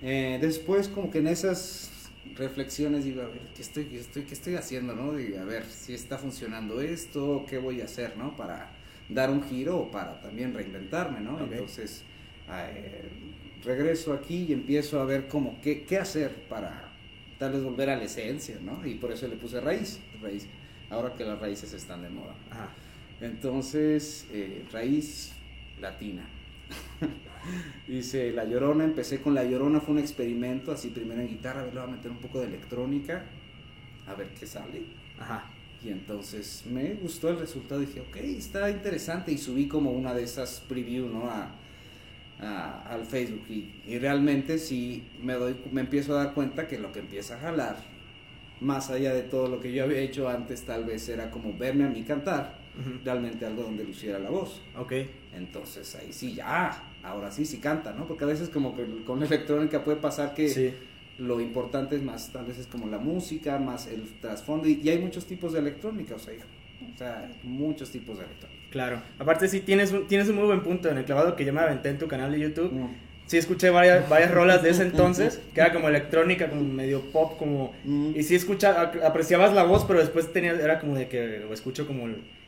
Eh, 0.00 0.38
después 0.40 0.88
como 0.88 1.10
que 1.10 1.18
en 1.18 1.26
esas 1.26 1.90
reflexiones, 2.34 3.04
digo, 3.04 3.22
a 3.22 3.26
ver, 3.26 3.40
¿qué 3.54 3.62
estoy, 3.62 3.84
qué 3.84 4.00
estoy, 4.00 4.22
qué 4.24 4.34
estoy 4.34 4.54
haciendo, 4.54 4.94
no? 4.94 5.14
Digo, 5.14 5.38
a 5.38 5.44
ver 5.44 5.64
si 5.64 5.94
está 5.94 6.18
funcionando 6.18 6.80
esto, 6.80 7.44
qué 7.48 7.58
voy 7.58 7.80
a 7.80 7.84
hacer, 7.84 8.16
¿no? 8.16 8.36
Para, 8.36 8.70
dar 9.08 9.30
un 9.30 9.42
giro 9.42 9.78
o 9.78 9.90
para 9.90 10.20
también 10.20 10.52
reinventarme, 10.52 11.20
¿no? 11.20 11.38
Entonces, 11.40 12.02
eh, 12.50 13.08
regreso 13.64 14.12
aquí 14.12 14.46
y 14.48 14.52
empiezo 14.52 15.00
a 15.00 15.04
ver 15.04 15.28
como 15.28 15.60
qué, 15.60 15.84
qué 15.84 15.98
hacer 15.98 16.30
para 16.48 16.92
tal 17.38 17.52
vez 17.52 17.62
volver 17.62 17.90
a 17.90 17.96
la 17.96 18.04
esencia, 18.04 18.56
¿no? 18.60 18.86
Y 18.86 18.94
por 18.94 19.12
eso 19.12 19.28
le 19.28 19.36
puse 19.36 19.60
raíz, 19.60 20.00
raíz, 20.20 20.46
ahora 20.90 21.14
que 21.14 21.24
las 21.24 21.38
raíces 21.38 21.72
están 21.72 22.02
de 22.02 22.08
moda. 22.08 22.34
Ajá. 22.50 22.68
Entonces, 23.20 24.26
eh, 24.32 24.64
raíz 24.72 25.32
latina. 25.80 26.26
Dice 27.88 28.32
La 28.32 28.44
Llorona, 28.44 28.84
empecé 28.84 29.20
con 29.20 29.34
La 29.34 29.44
Llorona, 29.44 29.80
fue 29.80 29.94
un 29.94 30.00
experimento, 30.00 30.72
así 30.72 30.88
primero 30.88 31.20
en 31.20 31.28
guitarra, 31.28 31.60
a 31.60 31.64
ver, 31.64 31.74
le 31.74 31.80
voy 31.80 31.88
a 31.90 31.92
meter 31.92 32.10
un 32.10 32.18
poco 32.18 32.40
de 32.40 32.46
electrónica, 32.46 33.24
a 34.06 34.14
ver 34.14 34.28
qué 34.38 34.46
sale. 34.46 34.82
Ajá. 35.18 35.50
Y 35.84 35.90
entonces 35.90 36.64
me 36.66 36.94
gustó 36.94 37.28
el 37.30 37.38
resultado, 37.38 37.80
dije, 37.80 38.00
ok, 38.00 38.16
está 38.16 38.70
interesante 38.70 39.32
y 39.32 39.38
subí 39.38 39.68
como 39.68 39.92
una 39.92 40.14
de 40.14 40.24
esas 40.24 40.60
preview, 40.68 41.08
¿no? 41.08 41.30
A, 41.30 41.50
a- 42.40 42.82
al 42.92 43.06
Facebook 43.06 43.44
y, 43.48 43.82
y 43.86 43.98
realmente 43.98 44.58
sí 44.58 45.04
me, 45.22 45.34
doy, 45.34 45.56
me 45.72 45.82
empiezo 45.82 46.14
a 46.18 46.24
dar 46.24 46.34
cuenta 46.34 46.68
que 46.68 46.78
lo 46.78 46.92
que 46.92 47.00
empieza 47.00 47.36
a 47.36 47.40
jalar, 47.40 47.76
más 48.60 48.90
allá 48.90 49.14
de 49.14 49.22
todo 49.22 49.48
lo 49.48 49.60
que 49.60 49.72
yo 49.72 49.84
había 49.84 49.98
hecho 50.00 50.28
antes, 50.28 50.62
tal 50.64 50.84
vez 50.84 51.08
era 51.08 51.30
como 51.30 51.56
verme 51.56 51.84
a 51.84 51.88
mí 51.88 52.02
cantar, 52.02 52.58
Realmente 53.04 53.46
algo 53.46 53.62
donde 53.62 53.84
luciera 53.84 54.18
la 54.18 54.30
voz. 54.30 54.60
Ok. 54.78 54.92
Entonces 55.34 55.94
ahí 55.96 56.12
sí, 56.12 56.34
ya, 56.34 56.82
ahora 57.02 57.30
sí, 57.30 57.44
sí 57.44 57.58
canta, 57.58 57.92
¿no? 57.92 58.06
Porque 58.06 58.24
a 58.24 58.26
veces 58.26 58.48
como 58.48 58.76
que 58.76 58.84
con 59.04 59.20
la 59.20 59.26
electrónica 59.26 59.84
puede 59.84 59.98
pasar 59.98 60.34
que 60.34 60.48
Sí. 60.48 60.72
lo 61.18 61.40
importante 61.40 61.96
es 61.96 62.02
más, 62.02 62.32
tal 62.32 62.46
vez 62.46 62.58
es 62.58 62.66
como 62.66 62.86
la 62.88 62.98
música, 62.98 63.58
más 63.58 63.86
el 63.86 64.02
trasfondo, 64.20 64.68
y, 64.68 64.80
y 64.82 64.88
hay 64.90 64.98
muchos 64.98 65.26
tipos 65.26 65.52
de 65.52 65.60
electrónica, 65.60 66.14
o 66.14 66.18
sea, 66.18 66.34
hijo, 66.34 66.44
o 66.94 66.98
sea, 66.98 67.30
muchos 67.42 67.90
tipos 67.90 68.18
de 68.18 68.24
electrónica. 68.24 68.60
Claro. 68.70 69.00
Aparte 69.18 69.48
sí 69.48 69.60
tienes 69.60 69.92
un, 69.92 70.06
tienes 70.06 70.28
un 70.28 70.36
muy 70.36 70.44
buen 70.46 70.62
punto 70.62 70.88
en 70.90 70.98
el 70.98 71.04
clavado 71.04 71.34
que 71.36 71.44
yo 71.44 71.52
me 71.52 71.60
aventé 71.60 71.88
en 71.90 71.98
tu 71.98 72.08
canal 72.08 72.32
de 72.32 72.40
YouTube. 72.40 72.72
Mm. 72.72 72.88
Sí 73.26 73.38
escuché 73.38 73.70
varias, 73.70 74.08
varias 74.08 74.30
rolas 74.30 74.62
de 74.62 74.70
ese 74.70 74.82
entonces, 74.86 75.40
que 75.54 75.60
era 75.60 75.72
como 75.72 75.88
electrónica, 75.88 76.48
como 76.48 76.62
medio 76.62 77.00
pop, 77.12 77.38
como... 77.38 77.72
Mm. 77.84 78.12
Y 78.14 78.22
sí 78.22 78.34
escucha, 78.34 78.80
ap- 78.80 79.02
apreciabas 79.04 79.52
la 79.54 79.64
voz, 79.64 79.84
pero 79.84 80.00
después 80.00 80.32
tenía, 80.32 80.52
era 80.52 80.78
como 80.78 80.94
de 80.96 81.08
que 81.08 81.44
o 81.48 81.52
escucho 81.54 81.86
como 81.86 82.06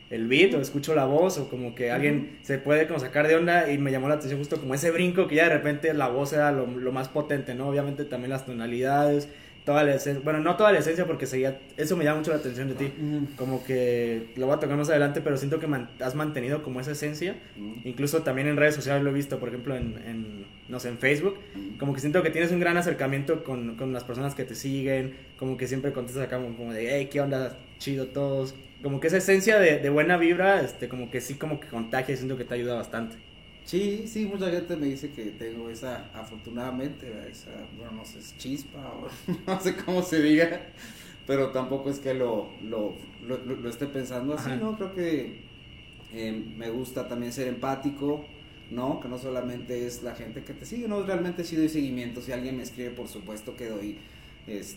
el, 0.09 0.27
beat, 0.27 0.53
o 0.55 0.61
escucho 0.61 0.95
la 0.95 1.05
voz, 1.05 1.37
o 1.37 1.49
como 1.49 1.75
que 1.75 1.91
alguien 1.91 2.39
se 2.41 2.57
puede 2.57 2.87
como 2.87 2.99
sacar 2.99 3.27
de 3.27 3.35
onda, 3.35 3.71
y 3.71 3.77
me 3.77 3.91
llamó 3.91 4.07
la 4.09 4.15
atención 4.15 4.39
justo 4.39 4.59
como 4.59 4.73
ese 4.73 4.91
brinco, 4.91 5.27
que 5.27 5.35
ya 5.35 5.43
de 5.43 5.53
repente 5.55 5.93
la 5.93 6.07
voz 6.07 6.33
era 6.33 6.51
lo, 6.51 6.65
lo 6.65 6.91
más 6.91 7.09
potente, 7.09 7.53
¿no? 7.55 7.67
Obviamente 7.69 8.05
también 8.05 8.31
las 8.31 8.45
tonalidades, 8.45 9.29
toda 9.65 9.83
la 9.83 9.93
esencia, 9.93 10.23
bueno, 10.23 10.39
no 10.39 10.55
toda 10.55 10.71
la 10.71 10.79
esencia, 10.79 11.05
porque 11.05 11.27
seguía, 11.27 11.59
eso 11.77 11.95
me 11.95 12.03
llama 12.03 12.19
mucho 12.19 12.31
la 12.31 12.37
atención 12.37 12.69
de 12.69 12.73
ti. 12.73 12.91
Mm. 12.97 13.35
Como 13.35 13.63
que 13.63 14.29
lo 14.35 14.47
voy 14.47 14.55
a 14.55 14.59
tocar 14.59 14.75
más 14.77 14.89
adelante, 14.89 15.21
pero 15.21 15.37
siento 15.37 15.59
que 15.59 15.67
man- 15.67 15.89
has 15.99 16.15
mantenido 16.15 16.63
como 16.63 16.79
esa 16.79 16.91
esencia. 16.91 17.35
Incluso 17.83 18.23
también 18.23 18.47
en 18.47 18.57
redes 18.57 18.73
sociales 18.73 19.03
lo 19.03 19.11
he 19.11 19.13
visto, 19.13 19.37
por 19.39 19.49
ejemplo, 19.49 19.75
en, 19.75 19.95
en, 20.07 20.45
no 20.69 20.79
sé, 20.79 20.89
en 20.89 20.97
Facebook. 20.97 21.37
Como 21.77 21.93
que 21.93 21.99
siento 21.99 22.23
que 22.23 22.31
tienes 22.31 22.51
un 22.51 22.59
gran 22.59 22.77
acercamiento 22.77 23.43
con, 23.43 23.75
con 23.75 23.93
las 23.93 24.03
personas 24.05 24.33
que 24.33 24.43
te 24.43 24.55
siguen. 24.55 25.13
Como 25.37 25.55
que 25.55 25.67
siempre 25.67 25.91
contestas 25.91 26.23
acá 26.25 26.37
como, 26.37 26.55
como 26.57 26.73
de, 26.73 26.95
hey, 26.95 27.09
¿qué 27.11 27.21
onda? 27.21 27.55
Chido 27.77 28.07
todos. 28.07 28.55
Como 28.81 28.99
que 28.99 29.07
esa 29.07 29.17
esencia 29.17 29.59
de, 29.59 29.79
de 29.79 29.89
buena 29.89 30.17
vibra, 30.17 30.61
este, 30.61 30.89
como 30.89 31.09
que 31.11 31.21
sí, 31.21 31.37
como 31.37 31.59
que 31.59 31.67
contagia 31.69 32.15
siento 32.15 32.37
que 32.37 32.45
te 32.45 32.55
ayuda 32.55 32.75
bastante. 32.75 33.17
Sí, 33.63 34.07
sí, 34.07 34.25
mucha 34.25 34.49
gente 34.49 34.75
me 34.77 34.87
dice 34.87 35.11
que 35.11 35.25
tengo 35.31 35.69
esa, 35.69 36.09
afortunadamente, 36.13 37.29
esa, 37.29 37.67
bueno, 37.77 37.91
no 37.91 38.05
sé, 38.05 38.19
chispa 38.37 38.79
o 38.93 39.07
no 39.47 39.59
sé 39.61 39.75
cómo 39.75 40.01
se 40.01 40.21
diga, 40.21 40.73
pero 41.27 41.51
tampoco 41.51 41.89
es 41.91 41.99
que 41.99 42.13
lo, 42.15 42.57
lo, 42.61 42.97
lo, 43.19 43.37
lo- 43.37 43.69
esté 43.69 43.85
pensando 43.87 44.33
así, 44.33 44.49
Ajá. 44.49 44.55
¿no? 44.57 44.75
Creo 44.75 44.93
que 44.93 45.49
eh, 46.09 46.31
me 46.33 46.69
gusta 46.71 47.07
también 47.07 47.33
ser 47.33 47.47
empático, 47.47 48.39
¿no? 48.69 48.99
Que 49.01 49.07
no 49.09 49.17
solamente 49.19 49.85
es 49.87 50.03
la 50.03 50.15
gente 50.15 50.43
que 50.43 50.53
te 50.55 50.65
sigue, 50.65 50.87
no, 50.87 51.03
realmente 51.03 51.43
sí 51.43 51.55
doy 51.55 51.69
seguimiento, 51.69 52.21
si 52.21 52.31
alguien 52.31 52.57
me 52.57 52.63
escribe, 52.63 52.91
por 52.91 53.07
supuesto 53.09 53.55
que 53.55 53.67
doy, 53.67 54.01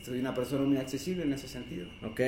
soy 0.04 0.20
una 0.20 0.34
persona 0.34 0.64
muy 0.64 0.76
accesible 0.76 1.22
en 1.24 1.32
ese 1.32 1.48
sentido. 1.48 1.86
Ok. 2.04 2.20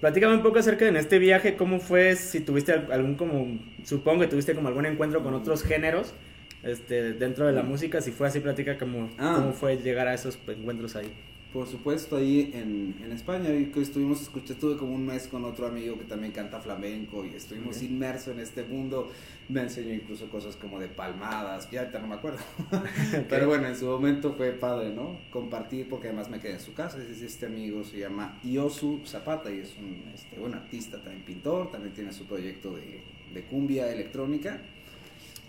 Platícame 0.00 0.34
un 0.34 0.42
poco 0.42 0.58
acerca 0.58 0.84
de 0.84 0.90
en 0.90 0.96
este 0.96 1.18
viaje, 1.18 1.56
cómo 1.56 1.78
fue, 1.78 2.16
si 2.16 2.40
tuviste 2.40 2.72
al- 2.72 2.90
algún 2.92 3.14
como, 3.16 3.58
supongo 3.84 4.20
que 4.22 4.26
tuviste 4.28 4.54
como 4.54 4.68
algún 4.68 4.86
encuentro 4.86 5.22
con 5.22 5.34
otros 5.34 5.62
géneros, 5.62 6.14
este, 6.62 7.12
dentro 7.14 7.46
de 7.46 7.52
la 7.52 7.62
música, 7.62 8.00
si 8.00 8.10
fue 8.10 8.26
así, 8.28 8.40
platica 8.40 8.76
como, 8.78 9.10
Ah. 9.18 9.34
cómo 9.38 9.52
fue 9.52 9.76
llegar 9.78 10.08
a 10.08 10.14
esos 10.14 10.38
encuentros 10.48 10.96
ahí. 10.96 11.10
Por 11.52 11.66
supuesto, 11.66 12.16
ahí 12.16 12.52
en, 12.54 12.94
en 13.04 13.10
España, 13.10 13.52
y 13.52 13.66
que 13.66 13.80
estuvimos 13.80 14.22
escuchando, 14.22 14.52
estuve 14.52 14.76
como 14.76 14.94
un 14.94 15.04
mes 15.04 15.26
con 15.26 15.44
otro 15.44 15.66
amigo 15.66 15.98
que 15.98 16.04
también 16.04 16.32
canta 16.32 16.60
flamenco 16.60 17.24
y 17.24 17.34
estuvimos 17.34 17.78
Ok. 17.78 17.82
inmersos 17.82 18.34
en 18.34 18.40
este 18.40 18.62
mundo. 18.62 19.10
Me 19.48 19.62
enseñó 19.62 19.92
incluso 19.92 20.28
cosas 20.30 20.54
como 20.54 20.78
de 20.78 20.86
palmadas, 20.86 21.68
ya 21.68 21.80
ahorita 21.80 21.98
no 21.98 22.06
me 22.06 22.14
acuerdo. 22.14 22.38
Pero 23.28 23.48
bueno, 23.48 23.66
en 23.66 23.76
su 23.76 23.86
momento 23.86 24.32
fue 24.34 24.52
padre, 24.52 24.90
¿no? 24.94 25.18
Compartir, 25.32 25.88
porque 25.88 26.06
además 26.06 26.30
me 26.30 26.38
quedé 26.38 26.52
en 26.52 26.60
su 26.60 26.72
casa. 26.72 26.98
Es 27.02 27.20
este 27.20 27.46
amigo 27.46 27.82
se 27.82 27.98
llama 27.98 28.38
Iosu 28.44 29.00
Zapata 29.04 29.50
y 29.50 29.58
es 29.58 29.74
un 29.76 30.04
este, 30.14 30.38
buen 30.38 30.54
artista, 30.54 30.98
también 31.02 31.24
pintor, 31.24 31.72
también 31.72 31.92
tiene 31.92 32.12
su 32.12 32.26
proyecto 32.26 32.76
de, 32.76 33.02
de 33.34 33.42
cumbia 33.46 33.92
electrónica. 33.92 34.60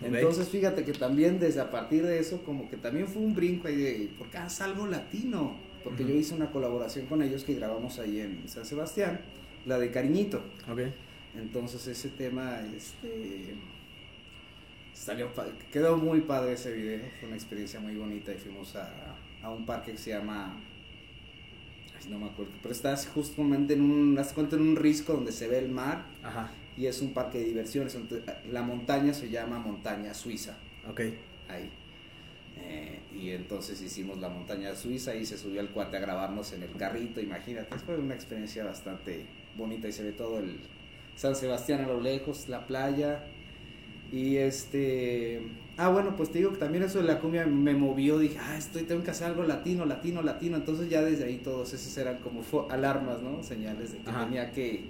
Entonces, 0.02 0.48
fíjate 0.48 0.84
que 0.84 0.92
también 0.94 1.38
desde 1.38 1.60
a 1.60 1.70
partir 1.70 2.02
de 2.04 2.18
eso, 2.18 2.42
como 2.44 2.68
que 2.68 2.76
también 2.76 3.06
fue 3.06 3.22
un 3.22 3.36
brinco 3.36 3.68
ahí 3.68 3.76
de, 3.76 4.10
¿por 4.18 4.26
qué 4.28 4.38
haz 4.38 4.60
algo 4.60 4.88
latino? 4.88 5.70
Porque 5.84 6.04
yo 6.04 6.14
hice 6.14 6.34
una 6.34 6.50
colaboración 6.50 7.06
con 7.06 7.22
ellos 7.22 7.44
que 7.44 7.54
grabamos 7.54 7.98
ahí 7.98 8.20
en 8.20 8.48
San 8.48 8.64
Sebastián, 8.64 9.20
la 9.66 9.78
de 9.78 9.90
Cariñito. 9.90 10.42
Ok. 10.70 10.80
Entonces, 11.36 11.86
ese 11.86 12.10
tema, 12.10 12.60
este. 12.76 13.54
Salió, 14.94 15.28
quedó 15.72 15.96
muy 15.96 16.20
padre 16.20 16.52
ese 16.52 16.72
video, 16.72 17.00
fue 17.18 17.26
una 17.28 17.36
experiencia 17.36 17.80
muy 17.80 17.96
bonita 17.96 18.32
y 18.32 18.36
fuimos 18.36 18.76
a, 18.76 18.88
a 19.42 19.50
un 19.50 19.66
parque 19.66 19.92
que 19.92 19.98
se 19.98 20.10
llama, 20.10 20.54
ay, 21.98 22.10
no 22.10 22.18
me 22.20 22.26
acuerdo, 22.26 22.52
pero 22.62 22.72
estás 22.72 23.08
justamente 23.08 23.74
en 23.74 23.80
un, 23.80 24.16
haz 24.18 24.32
cuenta 24.32 24.54
en 24.54 24.62
un 24.62 24.76
risco 24.76 25.14
donde 25.14 25.32
se 25.32 25.48
ve 25.48 25.58
el 25.58 25.70
mar 25.70 26.04
Ajá. 26.22 26.52
y 26.76 26.86
es 26.86 27.00
un 27.00 27.12
parque 27.14 27.38
de 27.38 27.46
diversiones, 27.46 27.96
la 28.52 28.62
montaña 28.62 29.12
se 29.12 29.28
llama 29.28 29.58
Montaña 29.58 30.14
Suiza, 30.14 30.56
Ok. 30.88 31.00
ahí. 31.48 31.68
Eh, 32.64 33.00
y 33.14 33.30
entonces 33.30 33.80
hicimos 33.82 34.18
la 34.18 34.28
montaña 34.28 34.74
suiza 34.74 35.14
y 35.14 35.26
se 35.26 35.36
subió 35.36 35.60
el 35.60 35.68
cuate 35.68 35.96
a 35.96 36.00
grabarnos 36.00 36.52
en 36.52 36.62
el 36.62 36.70
carrito, 36.72 37.20
imagínate, 37.20 37.76
fue 37.78 37.98
una 37.98 38.14
experiencia 38.14 38.64
bastante 38.64 39.26
bonita 39.56 39.88
y 39.88 39.92
se 39.92 40.02
ve 40.02 40.12
todo 40.12 40.38
el 40.38 40.60
San 41.16 41.34
Sebastián 41.34 41.84
a 41.84 41.88
lo 41.88 42.00
lejos, 42.00 42.48
la 42.48 42.66
playa 42.66 43.24
y 44.12 44.36
este... 44.36 45.42
Ah, 45.78 45.88
bueno, 45.88 46.14
pues 46.16 46.30
te 46.30 46.38
digo 46.38 46.52
que 46.52 46.58
también 46.58 46.84
eso 46.84 46.98
de 46.98 47.04
la 47.04 47.18
cumbia 47.18 47.46
me 47.46 47.72
movió, 47.74 48.18
dije, 48.18 48.36
ah, 48.38 48.56
estoy, 48.56 48.82
tengo 48.82 49.02
que 49.02 49.10
hacer 49.10 49.28
algo 49.28 49.42
latino, 49.42 49.86
latino, 49.86 50.22
latino, 50.22 50.56
entonces 50.56 50.88
ya 50.90 51.02
desde 51.02 51.24
ahí 51.24 51.38
todos 51.38 51.72
esos 51.72 51.96
eran 51.96 52.18
como 52.18 52.42
alarmas, 52.70 53.22
¿no? 53.22 53.42
Señales 53.42 53.92
de 53.92 53.98
que 53.98 54.10
Ajá. 54.10 54.24
tenía 54.24 54.52
que 54.52 54.84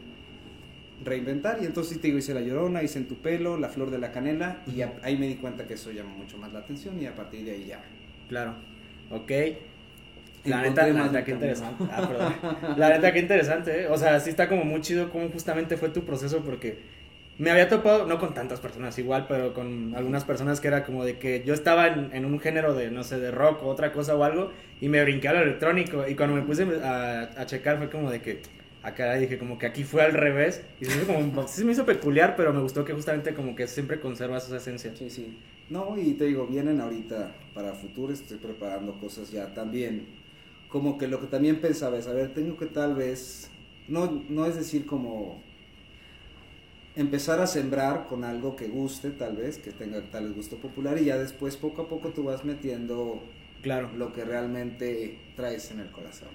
reinventar 1.05 1.59
y 1.63 1.67
entonces 1.67 2.01
te 2.01 2.09
digo, 2.09 2.19
hice 2.19 2.35
La 2.35 2.41
Llorona, 2.41 2.83
hice 2.83 2.99
En 2.99 3.07
tu 3.09 3.17
pelo, 3.17 3.57
La 3.59 3.69
Flor 3.69 3.91
de 3.91 3.99
la 3.99 4.13
Canela 4.13 4.59
y 4.67 4.77
ya- 4.77 4.93
ahí 5.03 5.17
me 5.17 5.27
di 5.29 5.35
cuenta 5.37 5.67
que 5.67 5.75
eso 5.75 5.91
llama 5.93 6.11
mucho 6.11 6.39
más 6.39 6.53
la 6.53 6.61
atención 6.61 7.01
y 7.01 7.07
a 7.07 7.15
partir 7.15 7.45
de 7.45 7.53
ahí 7.53 7.67
ya. 7.67 7.81
Claro. 8.29 8.55
Ok. 9.11 9.31
La 10.45 10.61
neta, 10.61 10.89
la 10.89 11.05
neta, 11.05 11.25
qué 11.25 11.31
interesante. 11.33 11.85
Ah, 11.93 12.09
perdón. 12.09 12.35
La 12.77 12.89
neta, 12.89 13.13
qué 13.13 13.21
interesante, 13.21 13.83
¿eh? 13.83 13.87
O 13.89 13.97
sea, 13.97 14.19
sí 14.19 14.31
está 14.31 14.49
como 14.49 14.65
muy 14.65 14.81
chido 14.81 15.09
cómo 15.11 15.29
justamente 15.29 15.77
fue 15.77 15.89
tu 15.91 16.05
proceso 16.05 16.41
porque 16.41 16.79
me 17.39 17.51
había 17.53 17.69
topado, 17.69 18.07
no 18.07 18.19
con 18.19 18.35
tantas 18.35 18.59
personas 18.59 18.99
igual, 18.99 19.27
pero 19.29 19.55
con 19.55 19.95
algunas 19.95 20.25
personas 20.25 20.61
que 20.61 20.67
era 20.67 20.85
como 20.85 21.05
de 21.05 21.19
que 21.19 21.45
yo 21.47 21.55
estaba 21.55 21.87
en, 21.87 22.11
en 22.13 22.25
un 22.25 22.41
género 22.41 22.75
de, 22.75 22.91
no 22.91 23.05
sé, 23.05 23.21
de 23.21 23.31
rock 23.31 23.63
o 23.63 23.69
otra 23.69 23.93
cosa 23.93 24.17
o 24.17 24.25
algo 24.25 24.51
y 24.81 24.89
me 24.89 25.01
brinqué 25.05 25.29
al 25.29 25.37
electrónico 25.37 26.05
y 26.09 26.17
cuando 26.17 26.35
me 26.35 26.43
puse 26.43 26.65
a, 26.83 27.31
a 27.37 27.47
checar 27.47 27.79
fue 27.79 27.89
como 27.89 28.11
de 28.11 28.21
que, 28.21 28.43
acá 28.83 29.15
dije 29.15 29.39
como 29.39 29.59
que 29.59 29.67
aquí 29.67 29.85
fue 29.85 30.03
al 30.03 30.13
revés 30.13 30.63
y 30.81 30.85
se 30.85 30.91
me 30.97 31.03
hizo 31.03 31.13
como, 31.13 31.49
sí 31.49 31.59
se 31.61 31.65
me 31.65 31.73
hizo 31.73 31.87
peculiar, 31.87 32.35
pero 32.37 32.53
me 32.53 32.61
gustó 32.61 32.85
que 32.85 32.93
justamente 32.93 33.35
como 33.35 33.55
que 33.55 33.67
siempre 33.67 34.01
conservas 34.01 34.47
esa 34.47 34.57
esencia. 34.57 34.95
Sí, 34.97 35.11
sí. 35.11 35.39
No, 35.71 35.97
y 35.99 36.13
te 36.15 36.27
digo, 36.27 36.47
vienen 36.47 36.81
ahorita 36.81 37.33
para 37.55 37.73
futuro, 37.73 38.13
estoy 38.13 38.39
preparando 38.39 38.99
cosas 39.01 39.31
ya 39.31 39.55
también. 39.55 40.07
Como 40.69 40.99
que 40.99 41.07
lo 41.07 41.21
que 41.21 41.27
también 41.27 41.61
pensaba 41.61 41.99
es, 41.99 42.07
a 42.07 42.13
ver, 42.13 42.35
tengo 42.35 42.57
que 42.57 42.67
tal 42.67 42.95
vez, 42.95 43.51
no, 43.89 44.23
no 44.29 44.47
es 44.47 44.57
decir 44.57 44.85
como 44.87 45.41
empezar 46.95 47.41
a 47.41 47.47
sembrar 47.47 48.07
con 48.07 48.25
algo 48.25 48.55
que 48.57 48.69
guste 48.69 49.11
tal 49.11 49.37
vez, 49.37 49.59
que 49.59 49.71
tenga 49.71 50.01
tal 50.11 50.25
vez 50.27 50.37
gusto 50.37 50.57
popular 50.57 50.99
y 51.01 51.07
ya 51.07 51.17
después 51.17 51.57
poco 51.57 51.83
a 51.83 51.89
poco 51.89 52.11
tú 52.11 52.25
vas 52.25 52.45
metiendo 52.45 53.23
Claro. 53.63 53.91
lo 53.97 54.13
que 54.13 54.25
realmente 54.25 55.19
traes 55.37 55.71
en 55.71 55.81
el 55.81 55.91
corazón. 55.91 56.29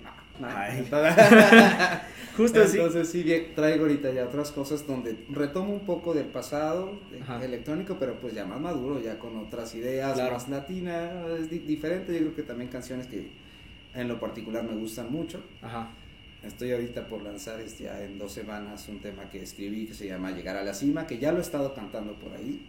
Ay. 0.43 0.87
Justo 2.37 2.61
así. 2.61 2.77
Entonces 2.77 3.09
sí, 3.09 3.23
bien, 3.23 3.47
traigo 3.55 3.83
ahorita 3.85 4.11
ya 4.11 4.23
otras 4.25 4.51
cosas 4.51 4.85
donde 4.85 5.17
retomo 5.29 5.73
un 5.73 5.85
poco 5.85 6.13
del 6.13 6.25
pasado 6.25 6.99
Ajá. 7.23 7.43
electrónico, 7.43 7.97
pero 7.99 8.19
pues 8.19 8.33
ya 8.35 8.45
más 8.45 8.59
maduro, 8.61 9.01
ya 9.01 9.17
con 9.17 9.35
otras 9.37 9.73
ideas, 9.73 10.13
Claro. 10.13 10.33
más 10.33 10.47
latina, 10.47 11.09
es 11.39 11.49
di- 11.49 11.59
diferente. 11.59 12.13
Yo 12.13 12.19
creo 12.19 12.35
que 12.35 12.43
también 12.43 12.69
canciones 12.69 13.07
que 13.07 13.27
en 13.95 14.07
lo 14.07 14.19
particular 14.19 14.63
me 14.63 14.75
gustan 14.75 15.11
mucho. 15.11 15.43
Ajá. 15.63 15.89
Estoy 16.43 16.71
ahorita 16.71 17.07
por 17.07 17.23
lanzar 17.23 17.59
este, 17.59 17.85
ya 17.85 18.03
en 18.03 18.19
dos 18.19 18.31
semanas 18.33 18.87
un 18.87 18.99
tema 18.99 19.27
que 19.31 19.41
escribí 19.41 19.87
que 19.87 19.95
se 19.95 20.05
llama 20.07 20.29
Llegar 20.31 20.55
a 20.57 20.63
la 20.63 20.75
Cima, 20.75 21.07
que 21.07 21.17
ya 21.17 21.31
lo 21.31 21.39
he 21.39 21.41
estado 21.41 21.73
cantando 21.73 22.13
por 22.13 22.31
ahí. 22.33 22.63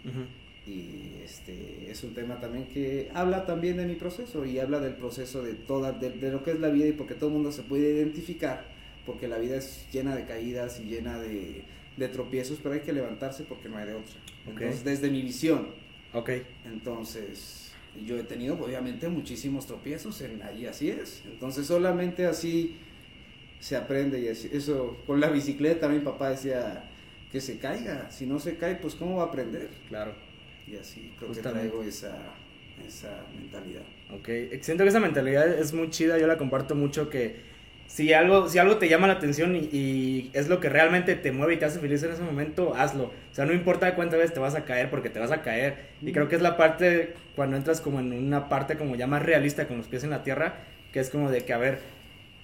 Y 0.68 1.22
este 1.24 1.90
es 1.90 2.04
un 2.04 2.12
tema 2.12 2.40
también 2.40 2.66
que 2.66 3.10
habla 3.14 3.46
también 3.46 3.78
de 3.78 3.86
mi 3.86 3.94
proceso 3.94 4.44
y 4.44 4.58
habla 4.58 4.80
del 4.80 4.94
proceso 4.94 5.42
de 5.42 5.54
toda, 5.54 5.92
de, 5.92 6.10
lo 6.30 6.44
que 6.44 6.50
es 6.50 6.60
la 6.60 6.68
vida 6.68 6.86
y 6.86 6.92
porque 6.92 7.14
todo 7.14 7.30
el 7.30 7.34
mundo 7.34 7.52
se 7.52 7.62
puede 7.62 7.94
identificar, 7.94 8.66
porque 9.06 9.28
la 9.28 9.38
vida 9.38 9.56
es 9.56 9.86
llena 9.90 10.14
de 10.14 10.26
caídas 10.26 10.78
y 10.80 10.84
llena 10.84 11.18
de, 11.18 11.64
de 11.96 12.08
tropiezos, 12.08 12.58
pero 12.62 12.74
hay 12.74 12.80
que 12.82 12.92
levantarse 12.92 13.44
porque 13.44 13.70
no 13.70 13.78
hay 13.78 13.86
de 13.86 13.94
otra. 13.94 14.16
Entonces, 14.46 14.84
desde 14.84 15.10
mi 15.10 15.22
visión. 15.22 15.68
Ok. 16.12 16.30
Entonces, 16.66 17.72
yo 18.04 18.18
he 18.18 18.24
tenido 18.24 18.54
obviamente 18.62 19.08
muchísimos 19.08 19.66
tropiezos 19.66 20.20
en 20.20 20.42
ahí, 20.42 20.66
así 20.66 20.90
es. 20.90 21.22
Entonces, 21.24 21.66
solamente 21.66 22.26
así 22.26 22.76
se 23.58 23.74
aprende 23.74 24.20
y 24.20 24.28
así, 24.28 24.50
eso 24.52 24.98
con 25.06 25.18
la 25.18 25.30
bicicleta 25.30 25.88
mi 25.88 26.00
papá 26.00 26.30
decía 26.30 26.84
que 27.32 27.40
se 27.40 27.58
caiga, 27.58 28.10
si 28.10 28.26
no 28.26 28.38
se 28.38 28.56
cae 28.56 28.76
pues 28.76 28.94
cómo 28.94 29.16
va 29.16 29.24
a 29.24 29.26
aprender. 29.26 29.70
Claro. 29.88 30.27
Y 30.70 30.76
así 30.76 31.12
creo 31.18 31.32
que 31.32 31.40
traigo 31.40 31.82
esa, 31.82 32.16
esa 32.86 33.24
mentalidad. 33.34 33.82
Ok, 34.10 34.28
siento 34.60 34.84
que 34.84 34.90
esa 34.90 35.00
mentalidad 35.00 35.48
es 35.48 35.72
muy 35.72 35.90
chida, 35.90 36.18
yo 36.18 36.26
la 36.26 36.36
comparto 36.36 36.74
mucho 36.74 37.08
que 37.08 37.36
si 37.88 38.12
algo, 38.12 38.48
si 38.48 38.58
algo 38.58 38.76
te 38.76 38.88
llama 38.88 39.06
la 39.06 39.14
atención 39.14 39.56
y, 39.56 40.30
es 40.34 40.48
lo 40.48 40.60
que 40.60 40.68
realmente 40.68 41.16
te 41.16 41.32
mueve 41.32 41.54
y 41.54 41.56
te 41.56 41.64
hace 41.64 41.80
feliz 41.80 42.02
en 42.02 42.12
ese 42.12 42.22
momento, 42.22 42.74
hazlo. 42.76 43.04
O 43.04 43.34
sea, 43.34 43.46
no 43.46 43.52
importa 43.54 43.94
cuántas 43.94 44.18
veces 44.18 44.34
te 44.34 44.40
vas 44.40 44.54
a 44.54 44.64
caer, 44.64 44.90
porque 44.90 45.08
te 45.08 45.18
vas 45.18 45.32
a 45.32 45.40
caer. 45.40 45.86
Y 46.02 46.12
creo 46.12 46.28
que 46.28 46.36
es 46.36 46.42
la 46.42 46.58
parte, 46.58 47.14
cuando 47.34 47.56
entras 47.56 47.80
como 47.80 47.98
en 47.98 48.12
una 48.12 48.50
parte 48.50 48.76
como 48.76 48.94
ya 48.94 49.06
más 49.06 49.22
realista, 49.22 49.66
con 49.66 49.78
los 49.78 49.88
pies 49.88 50.04
en 50.04 50.10
la 50.10 50.22
tierra, 50.22 50.56
que 50.92 51.00
es 51.00 51.08
como 51.08 51.30
de 51.30 51.44
que, 51.44 51.52
a 51.54 51.58
ver, 51.58 51.78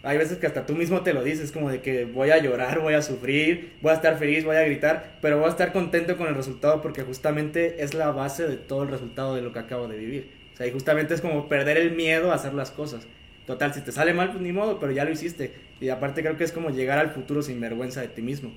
hay 0.04 0.18
veces 0.18 0.38
que 0.38 0.46
hasta 0.46 0.66
tú 0.66 0.74
mismo 0.74 1.00
te 1.00 1.14
lo 1.14 1.24
dices, 1.24 1.50
como 1.50 1.70
de 1.70 1.80
que 1.80 2.04
voy 2.04 2.30
a 2.30 2.38
llorar, 2.38 2.80
voy 2.80 2.94
a 2.94 3.02
sufrir, 3.02 3.72
voy 3.80 3.92
a 3.92 3.94
estar 3.94 4.18
feliz, 4.18 4.44
voy 4.44 4.56
a 4.56 4.62
gritar, 4.62 5.18
pero 5.22 5.38
voy 5.38 5.46
a 5.46 5.50
estar 5.50 5.72
contento 5.72 6.16
con 6.16 6.28
el 6.28 6.34
resultado 6.34 6.82
porque 6.82 7.02
justamente 7.02 7.82
es 7.82 7.94
la 7.94 8.10
base 8.10 8.46
de 8.46 8.56
todo 8.56 8.82
el 8.82 8.90
resultado 8.90 9.34
de 9.34 9.42
lo 9.42 9.52
que 9.52 9.60
acabo 9.60 9.88
de 9.88 9.96
vivir. 9.96 10.30
O 10.52 10.56
sea, 10.56 10.66
y 10.66 10.70
justamente 10.70 11.14
es 11.14 11.20
como 11.20 11.48
perder 11.48 11.78
el 11.78 11.92
miedo 11.92 12.32
a 12.32 12.34
hacer 12.34 12.54
las 12.54 12.70
cosas. 12.70 13.06
Total, 13.46 13.74
si 13.74 13.80
te 13.80 13.92
sale 13.92 14.14
mal, 14.14 14.30
pues 14.30 14.42
ni 14.42 14.52
modo, 14.52 14.78
pero 14.78 14.92
ya 14.92 15.04
lo 15.04 15.10
hiciste. 15.10 15.52
Y 15.80 15.88
aparte 15.88 16.22
creo 16.22 16.36
que 16.36 16.44
es 16.44 16.52
como 16.52 16.70
llegar 16.70 16.98
al 16.98 17.10
futuro 17.10 17.42
sin 17.42 17.60
vergüenza 17.60 18.00
de 18.00 18.08
ti 18.08 18.22
mismo. 18.22 18.52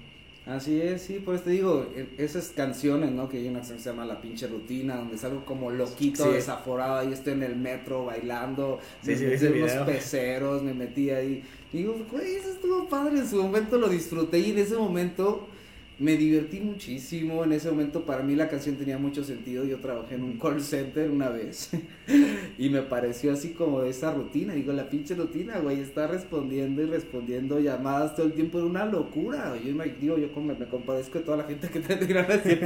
Así 0.47 0.81
es, 0.81 1.01
sí, 1.01 1.21
pues 1.23 1.43
te 1.43 1.49
digo, 1.49 1.87
e, 1.93 2.07
esas 2.17 2.47
canciones, 2.49 3.11
¿no? 3.11 3.27
Que 3.27 3.37
hay 3.37 3.47
una 3.49 3.59
canción 3.59 3.77
que 3.77 3.83
se 3.83 3.89
llama 3.89 4.05
La 4.05 4.21
pinche 4.21 4.47
rutina, 4.47 4.95
donde 4.95 5.17
salgo 5.17 5.43
como 5.43 5.71
loquito, 5.71 6.31
desaforado, 6.31 6.99
ahí 6.99 7.11
estoy 7.11 7.33
en 7.33 7.43
el 7.43 7.57
metro 7.57 8.05
bailando, 8.05 8.79
sí, 9.01 9.13
unos 9.13 9.71
peceros, 9.85 10.63
me 10.63 10.73
metí 10.73 11.09
ahí. 11.09 11.43
Y 11.73 11.77
digo, 11.79 11.97
güey, 12.09 12.35
eso 12.35 12.51
estuvo 12.51 12.87
padre, 12.87 13.19
en 13.19 13.29
su 13.29 13.43
momento 13.43 13.77
lo 13.77 13.89
disfruté 13.89 14.39
y 14.39 14.51
en 14.51 14.59
ese 14.59 14.77
momento 14.77 15.47
me 15.99 16.15
divertí 16.15 16.59
muchísimo. 16.59 17.43
En 17.43 17.53
ese 17.53 17.69
momento 17.71 18.05
para 18.05 18.21
mí 18.21 18.35
la 18.35 18.49
canción 18.49 18.75
tenía 18.75 18.97
mucho 18.97 19.23
sentido. 19.23 19.65
Yo 19.65 19.79
trabajé 19.79 20.15
en 20.15 20.23
un 20.23 20.37
call 20.37 20.61
center 20.61 21.09
una 21.09 21.29
vez 21.29 21.71
y 22.57 22.69
me 22.69 22.81
pareció 22.83 23.33
así 23.33 23.49
como 23.49 23.81
esa 23.83 24.13
rutina. 24.13 24.53
Digo, 24.53 24.73
la 24.73 24.89
pinche 24.89 25.15
rutina, 25.15 25.59
güey, 25.59 25.79
está 25.79 26.07
respondiendo 26.07 26.83
y 26.83 26.85
respondiendo 26.85 27.59
llamadas 27.59 28.15
todo 28.15 28.27
el 28.27 28.33
tiempo. 28.33 28.59
Era 28.59 28.67
una 28.67 28.85
locura. 28.85 29.55
Yo 29.63 29.73
me, 29.73 29.85
digo, 29.85 30.17
yo 30.17 30.31
como 30.31 30.53
me 30.53 30.65
compadezco 30.67 31.19
de 31.19 31.25
toda 31.25 31.37
la 31.37 31.43
gente 31.43 31.67
que 31.69 31.79
te 31.79 31.95
tiran 31.95 32.31
así 32.31 32.59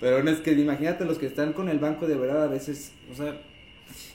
Pero 0.00 0.22
no 0.22 0.30
es 0.30 0.38
que 0.40 0.52
imagínate 0.52 1.04
los 1.04 1.18
que 1.18 1.26
están 1.26 1.52
con 1.52 1.68
el 1.68 1.78
banco 1.78 2.06
de 2.06 2.16
verdad 2.16 2.44
a 2.44 2.48
veces, 2.48 2.92
o 3.12 3.14
sea, 3.14 3.38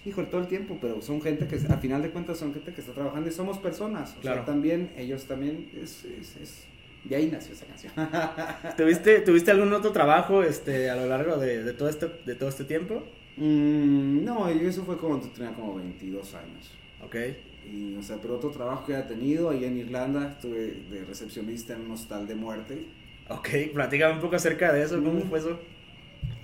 hijo, 0.06 0.24
todo 0.24 0.41
el 0.41 0.48
tiempo, 0.48 0.78
pero 0.82 1.02
son 1.02 1.22
gente 1.22 1.48
que 1.48 1.56
a 1.56 1.78
final 1.78 2.02
de 2.02 2.10
cuentas 2.10 2.38
son 2.38 2.54
gente 2.54 2.74
que 2.74 2.82
está 2.82 2.93
trabajando 2.93 3.30
y 3.30 3.32
somos 3.32 3.60
personas. 3.60 4.15
O 4.19 4.24
sea, 4.24 4.45
también 4.45 4.89
ellos 4.98 5.26
también 5.26 5.69
es, 5.82 6.06
es, 6.06 6.36
es 6.38 6.69
de 7.04 7.16
ahí 7.16 7.30
nació 7.32 7.54
esa 7.54 7.66
canción. 7.66 7.94
¿Tuviste, 8.78 9.22
¿Tuviste 9.22 9.52
algún 9.52 9.72
otro 9.74 9.92
trabajo 9.92 10.44
este, 10.44 10.90
a 10.90 10.96
lo 10.96 11.06
largo 11.06 11.38
de, 11.38 11.64
de 11.64 11.74
todo, 11.74 11.90
este, 11.90 12.08
de 12.26 12.36
todo 12.36 12.50
este 12.50 12.66
tiempo? 12.66 13.04
Mm, 13.38 14.24
no, 14.26 14.50
eso 14.50 14.84
fue 14.84 14.98
cuando 14.98 15.28
tenía 15.28 15.54
como 15.54 15.76
22 15.76 16.36
años. 16.36 16.72
Ok. 17.04 17.16
Y, 17.72 17.96
o 17.96 18.04
sea, 18.04 18.18
pero 18.22 18.36
otro 18.36 18.50
trabajo 18.50 18.86
que 18.86 18.94
he 18.94 19.02
tenido, 19.04 19.50
ahí 19.50 19.64
en 19.64 19.78
Irlanda, 19.78 20.30
estuve 20.30 20.84
de 20.90 21.06
recepcionista 21.06 21.74
en 21.74 21.82
un 21.82 21.92
hostal 21.92 22.28
de 22.28 22.36
muerte. 22.36 22.86
Ok, 23.30 23.50
platícame 23.74 24.16
un 24.16 24.22
poco 24.22 24.36
acerca 24.36 24.74
de 24.74 24.84
eso, 24.84 24.96
¿cómo 24.96 25.20
mm. 25.20 25.30
fue 25.30 25.40
eso? 25.40 25.60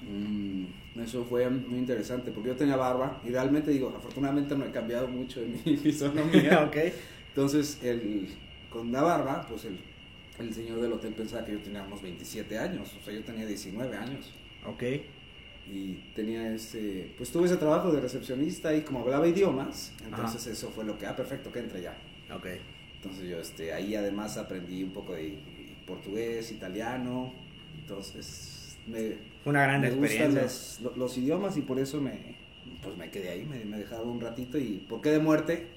Mm, 0.08 1.00
eso 1.02 1.26
fue 1.26 1.50
muy 1.50 1.80
interesante, 1.80 2.32
porque 2.32 2.50
yo 2.50 2.56
tenía 2.56 2.76
barba, 2.76 3.20
y 3.26 3.32
realmente 3.32 3.72
digo, 3.72 3.94
afortunadamente 3.96 4.56
no 4.56 4.65
he 4.65 4.72
cambiado 4.72 5.08
mucho 5.08 5.41
en 5.41 5.60
mi 5.65 5.78
fisonomía. 5.78 6.63
ok. 6.68 6.78
Entonces, 7.30 7.80
el, 7.84 8.30
con 8.70 8.91
la 8.91 9.02
barba, 9.02 9.46
pues 9.50 9.65
el 9.65 9.80
el 10.39 10.54
señor 10.54 10.82
del 10.82 10.93
hotel 10.93 11.13
pensaba 11.13 11.45
que 11.45 11.54
yo 11.54 11.60
tenía 11.60 11.84
unos 11.84 12.02
27 12.02 12.58
años, 12.58 12.93
o 13.00 13.04
sea, 13.04 13.13
yo 13.13 13.24
tenía 13.24 13.45
19 13.45 13.95
años. 13.95 14.34
Ok. 14.65 14.84
Y 15.71 15.93
tenía 16.15 16.54
ese, 16.54 17.12
pues 17.17 17.32
tuve 17.32 17.45
ese 17.48 17.58
trabajo 17.58 17.91
de 17.91 18.00
recepcionista 18.00 18.76
y 18.76 18.82
como 18.82 19.00
hablaba 19.00 19.28
idiomas, 19.28 19.93
entonces 20.06 20.45
eso 20.48 20.69
fue 20.69 20.84
lo 20.86 20.98
que, 20.98 21.08
ah, 21.08 21.15
perfecto, 21.15 21.52
que 21.52 21.60
entre 21.60 21.82
ya. 21.82 21.98
Ok. 22.34 22.48
Entonces 22.98 23.30
yo, 23.30 23.39
este, 23.39 23.74
ahí 23.74 23.95
además 23.95 24.38
aprendí 24.38 24.84
un 24.84 24.91
poco 24.91 25.13
de 25.13 25.38
portugués, 25.88 26.52
italiano, 26.52 27.34
entonces 27.80 28.78
me... 28.88 29.17
Una 29.45 29.63
gran 29.63 29.82
me 29.82 29.88
experiencia. 29.88 30.43
Gustan 30.43 30.84
los, 30.84 30.98
los, 30.98 31.17
idiomas 31.17 31.58
y 31.58 31.62
por 31.62 31.80
eso 31.80 32.02
me, 32.02 32.36
pues 32.84 32.98
me 32.98 33.10
quedé 33.10 33.30
ahí, 33.30 33.45
me, 33.45 33.63
me 33.65 33.78
dejaron 33.78 34.10
un 34.10 34.21
ratito 34.21 34.58
y, 34.58 34.86
¿por 34.88 35.02
qué 35.02 35.10
de 35.10 35.19
muerte? 35.19 35.67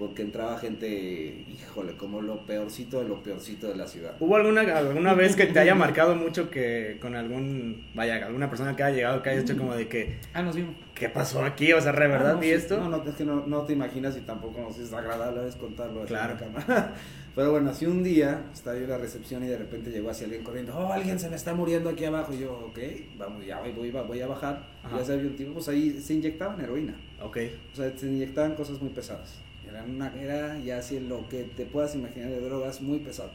Porque 0.00 0.22
entraba 0.22 0.58
gente, 0.58 1.44
híjole, 1.52 1.92
como 1.92 2.22
lo 2.22 2.46
peorcito 2.46 3.02
de 3.02 3.08
lo 3.08 3.22
peorcito 3.22 3.68
de 3.68 3.76
la 3.76 3.86
ciudad. 3.86 4.14
¿Hubo 4.18 4.34
alguna, 4.34 4.62
alguna 4.62 5.12
vez 5.12 5.36
que 5.36 5.44
te 5.44 5.60
haya 5.60 5.74
marcado 5.74 6.16
mucho 6.16 6.48
que 6.48 6.96
con 7.02 7.14
algún, 7.14 7.86
vaya, 7.94 8.24
alguna 8.24 8.48
persona 8.48 8.74
que 8.74 8.82
haya 8.82 8.96
llegado 8.96 9.22
que 9.22 9.28
haya 9.28 9.42
hecho 9.42 9.58
como 9.58 9.76
de 9.76 9.88
que... 9.88 10.18
Ah, 10.32 10.40
nos 10.40 10.56
vimos. 10.56 10.74
¿Qué 10.94 11.10
pasó 11.10 11.44
aquí? 11.44 11.74
O 11.74 11.80
sea, 11.82 11.92
¿re 11.92 12.08
verdad 12.08 12.36
ah, 12.36 12.40
vi 12.40 12.48
esto? 12.48 12.78
No, 12.78 12.88
no, 12.88 13.04
es 13.04 13.14
que 13.14 13.26
no, 13.26 13.46
no, 13.46 13.62
te 13.64 13.74
imaginas 13.74 14.16
y 14.16 14.20
tampoco 14.22 14.62
nos 14.62 14.78
es 14.78 14.90
agradable 14.94 15.40
a 15.46 15.58
contarlo 15.58 16.02
claro. 16.06 16.36
Pero 17.34 17.52
bueno, 17.52 17.70
así 17.70 17.84
un 17.84 18.02
día 18.02 18.46
estaba 18.54 18.76
yo 18.76 18.84
en 18.84 18.90
la 18.90 18.98
recepción 18.98 19.44
y 19.44 19.48
de 19.48 19.58
repente 19.58 19.90
llegó 19.90 20.08
así 20.08 20.24
alguien 20.24 20.42
corriendo, 20.42 20.76
oh, 20.76 20.92
alguien 20.92 21.18
se 21.18 21.28
me 21.28 21.36
está 21.36 21.54
muriendo 21.54 21.90
aquí 21.90 22.06
abajo. 22.06 22.32
Y 22.32 22.38
yo, 22.38 22.52
ok, 22.70 22.78
vamos, 23.18 23.44
ya 23.44 23.60
voy, 23.60 23.90
voy, 23.90 24.20
a 24.20 24.26
bajar. 24.26 24.66
Ya 24.96 25.04
se 25.04 25.14
un 25.16 25.36
tipo, 25.36 25.52
pues 25.52 25.68
ahí 25.68 26.00
se 26.00 26.14
inyectaban 26.14 26.58
heroína. 26.58 26.94
Ok. 27.22 27.38
O 27.72 27.76
sea, 27.76 27.92
se 27.96 28.06
inyectaban 28.06 28.54
cosas 28.54 28.80
muy 28.80 28.90
pesadas. 28.90 29.38
Era, 29.70 29.84
una, 29.84 30.12
era 30.20 30.58
ya 30.58 30.78
así 30.78 30.98
lo 31.00 31.28
que 31.28 31.44
te 31.44 31.64
puedas 31.64 31.94
imaginar 31.94 32.30
de 32.30 32.40
drogas 32.40 32.80
muy 32.80 32.98
pesado. 32.98 33.30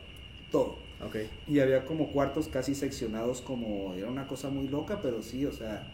Todo. 0.52 0.78
Okay. 1.08 1.30
Y 1.48 1.60
había 1.60 1.86
como 1.86 2.12
cuartos 2.12 2.48
casi 2.48 2.76
seccionados 2.76 3.42
como... 3.42 3.94
Era 3.94 4.08
una 4.10 4.28
cosa 4.28 4.50
muy 4.50 4.68
loca, 4.68 5.02
pero 5.02 5.22
sí, 5.22 5.46
o 5.46 5.52
sea... 5.52 5.88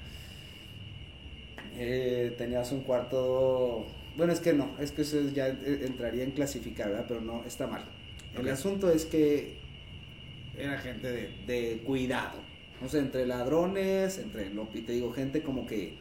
Eh, 1.75 2.35
tenías 2.37 2.71
un 2.71 2.81
cuarto... 2.81 3.85
Bueno, 4.17 4.33
es 4.33 4.39
que 4.39 4.53
no, 4.53 4.69
es 4.79 4.91
que 4.91 5.03
eso 5.03 5.21
ya 5.29 5.47
entraría 5.47 6.23
en 6.23 6.31
clasificar, 6.31 6.89
¿verdad? 6.89 7.05
Pero 7.07 7.21
no, 7.21 7.43
está 7.45 7.65
mal. 7.65 7.83
El 8.37 8.47
asunto 8.49 8.91
es 8.91 9.05
que 9.05 9.57
era 10.57 10.77
gente 10.79 11.11
de, 11.11 11.29
de 11.47 11.81
cuidado. 11.85 12.39
O 12.83 12.89
sea, 12.89 12.99
entre 12.99 13.25
ladrones, 13.25 14.17
entre 14.17 14.53
lo 14.53 14.69
que 14.69 14.81
te 14.81 14.93
digo, 14.93 15.13
gente 15.13 15.41
como 15.43 15.65
que 15.65 15.95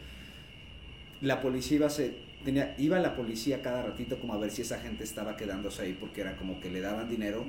la 1.20 1.40
policía 1.40 1.76
iba 1.76 1.86
a 1.86 1.90
ser 1.90 2.14
tenía, 2.44 2.74
iba 2.78 2.98
la 2.98 3.14
policía 3.14 3.62
cada 3.62 3.82
ratito 3.82 4.18
como 4.18 4.34
a 4.34 4.38
ver 4.38 4.50
si 4.50 4.62
esa 4.62 4.78
gente 4.80 5.04
estaba 5.04 5.36
quedándose 5.36 5.82
ahí 5.82 5.96
porque 5.98 6.20
era 6.20 6.36
como 6.36 6.60
que 6.60 6.70
le 6.70 6.80
daban 6.80 7.08
dinero 7.08 7.44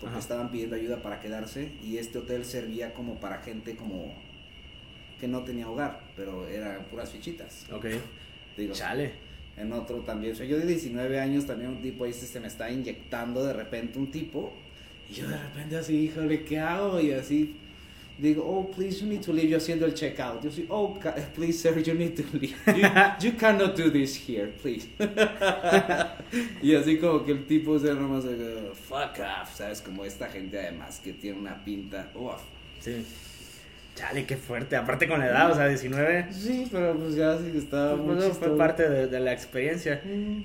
porque 0.00 0.18
estaban 0.18 0.50
pidiendo 0.50 0.76
ayuda 0.76 1.02
para 1.02 1.20
quedarse 1.20 1.72
y 1.84 1.98
este 1.98 2.18
hotel 2.18 2.44
servía 2.44 2.94
como 2.94 3.20
para 3.20 3.42
gente 3.42 3.76
como 3.76 4.14
que 5.20 5.28
no 5.28 5.44
tenía 5.44 5.68
hogar, 5.68 6.00
pero 6.16 6.48
eran 6.48 6.84
puras 6.84 7.10
fichitas. 7.10 7.66
Ok. 7.70 7.86
Digo, 8.56 8.72
Chale. 8.72 9.12
En 9.58 9.70
otro 9.74 9.98
también, 9.98 10.32
o 10.32 10.36
sea, 10.36 10.46
yo 10.46 10.58
de 10.58 10.64
19 10.64 11.20
años 11.20 11.44
también 11.44 11.70
un 11.70 11.82
tipo 11.82 12.04
ahí 12.04 12.14
se 12.14 12.40
me 12.40 12.46
está 12.46 12.70
inyectando 12.70 13.44
de 13.44 13.52
repente 13.52 13.98
un 13.98 14.10
tipo 14.10 14.54
y 15.10 15.14
yo 15.14 15.28
de 15.28 15.36
repente 15.36 15.76
así, 15.76 16.04
híjole, 16.04 16.44
¿qué 16.44 16.58
hago? 16.58 16.98
Y 16.98 17.12
así 17.12 17.56
digo, 18.20 18.42
oh, 18.44 18.70
please, 18.70 19.00
you 19.00 19.06
need 19.06 19.22
to 19.22 19.32
leave. 19.32 19.48
Yo 19.48 19.56
haciendo 19.56 19.86
el 19.86 19.94
checkout. 19.94 20.42
Yo 20.42 20.50
soy, 20.50 20.66
oh, 20.68 20.98
please, 21.34 21.58
sir, 21.58 21.78
you 21.80 21.94
need 21.94 22.16
to 22.16 22.22
leave. 22.32 22.54
You, 23.20 23.32
cannot 23.38 23.76
do 23.76 23.90
this 23.90 24.16
here, 24.16 24.48
please. 24.48 24.88
y 26.62 26.74
así 26.74 26.98
como 26.98 27.24
que 27.24 27.32
el 27.32 27.46
tipo 27.46 27.78
se 27.78 27.94
nomás, 27.94 28.24
fuck 28.88 29.18
off, 29.20 29.54
¿sabes? 29.54 29.80
Como 29.80 30.04
esta 30.04 30.28
gente 30.28 30.58
además 30.58 31.00
que 31.00 31.12
tiene 31.12 31.38
una 31.38 31.64
pinta, 31.64 32.10
uff. 32.14 32.40
Sí. 32.80 33.04
Chale, 33.94 34.24
qué 34.24 34.36
fuerte. 34.36 34.76
Aparte 34.76 35.08
con 35.08 35.18
la 35.18 35.26
edad, 35.26 35.50
o 35.50 35.54
sea, 35.54 35.66
19. 35.66 36.32
Sí, 36.32 36.66
pero 36.70 36.96
pues 36.96 37.16
ya 37.16 37.36
sí 37.38 37.50
que 37.52 37.58
estaba 37.58 37.96
pues, 37.96 38.24
fue 38.38 38.56
parte 38.56 38.88
de, 38.88 39.06
de, 39.08 39.20
la 39.20 39.32
experiencia. 39.32 40.00
Mm. 40.04 40.42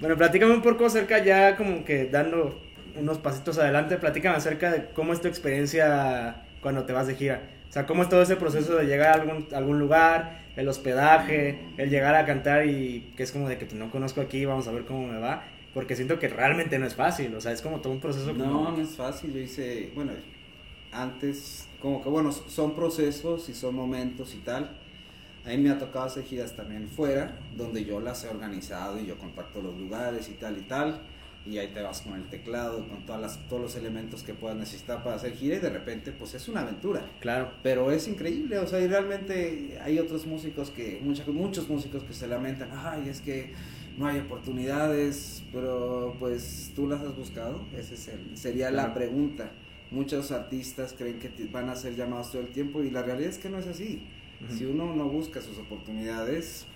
Bueno, 0.00 0.16
platícame 0.16 0.54
un 0.54 0.62
poco 0.62 0.86
acerca 0.86 1.22
ya 1.22 1.56
como 1.56 1.84
que 1.84 2.06
dando 2.06 2.60
unos 2.96 3.18
pasitos 3.18 3.58
adelante, 3.58 3.96
platícame 3.96 4.36
acerca 4.36 4.70
de 4.70 4.86
cómo 4.94 5.12
es 5.12 5.20
tu 5.20 5.28
experiencia 5.28 6.44
cuando 6.64 6.84
te 6.84 6.94
vas 6.94 7.06
de 7.06 7.14
gira. 7.14 7.42
O 7.68 7.72
sea, 7.74 7.84
cómo 7.84 8.02
es 8.02 8.08
todo 8.08 8.22
ese 8.22 8.36
proceso 8.36 8.74
de 8.76 8.86
llegar 8.86 9.10
a 9.10 9.20
algún, 9.20 9.46
algún 9.54 9.78
lugar, 9.78 10.46
el 10.56 10.66
hospedaje, 10.66 11.60
el 11.76 11.90
llegar 11.90 12.14
a 12.14 12.24
cantar 12.24 12.66
y 12.66 13.12
que 13.18 13.22
es 13.22 13.32
como 13.32 13.50
de 13.50 13.58
que 13.58 13.66
pues, 13.66 13.78
no 13.78 13.90
conozco 13.90 14.22
aquí, 14.22 14.46
vamos 14.46 14.66
a 14.66 14.72
ver 14.72 14.86
cómo 14.86 15.06
me 15.06 15.18
va. 15.18 15.44
Porque 15.74 15.94
siento 15.94 16.18
que 16.18 16.28
realmente 16.28 16.78
no 16.78 16.86
es 16.86 16.94
fácil, 16.94 17.34
o 17.34 17.40
sea, 17.42 17.52
es 17.52 17.60
como 17.60 17.80
todo 17.80 17.92
un 17.92 18.00
proceso. 18.00 18.32
No, 18.32 18.72
no 18.72 18.80
es 18.80 18.96
fácil, 18.96 19.34
yo 19.34 19.40
hice, 19.40 19.92
bueno, 19.94 20.12
antes, 20.90 21.68
como 21.82 22.02
que 22.02 22.08
bueno, 22.08 22.32
son 22.32 22.74
procesos 22.74 23.50
y 23.50 23.54
son 23.54 23.74
momentos 23.74 24.34
y 24.34 24.38
tal. 24.38 24.78
A 25.44 25.50
mí 25.50 25.58
me 25.58 25.68
ha 25.68 25.78
tocado 25.78 26.06
hacer 26.06 26.24
giras 26.24 26.56
también 26.56 26.88
fuera, 26.88 27.36
donde 27.58 27.84
yo 27.84 28.00
las 28.00 28.24
he 28.24 28.28
organizado 28.28 28.98
y 28.98 29.04
yo 29.04 29.18
contacto 29.18 29.60
los 29.60 29.78
lugares 29.78 30.30
y 30.30 30.32
tal 30.32 30.56
y 30.56 30.62
tal. 30.62 30.98
Y 31.46 31.58
ahí 31.58 31.68
te 31.68 31.82
vas 31.82 32.00
con 32.00 32.14
el 32.14 32.24
teclado, 32.24 32.88
con 32.88 33.04
todas 33.04 33.20
las, 33.20 33.48
todos 33.48 33.60
los 33.60 33.76
elementos 33.76 34.22
que 34.22 34.32
puedas 34.32 34.56
necesitar 34.56 35.02
para 35.02 35.16
hacer 35.16 35.34
gira 35.34 35.56
y 35.56 35.58
de 35.58 35.68
repente 35.68 36.10
pues 36.10 36.34
es 36.34 36.48
una 36.48 36.60
aventura. 36.60 37.04
Claro. 37.20 37.52
Pero 37.62 37.90
es 37.90 38.08
increíble, 38.08 38.58
o 38.58 38.66
sea, 38.66 38.80
y 38.80 38.88
realmente 38.88 39.78
hay 39.82 39.98
otros 39.98 40.26
músicos 40.26 40.70
que, 40.70 41.00
muchos, 41.02 41.28
muchos 41.28 41.68
músicos 41.68 42.02
que 42.04 42.14
se 42.14 42.26
lamentan, 42.26 42.70
ay, 42.72 43.08
es 43.10 43.20
que 43.20 43.52
no 43.98 44.06
hay 44.06 44.20
oportunidades, 44.20 45.42
pero 45.52 46.16
pues 46.18 46.72
tú 46.74 46.88
las 46.88 47.02
has 47.02 47.14
buscado, 47.14 47.64
esa 47.76 47.94
es 47.94 48.08
el, 48.08 48.36
sería 48.36 48.70
la 48.70 48.94
pregunta. 48.94 49.50
Muchos 49.90 50.32
artistas 50.32 50.94
creen 50.96 51.18
que 51.18 51.30
van 51.52 51.68
a 51.68 51.76
ser 51.76 51.94
llamados 51.94 52.32
todo 52.32 52.42
el 52.42 52.48
tiempo 52.48 52.82
y 52.82 52.90
la 52.90 53.02
realidad 53.02 53.30
es 53.30 53.38
que 53.38 53.48
no 53.48 53.58
es 53.58 53.66
así. 53.66 54.06
Si 54.50 54.64
uno 54.64 54.94
no 54.94 55.08
busca 55.08 55.40
sus 55.40 55.56
oportunidades, 55.58 56.66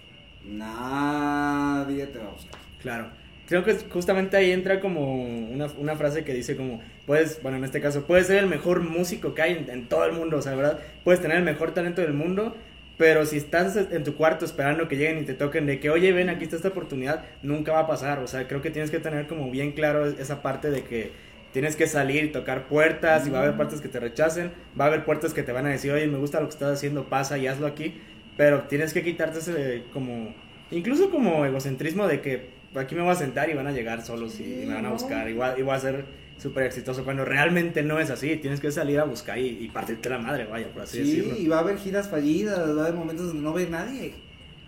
nadie 0.46 2.06
te 2.06 2.18
va 2.18 2.28
a 2.28 2.32
buscar. 2.32 2.60
Claro. 2.80 3.10
Creo 3.48 3.64
que 3.64 3.74
justamente 3.90 4.36
ahí 4.36 4.52
entra 4.52 4.78
como 4.78 5.24
una, 5.24 5.68
una 5.78 5.96
frase 5.96 6.22
que 6.22 6.34
dice 6.34 6.54
como, 6.54 6.82
puedes, 7.06 7.42
bueno, 7.42 7.56
en 7.56 7.64
este 7.64 7.80
caso, 7.80 8.04
puedes 8.04 8.26
ser 8.26 8.36
el 8.36 8.46
mejor 8.46 8.82
músico 8.82 9.32
que 9.32 9.40
hay 9.40 9.52
en, 9.52 9.70
en, 9.70 9.88
todo 9.88 10.04
el 10.04 10.12
mundo, 10.12 10.36
o 10.36 10.42
sea, 10.42 10.54
¿verdad? 10.54 10.78
Puedes 11.02 11.22
tener 11.22 11.38
el 11.38 11.44
mejor 11.44 11.72
talento 11.72 12.02
del 12.02 12.12
mundo, 12.12 12.54
pero 12.98 13.24
si 13.24 13.38
estás 13.38 13.74
en 13.76 14.04
tu 14.04 14.16
cuarto 14.16 14.44
esperando 14.44 14.86
que 14.86 14.96
lleguen 14.96 15.20
y 15.20 15.24
te 15.24 15.32
toquen 15.32 15.64
de 15.64 15.80
que, 15.80 15.88
oye, 15.88 16.12
ven, 16.12 16.28
aquí 16.28 16.44
está 16.44 16.56
esta 16.56 16.68
oportunidad, 16.68 17.24
nunca 17.42 17.72
va 17.72 17.80
a 17.80 17.86
pasar, 17.86 18.18
o 18.18 18.26
sea, 18.26 18.46
creo 18.46 18.60
que 18.60 18.70
tienes 18.70 18.90
que 18.90 18.98
tener 18.98 19.26
como 19.26 19.50
bien 19.50 19.72
claro 19.72 20.04
esa 20.04 20.42
parte 20.42 20.70
de 20.70 20.82
que 20.82 21.12
tienes 21.54 21.74
que 21.74 21.86
salir 21.86 22.24
y 22.24 22.28
tocar 22.28 22.66
puertas 22.66 23.26
y 23.26 23.30
va 23.30 23.38
a 23.38 23.42
haber 23.44 23.56
puertas 23.56 23.80
que 23.80 23.88
te 23.88 23.98
rechacen, 23.98 24.50
va 24.78 24.84
a 24.84 24.88
haber 24.88 25.06
puertas 25.06 25.32
que 25.32 25.42
te 25.42 25.52
van 25.52 25.64
a 25.64 25.70
decir, 25.70 25.90
oye, 25.90 26.06
me 26.06 26.18
gusta 26.18 26.38
lo 26.40 26.48
que 26.48 26.52
estás 26.52 26.72
haciendo, 26.74 27.04
pasa 27.04 27.38
y 27.38 27.46
hazlo 27.46 27.66
aquí, 27.66 27.98
pero 28.36 28.64
tienes 28.64 28.92
que 28.92 29.02
quitarte 29.02 29.38
ese 29.38 29.84
como, 29.94 30.34
incluso 30.70 31.08
como 31.10 31.46
egocentrismo 31.46 32.06
de 32.06 32.20
que 32.20 32.57
aquí 32.74 32.94
me 32.94 33.02
voy 33.02 33.12
a 33.12 33.14
sentar 33.14 33.48
y 33.50 33.54
van 33.54 33.66
a 33.66 33.72
llegar 33.72 34.04
solos 34.04 34.38
y, 34.40 34.64
me 34.66 34.74
van 34.74 34.86
a 34.86 34.90
buscar 34.90 35.28
y 35.28 35.34
voy 35.34 35.74
a, 35.74 35.80
ser 35.80 36.04
súper 36.38 36.64
exitoso 36.64 37.04
cuando 37.04 37.24
realmente 37.24 37.82
no 37.82 37.98
es 37.98 38.10
así, 38.10 38.36
tienes 38.36 38.60
que 38.60 38.70
salir 38.70 39.00
a 39.00 39.04
buscar 39.04 39.38
y, 39.38 39.46
y 39.46 39.68
partirte 39.68 40.08
la 40.08 40.18
madre, 40.18 40.44
vaya, 40.44 40.68
por 40.72 40.82
así 40.82 40.98
decirlo. 40.98 41.34
Sí, 41.34 41.42
y 41.42 41.48
va 41.48 41.56
a 41.56 41.60
haber 41.60 41.78
giras 41.78 42.08
fallidas, 42.08 42.58
va 42.58 42.82
a 42.82 42.86
haber 42.86 42.94
momentos 42.94 43.26
donde 43.26 43.42
no 43.42 43.52
ve 43.52 43.68
nadie, 43.68 44.14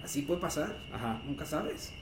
así 0.02 0.22
puede 0.22 0.40
pasar, 0.40 0.74
Ajá. 0.92 1.20
nunca 1.26 1.44
sabes. 1.44 1.92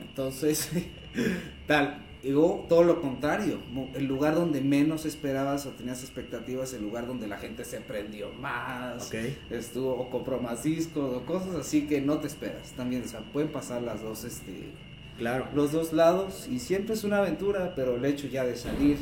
Entonces, 0.00 0.70
tal, 1.66 2.02
Digo, 2.24 2.64
todo 2.70 2.84
lo 2.84 3.02
contrario, 3.02 3.58
el 3.94 4.06
lugar 4.06 4.34
donde 4.34 4.62
menos 4.62 5.04
esperabas 5.04 5.66
o 5.66 5.72
tenías 5.72 6.02
expectativas, 6.02 6.72
el 6.72 6.80
lugar 6.80 7.06
donde 7.06 7.26
la 7.26 7.36
gente 7.36 7.66
se 7.66 7.82
prendió 7.82 8.32
más, 8.32 9.08
okay. 9.08 9.38
estuvo 9.50 9.92
o 9.92 10.08
compró 10.08 10.40
más 10.40 10.62
discos 10.62 11.14
o 11.14 11.26
cosas 11.26 11.54
así 11.54 11.86
que 11.86 12.00
no 12.00 12.20
te 12.20 12.28
esperas. 12.28 12.72
También, 12.72 13.02
o 13.02 13.08
sea, 13.08 13.20
pueden 13.20 13.52
pasar 13.52 13.82
las 13.82 14.00
dos, 14.00 14.24
este, 14.24 14.70
claro. 15.18 15.48
los 15.54 15.72
dos 15.72 15.92
lados 15.92 16.48
y 16.50 16.58
siempre 16.58 16.94
es 16.94 17.04
una 17.04 17.18
aventura, 17.18 17.74
pero 17.74 17.96
el 17.96 18.04
hecho 18.04 18.26
ya 18.26 18.44
de 18.44 18.56
salir 18.56 18.98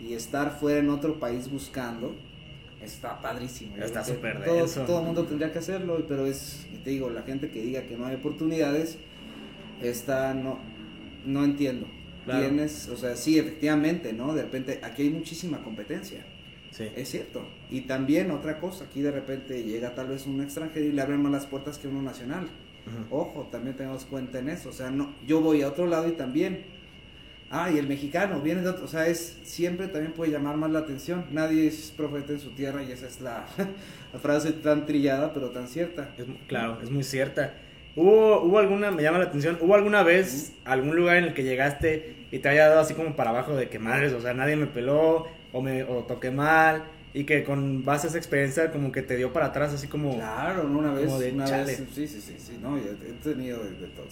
y 0.00 0.14
estar 0.14 0.58
fuera 0.58 0.80
en 0.80 0.90
otro 0.90 1.18
país 1.18 1.50
buscando 1.50 2.14
está 2.82 3.20
padrísimo. 3.20 3.76
Está 3.76 4.04
súper 4.04 4.42
todo, 4.44 4.66
todo 4.86 5.00
el 5.00 5.06
mundo 5.06 5.24
tendría 5.24 5.52
que 5.52 5.58
hacerlo, 5.58 6.04
pero 6.08 6.26
es, 6.26 6.66
te 6.82 6.90
digo, 6.90 7.10
la 7.10 7.22
gente 7.22 7.50
que 7.50 7.62
diga 7.62 7.82
que 7.82 7.96
no 7.96 8.06
hay 8.06 8.16
oportunidades, 8.16 8.98
está, 9.82 10.34
no, 10.34 10.58
no 11.26 11.44
entiendo. 11.44 11.86
Claro. 12.24 12.40
Tienes, 12.40 12.88
o 12.88 12.96
sea, 12.96 13.16
sí, 13.16 13.38
efectivamente, 13.38 14.12
¿no? 14.12 14.34
De 14.34 14.42
repente, 14.42 14.80
aquí 14.82 15.02
hay 15.02 15.10
muchísima 15.10 15.62
competencia. 15.62 16.24
Sí. 16.70 16.84
Es 16.94 17.10
cierto. 17.10 17.46
Y 17.70 17.82
también 17.82 18.30
otra 18.30 18.58
cosa, 18.60 18.84
aquí 18.84 19.00
de 19.00 19.10
repente 19.10 19.62
llega 19.64 19.94
tal 19.94 20.08
vez 20.08 20.26
un 20.26 20.40
extranjero 20.40 20.86
y 20.86 20.92
le 20.92 21.02
abren 21.02 21.20
más 21.22 21.32
las 21.32 21.46
puertas 21.46 21.78
que 21.78 21.88
uno 21.88 22.02
nacional. 22.02 22.48
Uh 22.90 23.14
-huh. 23.14 23.20
Ojo, 23.20 23.48
también 23.50 23.76
tenemos 23.76 24.04
cuenta 24.04 24.38
en 24.38 24.48
eso. 24.48 24.68
O 24.68 24.72
sea, 24.72 24.90
no, 24.90 25.14
yo 25.26 25.40
voy 25.40 25.62
a 25.62 25.68
otro 25.68 25.86
lado 25.86 26.08
y 26.08 26.12
también. 26.12 26.64
Ah, 27.50 27.70
y 27.70 27.78
el 27.78 27.88
mexicano 27.88 28.40
viene 28.40 28.62
de 28.62 28.68
otro. 28.68 28.84
O 28.84 28.88
sea, 28.88 29.06
es 29.06 29.38
siempre 29.42 29.88
también 29.88 30.12
puede 30.12 30.30
llamar 30.30 30.56
más 30.56 30.70
la 30.70 30.80
atención. 30.80 31.24
Nadie 31.32 31.66
es 31.66 31.92
profeta 31.96 32.32
en 32.32 32.40
su 32.40 32.50
tierra 32.50 32.82
y 32.82 32.92
esa 32.92 33.06
es 33.06 33.20
la, 33.20 33.46
la 34.12 34.18
frase 34.18 34.52
tan 34.52 34.86
trillada, 34.86 35.32
pero 35.32 35.50
tan 35.50 35.66
cierta. 35.66 36.10
Es, 36.16 36.26
claro, 36.46 36.78
es 36.82 36.90
muy 36.90 37.02
cierta. 37.02 37.54
¿Hubo, 37.96 38.42
¿Hubo 38.42 38.58
alguna, 38.58 38.92
me 38.92 39.02
llama 39.02 39.18
la 39.18 39.24
atención, 39.24 39.58
hubo 39.60 39.74
alguna 39.74 40.04
vez 40.04 40.52
algún 40.64 40.94
lugar 40.94 41.16
en 41.16 41.24
el 41.24 41.34
que 41.34 41.42
llegaste 41.42 42.26
y 42.30 42.38
te 42.38 42.48
haya 42.48 42.68
dado 42.68 42.80
así 42.80 42.94
como 42.94 43.16
para 43.16 43.30
abajo 43.30 43.56
de 43.56 43.68
que 43.68 43.80
madres, 43.80 44.12
o 44.12 44.20
sea, 44.20 44.32
nadie 44.32 44.54
me 44.54 44.66
peló 44.66 45.26
o 45.52 45.60
me 45.60 45.82
o 45.82 46.04
toqué 46.04 46.30
mal 46.30 46.84
y 47.12 47.24
que 47.24 47.42
con 47.42 47.84
base 47.84 48.06
a 48.06 48.10
esa 48.10 48.18
experiencia 48.18 48.70
como 48.70 48.92
que 48.92 49.02
te 49.02 49.16
dio 49.16 49.32
para 49.32 49.46
atrás 49.46 49.74
así 49.74 49.88
como 49.88 50.14
claro 50.14 50.64
una 50.64 50.92
vez 50.92 51.18
de 51.18 51.32
una 51.32 51.44
chale. 51.44 51.64
vez 51.64 51.84
sí 51.92 52.06
sí 52.06 52.20
sí 52.20 52.36
sí 52.38 52.58
no 52.62 52.76
he 52.78 53.12
tenido 53.22 53.58
de, 53.64 53.70
de, 53.72 53.86
todo, 53.88 54.06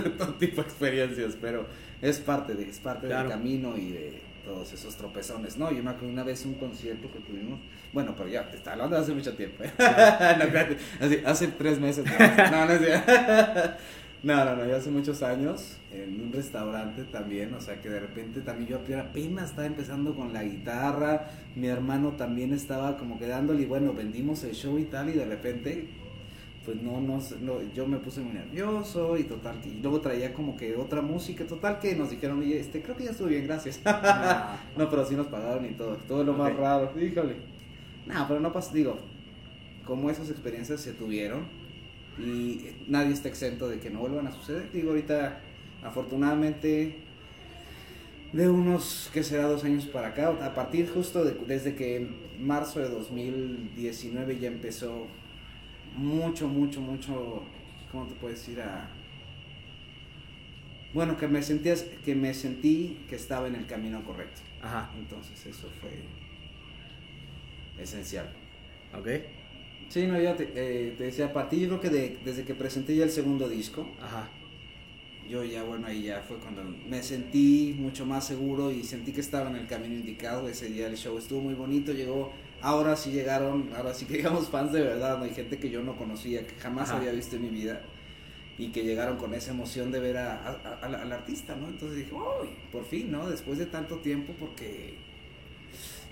de, 0.00 0.10
todo, 0.10 0.34
tipo 0.34 0.62
de 0.62 0.68
experiencias 0.68 1.36
pero 1.40 1.66
es 2.02 2.18
parte 2.18 2.54
de 2.54 2.68
es 2.68 2.78
parte 2.78 3.06
claro. 3.06 3.28
del 3.28 3.38
camino 3.38 3.76
y 3.76 3.90
de 3.90 4.20
todos 4.44 4.70
esos 4.72 4.94
tropezones 4.96 5.56
no 5.56 5.72
yo 5.72 5.82
me 5.82 5.90
acuerdo 5.90 6.10
una 6.10 6.24
vez 6.24 6.44
un 6.44 6.54
concierto 6.54 7.10
que 7.10 7.20
tuvimos 7.20 7.58
bueno 7.92 8.14
pero 8.16 8.28
ya 8.28 8.50
te 8.50 8.58
está 8.58 8.72
hablando 8.72 8.98
hace 8.98 9.12
mucho 9.12 9.34
tiempo 9.34 9.64
¿eh? 9.64 9.72
no, 9.78 11.04
hace, 11.06 11.22
hace 11.24 11.48
tres 11.48 11.80
meses 11.80 12.04
no 12.04 12.50
no, 12.50 12.66
no, 12.66 12.74
no, 14.26 14.44
no, 14.44 14.56
no, 14.56 14.66
ya 14.66 14.78
hace 14.78 14.90
muchos 14.90 15.22
años, 15.22 15.76
en 15.92 16.20
un 16.20 16.32
restaurante 16.32 17.04
también, 17.04 17.54
o 17.54 17.60
sea 17.60 17.80
que 17.80 17.88
de 17.88 18.00
repente 18.00 18.40
también 18.40 18.70
yo 18.70 18.98
apenas 18.98 19.50
estaba 19.50 19.68
empezando 19.68 20.16
con 20.16 20.32
la 20.32 20.42
guitarra, 20.42 21.30
mi 21.54 21.68
hermano 21.68 22.10
también 22.16 22.52
estaba 22.52 22.96
como 22.96 23.20
quedándole 23.20 23.62
y 23.62 23.66
bueno, 23.66 23.92
vendimos 23.92 24.42
el 24.42 24.56
show 24.56 24.80
y 24.80 24.84
tal 24.86 25.10
y 25.10 25.12
de 25.12 25.26
repente, 25.26 25.90
pues 26.64 26.82
no, 26.82 27.00
no, 27.00 27.20
no 27.40 27.72
yo 27.72 27.86
me 27.86 27.98
puse 27.98 28.20
muy 28.20 28.32
nervioso 28.32 29.16
y 29.16 29.22
total, 29.22 29.58
y 29.64 29.80
luego 29.80 30.00
traía 30.00 30.34
como 30.34 30.56
que 30.56 30.74
otra 30.74 31.02
música, 31.02 31.46
total 31.46 31.78
que 31.78 31.94
nos 31.94 32.10
dijeron, 32.10 32.40
oye, 32.40 32.58
este, 32.58 32.82
creo 32.82 32.96
que 32.96 33.04
ya 33.04 33.12
estuvo 33.12 33.28
bien, 33.28 33.46
gracias. 33.46 33.80
No, 33.84 33.92
no 34.76 34.90
pero 34.90 35.06
sí 35.06 35.14
nos 35.14 35.28
pagaron 35.28 35.64
y 35.66 35.74
todo, 35.74 35.98
todo 36.08 36.24
lo 36.24 36.32
okay. 36.32 36.42
más 36.42 36.56
raro, 36.56 36.92
híjole. 37.00 37.36
No, 38.06 38.26
pero 38.26 38.40
no 38.40 38.52
pasa, 38.52 38.74
digo, 38.74 38.98
como 39.84 40.10
esas 40.10 40.30
experiencias 40.30 40.80
se 40.80 40.92
tuvieron, 40.94 41.44
y 42.18 42.70
nadie 42.88 43.12
está 43.12 43.28
exento 43.28 43.68
de 43.68 43.78
que 43.78 43.90
no 43.90 44.00
vuelvan 44.00 44.26
a 44.26 44.32
suceder. 44.32 44.70
Digo, 44.72 44.90
ahorita, 44.90 45.40
afortunadamente, 45.82 46.96
de 48.32 48.48
unos, 48.48 49.10
que 49.12 49.22
será 49.22 49.44
dos 49.48 49.64
años 49.64 49.86
para 49.86 50.08
acá, 50.08 50.28
a 50.28 50.54
partir 50.54 50.88
justo 50.88 51.24
de, 51.24 51.34
desde 51.46 51.74
que 51.74 51.96
en 51.96 52.46
marzo 52.46 52.80
de 52.80 52.88
2019 52.88 54.38
ya 54.38 54.48
empezó 54.48 55.06
mucho, 55.96 56.48
mucho, 56.48 56.80
mucho, 56.80 57.42
¿cómo 57.90 58.06
te 58.06 58.14
puedo 58.14 58.34
decir? 58.34 58.60
A, 58.60 58.88
bueno, 60.92 61.16
que 61.16 61.28
me, 61.28 61.42
sentías, 61.42 61.84
que 62.04 62.14
me 62.14 62.32
sentí 62.32 63.04
que 63.08 63.16
estaba 63.16 63.48
en 63.48 63.54
el 63.54 63.66
camino 63.66 64.02
correcto. 64.02 64.40
Ajá. 64.62 64.90
Entonces 64.98 65.44
eso 65.44 65.68
fue 65.80 65.90
esencial. 67.82 68.26
Ok. 68.98 69.08
Sí, 69.88 70.06
no, 70.06 70.20
yo 70.20 70.34
te, 70.34 70.44
eh, 70.54 70.94
te, 70.98 71.04
decía, 71.04 71.26
a 71.26 71.32
partir, 71.32 71.60
yo 71.60 71.68
creo 71.68 71.80
que 71.80 71.90
de, 71.90 72.18
desde 72.24 72.44
que 72.44 72.54
presenté 72.54 72.96
ya 72.96 73.04
el 73.04 73.10
segundo 73.10 73.48
disco, 73.48 73.86
Ajá. 74.02 74.28
yo 75.28 75.44
ya, 75.44 75.62
bueno, 75.62 75.86
ahí 75.86 76.02
ya 76.02 76.22
fue 76.26 76.36
cuando 76.38 76.62
me 76.88 77.02
sentí 77.02 77.74
mucho 77.78 78.04
más 78.04 78.26
seguro 78.26 78.70
y 78.70 78.82
sentí 78.82 79.12
que 79.12 79.20
estaba 79.20 79.48
en 79.50 79.56
el 79.56 79.66
camino 79.66 79.94
indicado. 79.94 80.48
Ese 80.48 80.68
día 80.68 80.86
el 80.88 80.96
show 80.96 81.16
estuvo 81.18 81.40
muy 81.40 81.54
bonito, 81.54 81.92
llegó, 81.92 82.32
ahora 82.60 82.96
sí 82.96 83.10
llegaron, 83.12 83.70
ahora 83.76 83.94
sí 83.94 84.06
que 84.06 84.16
digamos 84.18 84.48
fans 84.48 84.72
de 84.72 84.82
verdad, 84.82 85.18
¿no? 85.18 85.24
hay 85.24 85.34
gente 85.34 85.58
que 85.58 85.70
yo 85.70 85.82
no 85.82 85.96
conocía, 85.96 86.46
que 86.46 86.54
jamás 86.56 86.90
Ajá. 86.90 86.98
había 86.98 87.12
visto 87.12 87.36
en 87.36 87.42
mi 87.42 87.48
vida 87.50 87.82
y 88.58 88.68
que 88.68 88.82
llegaron 88.84 89.18
con 89.18 89.34
esa 89.34 89.50
emoción 89.50 89.92
de 89.92 90.00
ver 90.00 90.16
a, 90.16 90.34
a, 90.34 90.78
a, 90.82 91.02
al 91.02 91.12
artista, 91.12 91.54
¿no? 91.56 91.68
Entonces 91.68 91.98
dije, 91.98 92.12
uy, 92.14 92.48
por 92.72 92.84
fin, 92.86 93.10
¿no? 93.12 93.28
Después 93.28 93.58
de 93.58 93.66
tanto 93.66 93.96
tiempo, 93.98 94.32
porque 94.40 94.94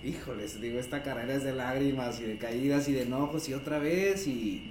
híjoles, 0.05 0.61
digo, 0.61 0.79
esta 0.79 1.03
carrera 1.03 1.35
es 1.35 1.45
de 1.45 1.53
lágrimas 1.53 2.21
y 2.21 2.25
de 2.25 2.37
caídas 2.37 2.89
y 2.89 2.93
de 2.93 3.03
enojos 3.03 3.49
y 3.49 3.55
otra 3.55 3.79
vez 3.79 4.27
y 4.27 4.71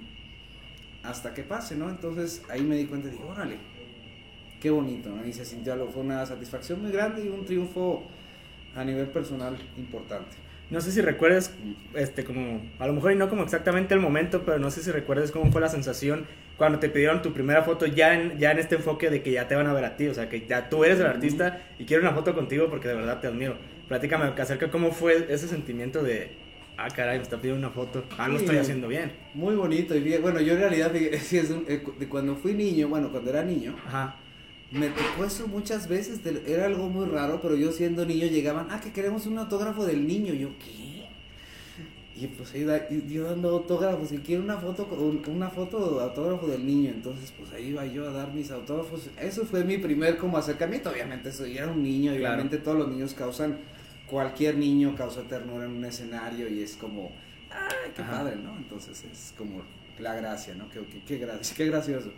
hasta 1.02 1.34
que 1.34 1.42
pase, 1.42 1.76
¿no? 1.76 1.90
Entonces 1.90 2.42
ahí 2.48 2.62
me 2.62 2.76
di 2.76 2.86
cuenta 2.86 3.08
y 3.08 3.12
dije, 3.12 3.24
órale, 3.24 3.56
qué 4.60 4.70
bonito, 4.70 5.10
¿no? 5.10 5.26
Y 5.26 5.32
se 5.32 5.44
sintió 5.44 5.72
algo, 5.72 5.88
fue 5.88 6.02
una 6.02 6.24
satisfacción 6.24 6.80
muy 6.80 6.92
grande 6.92 7.24
y 7.24 7.28
un 7.28 7.44
triunfo 7.44 8.04
a 8.74 8.84
nivel 8.84 9.06
personal 9.08 9.56
importante. 9.76 10.36
No 10.70 10.80
sé 10.80 10.92
si 10.92 11.02
recuerdas, 11.02 11.52
este, 11.94 12.24
como, 12.24 12.62
a 12.78 12.86
lo 12.86 12.94
mejor 12.94 13.12
y 13.12 13.16
no 13.16 13.28
como 13.28 13.42
exactamente 13.42 13.92
el 13.92 14.00
momento, 14.00 14.42
pero 14.44 14.58
no 14.58 14.70
sé 14.70 14.82
si 14.82 14.90
recuerdas 14.90 15.30
cómo 15.30 15.52
fue 15.52 15.60
la 15.60 15.68
sensación 15.68 16.26
cuando 16.56 16.78
te 16.78 16.88
pidieron 16.88 17.20
tu 17.20 17.32
primera 17.32 17.62
foto 17.62 17.86
ya 17.86 18.14
en, 18.14 18.38
ya 18.38 18.52
en 18.52 18.58
este 18.58 18.76
enfoque 18.76 19.10
de 19.10 19.22
que 19.22 19.32
ya 19.32 19.46
te 19.46 19.56
van 19.56 19.66
a 19.66 19.74
ver 19.74 19.84
a 19.84 19.96
ti, 19.96 20.06
o 20.08 20.14
sea, 20.14 20.28
que 20.28 20.46
ya 20.46 20.70
tú 20.70 20.84
eres 20.84 20.98
el 21.00 21.06
artista 21.06 21.60
y 21.78 21.84
quiero 21.84 22.02
una 22.02 22.12
foto 22.12 22.34
contigo 22.34 22.68
porque 22.70 22.88
de 22.88 22.94
verdad 22.94 23.20
te 23.20 23.26
admiro. 23.26 23.56
Platícame 23.88 24.24
acerca 24.40 24.70
cómo 24.70 24.92
fue 24.92 25.26
ese 25.28 25.46
sentimiento 25.48 26.02
de, 26.02 26.30
ah, 26.76 26.88
caray, 26.88 27.18
me 27.18 27.22
está 27.22 27.36
pidiendo 27.36 27.66
una 27.66 27.74
foto, 27.74 28.04
ah, 28.18 28.28
lo 28.28 28.38
estoy 28.38 28.56
haciendo 28.56 28.88
bien. 28.88 29.12
Muy 29.34 29.54
bonito 29.54 29.94
y 29.94 30.00
bien, 30.00 30.22
bueno, 30.22 30.40
yo 30.40 30.54
en 30.54 30.60
realidad, 30.60 30.92
sí, 31.20 31.38
es 31.38 31.50
un, 31.50 31.64
de 31.66 32.08
cuando 32.08 32.36
fui 32.36 32.54
niño, 32.54 32.88
bueno, 32.88 33.10
cuando 33.10 33.30
era 33.30 33.42
niño, 33.42 33.76
Ajá. 33.86 34.16
me 34.70 34.88
tocó 34.88 35.24
eso 35.26 35.46
muchas 35.48 35.88
veces, 35.88 36.20
era 36.46 36.66
algo 36.66 36.88
muy 36.88 37.06
raro, 37.06 37.40
pero 37.42 37.56
yo 37.56 37.72
siendo 37.72 38.04
niño 38.06 38.26
llegaban, 38.26 38.68
ah, 38.70 38.80
que 38.80 38.92
queremos 38.92 39.26
un 39.26 39.38
autógrafo 39.38 39.84
del 39.84 40.06
niño, 40.06 40.32
yo, 40.34 40.48
¿qué? 40.58 40.94
Y 42.16 42.28
pues 42.28 42.54
ahí 42.54 42.64
yo 43.08 43.24
dando 43.24 43.48
autógrafos, 43.50 44.12
y 44.12 44.18
quiero 44.18 44.44
una 44.44 44.56
foto, 44.56 44.86
una 45.26 45.50
foto 45.50 46.00
autógrafo 46.00 46.46
del 46.46 46.64
niño, 46.64 46.90
entonces 46.90 47.32
pues 47.36 47.52
ahí 47.52 47.70
iba 47.70 47.84
yo 47.86 48.08
a 48.08 48.12
dar 48.12 48.32
mis 48.32 48.52
autógrafos, 48.52 49.10
eso 49.20 49.44
fue 49.44 49.64
mi 49.64 49.78
primer 49.78 50.16
como 50.16 50.38
acercamiento, 50.38 50.90
obviamente 50.90 51.32
soy 51.32 51.58
era 51.58 51.72
un 51.72 51.82
niño, 51.82 52.14
y 52.14 52.18
obviamente 52.18 52.58
todos 52.58 52.78
los 52.78 52.88
niños 52.88 53.14
causan, 53.14 53.58
cualquier 54.06 54.56
niño 54.56 54.94
causa 54.96 55.22
ternura 55.22 55.64
en 55.64 55.72
un 55.72 55.84
escenario 55.84 56.48
y 56.48 56.62
es 56.62 56.76
como, 56.76 57.10
ay, 57.50 57.92
qué 57.94 58.02
padre, 58.02 58.36
¿no? 58.36 58.56
Entonces 58.56 59.04
es 59.04 59.34
como 59.36 59.62
la 59.98 60.14
gracia, 60.14 60.54
¿no? 60.54 60.68
Qué, 60.70 60.80
qué, 61.06 61.18
qué 61.56 61.66
gracioso. 61.66 62.10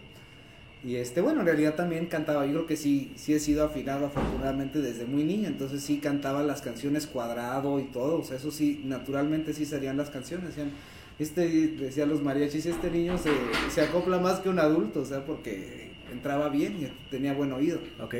Y 0.84 0.96
este, 0.96 1.20
bueno, 1.20 1.40
en 1.40 1.46
realidad 1.46 1.74
también 1.74 2.06
cantaba, 2.06 2.46
yo 2.46 2.52
creo 2.52 2.66
que 2.66 2.76
sí, 2.76 3.12
sí 3.16 3.34
he 3.34 3.40
sido 3.40 3.64
afinado 3.64 4.06
afortunadamente 4.06 4.80
desde 4.80 5.04
muy 5.04 5.24
niño, 5.24 5.48
entonces 5.48 5.82
sí 5.82 5.98
cantaba 5.98 6.42
las 6.42 6.62
canciones 6.62 7.06
cuadrado 7.06 7.80
y 7.80 7.84
todo, 7.84 8.20
o 8.20 8.24
sea, 8.24 8.36
eso 8.36 8.50
sí, 8.50 8.82
naturalmente 8.84 9.52
sí 9.52 9.64
serían 9.64 9.96
las 9.96 10.10
canciones, 10.10 10.48
decían, 10.48 10.70
este, 11.18 11.48
decía 11.68 12.06
los 12.06 12.22
mariachis, 12.22 12.66
este 12.66 12.90
niño 12.90 13.18
se, 13.18 13.30
se 13.70 13.80
acopla 13.80 14.18
más 14.18 14.40
que 14.40 14.48
un 14.48 14.58
adulto, 14.58 15.00
o 15.00 15.04
sea, 15.04 15.24
porque 15.24 15.90
entraba 16.12 16.50
bien 16.50 16.76
y 16.80 17.10
tenía 17.10 17.32
buen 17.32 17.52
oído. 17.52 17.80
Ok. 18.00 18.14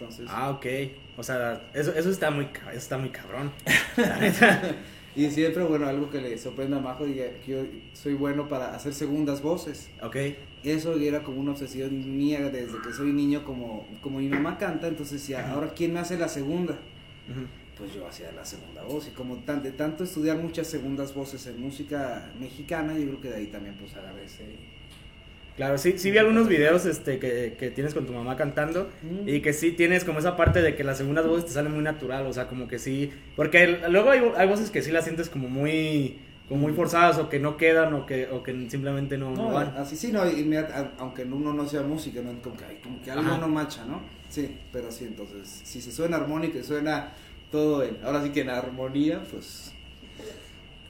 Entonces. 0.00 0.26
Ah, 0.28 0.50
ok. 0.50 0.66
O 1.16 1.22
sea, 1.22 1.68
eso, 1.74 1.92
eso 1.94 2.10
está 2.10 2.30
muy, 2.30 2.48
eso 2.70 2.78
está 2.78 2.98
muy 2.98 3.10
cabrón. 3.10 3.52
Y 5.16 5.28
siempre, 5.30 5.64
bueno, 5.64 5.88
algo 5.88 6.08
que 6.08 6.20
le 6.20 6.38
sorprende 6.38 6.76
a 6.76 6.80
Majo, 6.80 7.04
que 7.04 7.40
yo 7.46 7.64
soy 7.92 8.14
bueno 8.14 8.48
para 8.48 8.74
hacer 8.74 8.94
segundas 8.94 9.42
voces. 9.42 9.90
Ok. 10.02 10.16
Eso 10.62 10.94
era 10.96 11.22
como 11.22 11.40
una 11.40 11.50
obsesión 11.50 12.16
mía 12.16 12.48
desde 12.50 12.80
que 12.80 12.92
soy 12.92 13.12
niño, 13.12 13.44
como, 13.44 13.88
como 14.02 14.18
mi 14.18 14.28
mamá 14.28 14.56
canta, 14.56 14.86
entonces 14.86 15.26
ya, 15.26 15.50
ahora 15.50 15.72
¿quién 15.74 15.94
me 15.94 16.00
hace 16.00 16.16
la 16.16 16.28
segunda? 16.28 16.78
Pues 17.76 17.94
yo 17.94 18.06
hacía 18.06 18.30
la 18.32 18.44
segunda 18.44 18.82
voz 18.82 19.08
y 19.08 19.10
como 19.10 19.36
tan, 19.38 19.62
de 19.62 19.72
tanto 19.72 20.04
estudiar 20.04 20.36
muchas 20.36 20.66
segundas 20.66 21.14
voces 21.14 21.46
en 21.46 21.60
música 21.60 22.30
mexicana, 22.38 22.96
yo 22.96 23.06
creo 23.06 23.20
que 23.20 23.28
de 23.30 23.36
ahí 23.36 23.46
también 23.46 23.74
pues 23.76 23.94
agarré 23.96 24.24
ese 24.24 24.44
Claro, 25.60 25.76
sí, 25.76 25.98
sí 25.98 26.10
vi 26.10 26.16
algunos 26.16 26.48
videos 26.48 26.86
este, 26.86 27.18
que, 27.18 27.54
que 27.58 27.70
tienes 27.70 27.92
con 27.92 28.06
tu 28.06 28.14
mamá 28.14 28.34
cantando 28.34 28.88
y 29.26 29.42
que 29.42 29.52
sí 29.52 29.72
tienes 29.72 30.06
como 30.06 30.18
esa 30.18 30.34
parte 30.34 30.62
de 30.62 30.74
que 30.74 30.84
las 30.84 30.96
segundas 30.96 31.26
voces 31.26 31.44
te 31.44 31.52
salen 31.52 31.74
muy 31.74 31.82
natural, 31.82 32.24
o 32.24 32.32
sea, 32.32 32.48
como 32.48 32.66
que 32.66 32.78
sí, 32.78 33.12
porque 33.36 33.78
luego 33.90 34.08
hay, 34.08 34.22
hay, 34.38 34.48
voces 34.48 34.70
que 34.70 34.80
sí 34.80 34.90
las 34.90 35.04
sientes 35.04 35.28
como 35.28 35.50
muy 35.50 36.18
como 36.48 36.62
muy 36.62 36.72
forzadas 36.72 37.18
o 37.18 37.28
que 37.28 37.38
no 37.38 37.58
quedan 37.58 37.92
o 37.92 38.06
que, 38.06 38.26
o 38.28 38.42
que 38.42 38.70
simplemente 38.70 39.18
no, 39.18 39.32
no, 39.32 39.50
van. 39.52 39.74
Así 39.76 39.96
sí, 39.96 40.10
no, 40.10 40.22
aunque 40.96 41.24
uno 41.24 41.52
no 41.52 41.68
sea 41.68 41.82
música, 41.82 42.22
¿no? 42.22 42.40
como, 42.40 42.56
que, 42.56 42.80
como 42.82 43.02
que 43.02 43.10
algo 43.10 43.36
no 43.36 43.46
macha, 43.46 43.84
¿no? 43.84 44.00
Sí, 44.30 44.56
pero 44.72 44.90
sí, 44.90 45.04
entonces, 45.04 45.60
si 45.62 45.82
se 45.82 45.92
suena 45.92 46.16
armónico 46.16 46.56
y 46.56 46.64
suena 46.64 47.12
todo 47.52 47.82
en, 47.82 47.98
ahora 48.02 48.22
sí 48.22 48.30
que 48.30 48.40
en 48.40 48.48
armonía, 48.48 49.22
pues... 49.30 49.74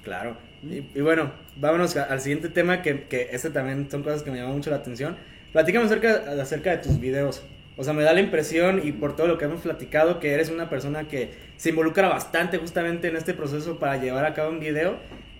Claro. 0.04 0.36
Y, 0.62 1.00
bueno, 1.00 1.32
vámonos 1.56 1.96
al 1.96 2.20
siguiente 2.20 2.48
tema, 2.48 2.82
que, 2.82 3.04
que 3.04 3.28
este 3.32 3.50
también 3.50 3.90
son 3.90 4.02
cosas 4.02 4.22
que 4.22 4.30
me 4.30 4.38
llaman 4.38 4.56
mucho 4.56 4.70
la 4.70 4.76
atención. 4.76 5.16
Platícame 5.52 5.86
acerca, 5.86 6.24
acerca 6.40 6.70
de 6.70 6.78
tus 6.78 7.00
videos. 7.00 7.42
O 7.76 7.84
sea, 7.84 7.94
me 7.94 8.02
da 8.02 8.12
la 8.12 8.20
impresión, 8.20 8.82
y 8.84 8.92
por 8.92 9.16
todo 9.16 9.26
lo 9.26 9.38
que 9.38 9.46
hemos 9.46 9.62
platicado, 9.62 10.20
que 10.20 10.32
eres 10.32 10.50
una 10.50 10.68
persona 10.68 11.08
que 11.08 11.30
se 11.56 11.70
involucra 11.70 12.08
bastante 12.08 12.58
justamente 12.58 13.08
en 13.08 13.16
este 13.16 13.32
proceso 13.32 13.78
para 13.78 13.96
llevar 13.96 14.26
a 14.26 14.34
cabo 14.34 14.50
un 14.50 14.60
video. 14.60 14.98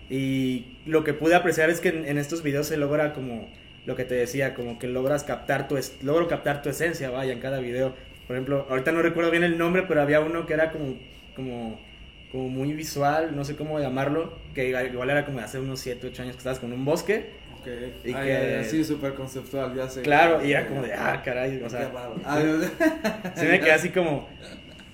Y 0.09 0.79
lo 0.87 1.05
que 1.05 1.13
pude 1.13 1.35
apreciar 1.35 1.71
es 1.71 1.81
que 1.81 1.91
en, 1.91 2.19
estos 2.19 2.43
videos 2.43 2.67
se 2.67 2.79
logra 2.79 3.13
como 3.13 3.49
lo 3.85 3.95
que 3.95 4.05
te 4.05 4.15
decía, 4.15 4.55
como 4.55 4.79
que 4.79 4.89
logras 4.89 5.23
captar 5.23 5.69
tu, 5.69 5.79
logro 6.03 6.29
captar 6.29 6.63
tu 6.63 6.71
esencia, 6.71 7.11
vaya, 7.11 7.33
en 7.33 7.41
cada 7.41 7.61
video. 7.61 7.95
Por 8.27 8.37
ejemplo, 8.37 8.67
ahorita 8.71 8.91
no 8.91 9.03
recuerdo 9.03 9.31
bien 9.31 9.45
el 9.45 9.59
nombre, 9.59 9.85
pero 9.87 10.01
había 10.01 10.21
uno 10.21 10.47
que 10.47 10.55
era 10.55 10.73
como, 10.73 10.97
como 11.37 11.79
como 12.31 12.49
muy 12.49 12.73
visual, 12.73 13.35
no 13.35 13.45
sé 13.45 13.57
cómo 13.57 13.79
llamarlo, 13.81 14.33
que 14.55 14.69
igual 14.69 15.11
era 15.11 15.25
como 15.25 15.41
hace 15.41 15.59
unos 15.59 15.81
7, 15.81 16.07
8 16.07 16.23
años 16.23 16.35
que 16.35 16.39
estabas 16.39 16.59
con 16.59 16.73
un 16.73 16.85
bosque. 16.85 17.31
Ok, 17.61 17.67
y 18.05 18.15
que... 18.15 18.67
sí, 18.71 18.85
súper 18.85 19.15
conceptual, 19.15 19.75
ya 19.75 19.89
sé. 19.89 20.03
Claro, 20.03 20.45
y 20.45 20.53
era 20.53 20.67
como 20.67 20.83
de, 20.83 20.95
ah, 20.95 21.21
caray, 21.25 21.63
o 21.63 21.69
sea... 21.69 21.91
se 23.35 23.47
me 23.47 23.61
quedé 23.61 23.73
así 23.73 23.91
como, 23.91 24.29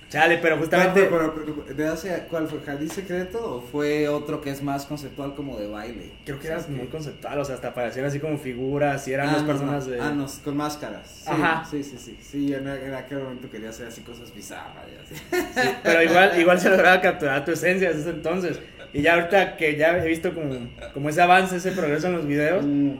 Chale, 0.09 0.37
pero 0.41 0.57
justamente. 0.57 1.03
Pero, 1.03 1.65
¿de 1.75 1.87
hace, 1.87 2.23
¿Cuál 2.29 2.47
fue? 2.47 2.61
¿Jardín 2.61 2.89
Secreto 2.89 3.57
o 3.57 3.61
fue 3.61 4.07
otro 4.07 4.39
que 4.39 4.51
es 4.51 4.63
más 4.63 4.85
conceptual 4.85 5.35
como 5.35 5.57
de 5.57 5.67
baile? 5.67 6.11
Creo 6.23 6.39
que 6.39 6.47
era 6.47 6.63
muy 6.69 6.87
conceptual, 6.87 7.37
o 7.39 7.43
sea, 7.43 7.55
hasta 7.55 7.73
parecían 7.73 8.05
así 8.05 8.19
como 8.19 8.37
figuras 8.37 9.05
y 9.09 9.13
eran 9.13 9.29
ah, 9.29 9.33
dos 9.33 9.43
personas 9.43 9.85
de. 9.85 9.99
Ah, 9.99 10.11
no, 10.11 10.25
con 10.43 10.55
máscaras. 10.55 11.23
Sí, 11.25 11.29
Ajá. 11.29 11.65
Sí, 11.69 11.83
sí, 11.83 11.97
sí. 11.97 12.17
Sí, 12.21 12.53
en, 12.53 12.67
en, 12.67 12.93
aquel 12.93 13.19
momento 13.19 13.49
quería 13.49 13.69
hacer 13.69 13.87
así 13.87 14.01
cosas 14.01 14.33
bizarras 14.33 14.85
y 14.87 15.13
así. 15.13 15.23
Sí, 15.29 15.69
pero 15.83 16.01
igual, 16.01 16.39
igual 16.39 16.59
se 16.59 16.69
lograba 16.69 17.01
capturar 17.01 17.43
tu 17.43 17.51
esencia 17.51 17.89
desde 17.89 18.01
ese 18.01 18.11
entonces. 18.11 18.59
Y 18.93 19.01
ya 19.01 19.15
ahorita 19.15 19.57
que 19.57 19.75
ya 19.75 19.97
he 19.97 20.07
visto 20.07 20.33
como, 20.33 20.69
como 20.93 21.09
ese 21.09 21.21
avance, 21.21 21.57
ese 21.57 21.73
progreso 21.73 22.07
en 22.07 22.13
los 22.13 22.25
videos, 22.25 22.63
mm. 22.65 22.91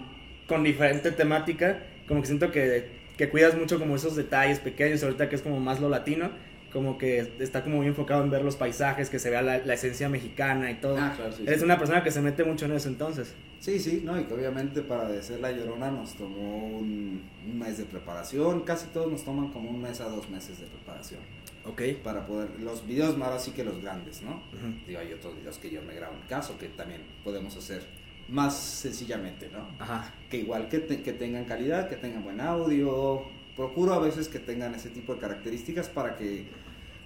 con 0.45 0.61
diferente 0.63 1.11
temática, 1.11 1.79
como 2.05 2.19
que 2.19 2.27
siento 2.27 2.51
que, 2.51 2.89
que 3.15 3.29
cuidas 3.29 3.55
mucho 3.55 3.79
como 3.79 3.95
esos 3.95 4.17
detalles 4.17 4.59
pequeños, 4.59 5.01
ahorita 5.03 5.29
que 5.29 5.37
es 5.37 5.41
como 5.41 5.61
más 5.61 5.79
lo 5.79 5.87
latino 5.87 6.31
como 6.71 6.97
que 6.97 7.33
está 7.39 7.63
como 7.63 7.77
muy 7.77 7.87
enfocado 7.87 8.23
en 8.23 8.29
ver 8.29 8.43
los 8.43 8.55
paisajes, 8.55 9.09
que 9.09 9.19
se 9.19 9.29
vea 9.29 9.41
la, 9.41 9.73
esencia 9.73 10.09
mexicana 10.09 10.71
y 10.71 10.75
todo. 10.75 10.97
Ah, 10.97 11.13
claro, 11.15 11.31
sí, 11.31 11.43
Eres 11.45 11.61
una 11.61 11.77
persona 11.77 12.03
que 12.03 12.11
se 12.11 12.21
mete 12.21 12.43
mucho 12.43 12.65
en 12.65 12.73
eso 12.73 12.89
entonces. 12.89 13.33
Sí, 13.59 13.79
sí, 13.79 14.01
no, 14.03 14.19
y 14.19 14.25
que 14.25 14.33
obviamente 14.33 14.81
para 14.81 15.09
decir 15.09 15.39
la 15.39 15.51
llorona 15.51 15.89
nos 15.89 16.13
tomó 16.15 16.67
un, 16.77 17.23
mes 17.57 17.77
de 17.77 17.85
preparación, 17.85 18.61
casi 18.61 18.87
todos 18.87 19.11
nos 19.11 19.23
toman 19.23 19.49
como 19.49 19.69
un 19.69 19.81
mes 19.81 19.99
a 20.01 20.09
dos 20.09 20.29
meses 20.29 20.59
de 20.59 20.67
preparación. 20.67 21.21
Ok. 21.65 21.81
Para 22.03 22.25
poder, 22.25 22.49
los 22.59 22.85
videos 22.85 23.17
más 23.17 23.29
así 23.29 23.51
que 23.51 23.63
los 23.63 23.81
grandes, 23.81 24.21
¿no? 24.21 24.41
Digo, 24.85 24.99
hay 24.99 25.13
otros 25.13 25.35
videos 25.35 25.57
que 25.57 25.69
yo 25.69 25.81
me 25.81 25.95
grabo 25.95 26.15
en 26.15 26.27
caso 26.27 26.57
que 26.57 26.67
también 26.67 27.01
podemos 27.23 27.55
hacer 27.57 27.83
más 28.29 28.57
sencillamente, 28.57 29.49
¿no? 29.49 29.67
Ajá. 29.79 30.13
Que 30.29 30.37
igual 30.37 30.67
que, 30.69 30.85
que 30.85 31.13
tengan 31.13 31.45
calidad, 31.45 31.89
que 31.89 31.95
tengan 31.95 32.23
buen 32.23 32.39
audio, 32.39 33.25
procuro 33.57 33.93
a 33.93 33.99
veces 33.99 34.29
que 34.29 34.39
tengan 34.39 34.75
ese 34.75 34.89
tipo 34.89 35.15
de 35.15 35.19
características 35.19 35.89
para 35.89 36.15
que 36.15 36.45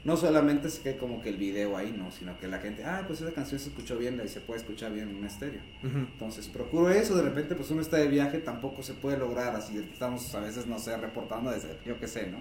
no 0.03 0.17
solamente 0.17 0.69
se 0.69 0.81
quede 0.81 0.97
como 0.97 1.21
que 1.21 1.29
el 1.29 1.37
video 1.37 1.77
ahí, 1.77 1.95
no, 1.97 2.11
sino 2.11 2.37
que 2.39 2.47
la 2.47 2.59
gente, 2.59 2.83
ah, 2.83 3.03
pues 3.07 3.21
esa 3.21 3.31
canción 3.31 3.59
se 3.59 3.69
escuchó 3.69 3.97
bien 3.97 4.21
y 4.23 4.27
se 4.27 4.41
puede 4.41 4.59
escuchar 4.59 4.91
bien 4.91 5.09
en 5.09 5.15
un 5.15 5.25
estéreo. 5.25 5.61
Entonces, 5.83 6.47
procuro 6.47 6.89
eso, 6.89 7.15
de 7.15 7.21
repente 7.21 7.55
pues 7.55 7.69
uno 7.71 7.81
está 7.81 7.97
de 7.97 8.07
viaje, 8.07 8.39
tampoco 8.39 8.83
se 8.83 8.93
puede 8.93 9.17
lograr, 9.17 9.55
así 9.55 9.77
estamos 9.77 10.33
a 10.35 10.41
veces, 10.41 10.67
no 10.67 10.77
sé, 10.77 10.97
reportando 10.97 11.51
desde, 11.51 11.77
yo 11.85 11.99
qué 11.99 12.07
sé, 12.07 12.27
¿no? 12.27 12.39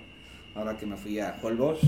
Ahora 0.52 0.76
que 0.76 0.84
me 0.84 0.96
fui 0.96 1.20
a 1.20 1.38
Holbox, 1.40 1.80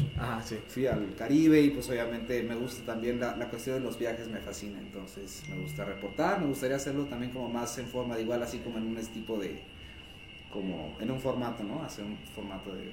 fui 0.68 0.86
al 0.86 1.16
Caribe 1.16 1.60
y 1.60 1.70
pues 1.70 1.88
obviamente 1.90 2.44
me 2.44 2.54
gusta 2.54 2.84
también 2.84 3.18
la, 3.18 3.34
la, 3.36 3.48
cuestión 3.48 3.76
de 3.76 3.80
los 3.80 3.98
viajes, 3.98 4.28
me 4.28 4.38
fascina, 4.38 4.78
entonces 4.78 5.42
me 5.50 5.56
gusta 5.60 5.84
reportar, 5.84 6.40
me 6.40 6.46
gustaría 6.46 6.76
hacerlo 6.76 7.06
también 7.06 7.32
como 7.32 7.48
más 7.48 7.76
en 7.78 7.86
forma 7.86 8.14
de 8.14 8.22
igual, 8.22 8.40
así 8.40 8.58
como 8.58 8.78
en 8.78 8.84
un 8.84 8.96
tipo 9.06 9.36
de, 9.36 9.60
como 10.52 10.96
en 11.00 11.10
un 11.10 11.20
formato, 11.20 11.64
¿no? 11.64 11.82
Hacer 11.82 12.04
un 12.04 12.16
formato 12.34 12.74
de 12.74 12.90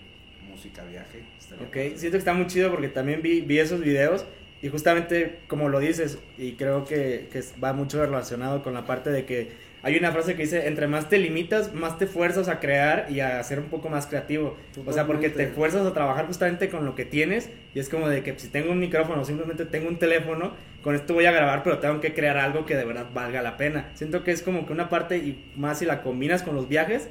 música, 0.50 0.84
viaje. 0.86 1.24
Ok, 1.62 1.98
siento 1.98 2.12
que 2.12 2.18
está 2.18 2.34
muy 2.34 2.48
chido 2.48 2.72
porque 2.72 2.90
también 2.90 3.22
vi, 3.22 3.42
vi 3.42 3.60
esos 3.60 3.82
videos 3.82 4.26
y 4.62 4.70
justamente 4.70 5.40
como 5.48 5.70
lo 5.70 5.80
dices, 5.80 6.20
y 6.38 6.54
creo 6.54 6.86
que, 6.86 7.30
que, 7.32 7.44
va 7.64 7.74
mucho 7.74 8.04
relacionado 8.04 8.64
con 8.64 8.74
la 8.74 8.86
parte 8.86 9.10
de 9.12 9.26
que 9.26 9.70
hay 9.82 9.98
una 9.98 10.12
frase 10.12 10.36
que 10.36 10.42
dice, 10.42 10.68
entre 10.68 10.88
más 10.88 11.08
te 11.08 11.18
limitas, 11.18 11.74
más 11.74 11.98
te 11.98 12.06
fuerzas 12.06 12.50
a 12.50 12.60
crear 12.60 13.08
y 13.10 13.22
a 13.22 13.42
ser 13.44 13.60
un 13.60 13.68
poco 13.68 13.88
más 13.88 14.08
creativo. 14.08 14.58
O 14.86 14.92
sea, 14.92 15.08
porque 15.08 15.30
te 15.30 15.48
fuerzas 15.48 15.88
a 15.88 15.94
trabajar 15.94 16.28
justamente 16.28 16.68
con 16.68 16.86
lo 16.86 16.96
que 16.96 17.06
tienes 17.06 17.50
y 17.74 17.80
es 17.80 17.88
como 17.88 18.10
de 18.10 18.22
que 18.22 18.38
si 18.38 18.50
tengo 18.50 18.72
un 18.72 18.80
micrófono, 18.80 19.24
simplemente 19.24 19.66
tengo 19.66 19.88
un 19.88 19.98
teléfono, 19.98 20.52
con 20.84 20.96
esto 20.96 21.14
voy 21.14 21.28
a 21.28 21.32
grabar, 21.32 21.64
pero 21.64 21.80
tengo 21.80 22.02
que 22.02 22.14
crear 22.14 22.38
algo 22.38 22.66
que 22.66 22.76
de 22.76 22.84
verdad 22.84 23.08
valga 23.14 23.42
la 23.42 23.56
pena. 23.56 23.90
Siento 23.94 24.24
que 24.26 24.32
es 24.32 24.42
como 24.42 24.66
que 24.66 24.74
una 24.74 24.90
parte 24.90 25.18
y 25.18 25.52
más 25.56 25.80
si 25.80 25.86
la 25.86 26.02
combinas 26.02 26.44
con 26.44 26.56
los 26.56 26.68
viajes, 26.68 27.10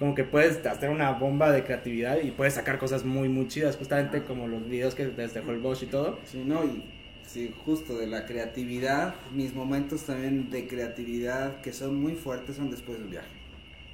como 0.00 0.14
que 0.14 0.24
puedes 0.24 0.64
hacer 0.64 0.88
una 0.88 1.12
bomba 1.12 1.52
de 1.52 1.62
creatividad 1.62 2.22
y 2.22 2.30
puedes 2.30 2.54
sacar 2.54 2.78
cosas 2.78 3.04
muy, 3.04 3.28
muy 3.28 3.48
chidas, 3.48 3.76
justamente 3.76 4.22
como 4.22 4.48
los 4.48 4.66
videos 4.66 4.94
que 4.94 5.06
desde 5.06 5.40
el 5.40 5.58
Bosch 5.58 5.82
y 5.82 5.86
todo. 5.86 6.18
Sí, 6.24 6.42
no, 6.44 6.64
y 6.64 6.82
sí, 7.26 7.54
justo 7.66 7.98
de 7.98 8.06
la 8.06 8.24
creatividad, 8.24 9.14
mis 9.34 9.54
momentos 9.54 10.04
también 10.04 10.48
de 10.48 10.66
creatividad 10.66 11.60
que 11.60 11.74
son 11.74 12.00
muy 12.00 12.14
fuertes 12.14 12.56
son 12.56 12.70
después 12.70 12.98
del 12.98 13.08
viaje. 13.08 13.28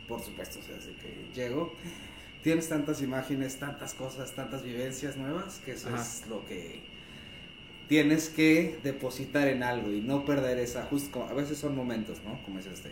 Por 0.06 0.22
supuesto, 0.22 0.60
o 0.60 0.62
sea, 0.62 0.76
desde 0.76 0.92
que 0.92 1.28
llego, 1.34 1.72
tienes 2.40 2.68
tantas 2.68 3.02
imágenes, 3.02 3.56
tantas 3.56 3.92
cosas, 3.92 4.32
tantas 4.32 4.62
vivencias 4.62 5.16
nuevas, 5.16 5.60
que 5.64 5.72
eso 5.72 5.88
es 5.92 6.24
lo 6.28 6.46
que 6.46 6.82
tienes 7.88 8.28
que 8.28 8.78
depositar 8.84 9.48
en 9.48 9.64
algo 9.64 9.90
y 9.90 10.02
no 10.02 10.24
perder 10.24 10.60
esa, 10.60 10.84
justo, 10.84 11.24
a 11.24 11.34
veces 11.34 11.58
son 11.58 11.74
momentos, 11.74 12.22
¿no? 12.24 12.40
Como 12.44 12.60
es 12.60 12.66
este 12.66 12.90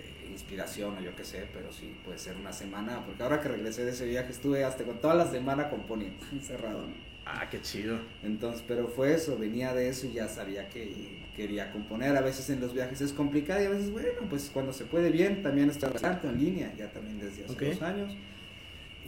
inspiración 0.59 0.97
o 0.97 1.01
yo 1.01 1.15
qué 1.17 1.25
sé, 1.25 1.47
pero 1.53 1.73
sí 1.73 1.97
puede 2.05 2.19
ser 2.19 2.37
una 2.37 2.53
semana, 2.53 3.05
porque 3.05 3.23
ahora 3.23 3.41
que 3.41 3.49
regresé 3.49 3.85
de 3.85 3.91
ese 3.91 4.07
viaje 4.07 4.31
estuve 4.31 4.65
hasta 4.65 4.85
con 4.85 4.99
toda 5.01 5.15
la 5.15 5.27
semana 5.31 5.69
componiendo, 5.69 6.25
encerrado. 6.33 6.85
Ah, 7.27 7.49
qué 7.51 7.61
chido. 7.63 7.99
Entonces, 8.23 8.63
pero 8.69 8.87
fue 8.87 9.15
eso, 9.15 9.37
venía 9.39 9.73
de 9.75 9.89
eso 9.89 10.07
y 10.07 10.13
ya 10.13 10.29
sabía 10.29 10.69
que 10.69 11.19
quería 11.35 11.73
componer. 11.73 12.15
A 12.17 12.21
veces 12.21 12.51
en 12.51 12.61
los 12.61 12.75
viajes 12.75 13.01
es 13.01 13.13
complicado 13.15 13.63
y 13.63 13.67
a 13.67 13.71
veces, 13.71 13.91
bueno, 13.91 14.09
pues 14.29 14.51
cuando 14.53 14.73
se 14.75 14.85
puede 14.85 15.11
bien, 15.11 15.43
también 15.43 15.71
está 15.71 15.89
bastante 15.89 16.29
en 16.29 16.39
línea, 16.39 16.73
ya 16.77 16.93
también 16.93 17.19
desde 17.19 17.45
hace 17.47 17.65
dos 17.71 17.83
años. 17.83 18.13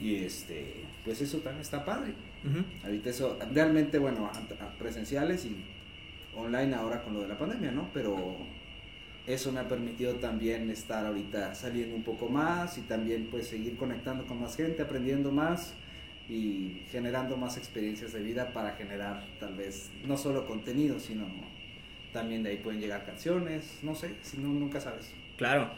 Y 0.00 0.16
este, 0.16 0.84
pues 1.04 1.20
eso 1.20 1.38
también 1.38 1.60
está 1.62 1.84
padre. 1.84 2.14
Ujú. 2.44 2.64
Ahorita 2.84 3.10
eso, 3.10 3.38
realmente, 3.52 3.98
bueno, 3.98 4.26
a- 4.32 4.64
a- 4.64 4.78
presenciales 4.78 5.44
y 5.44 5.64
online 6.34 6.74
ahora 6.74 7.02
con 7.02 7.12
lo 7.14 7.20
de 7.20 7.28
la 7.28 7.36
pandemia, 7.38 7.70
¿no? 7.70 7.90
Pero 7.92 8.36
eso 9.26 9.52
me 9.52 9.60
ha 9.60 9.68
permitido 9.68 10.14
también 10.16 10.70
estar 10.70 11.06
ahorita 11.06 11.54
saliendo 11.54 11.96
un 11.96 12.04
poco 12.04 12.28
más 12.28 12.78
y 12.78 12.82
también 12.82 13.28
pues 13.30 13.48
seguir 13.48 13.76
conectando 13.76 14.26
con 14.26 14.40
más 14.40 14.56
gente, 14.56 14.82
aprendiendo 14.82 15.32
más 15.32 15.74
y 16.28 16.82
generando 16.90 17.36
más 17.36 17.56
experiencias 17.56 18.12
de 18.12 18.22
vida 18.22 18.52
para 18.52 18.72
generar 18.72 19.22
tal 19.38 19.54
vez 19.54 19.90
no 20.06 20.16
solo 20.16 20.46
contenido, 20.46 20.98
sino 21.00 21.26
también 22.12 22.42
de 22.42 22.50
ahí 22.50 22.56
pueden 22.58 22.80
llegar 22.80 23.04
canciones, 23.04 23.78
no 23.82 23.94
sé, 23.94 24.10
si 24.22 24.38
no, 24.38 24.48
nunca 24.48 24.80
sabes. 24.80 25.12
Claro. 25.36 25.70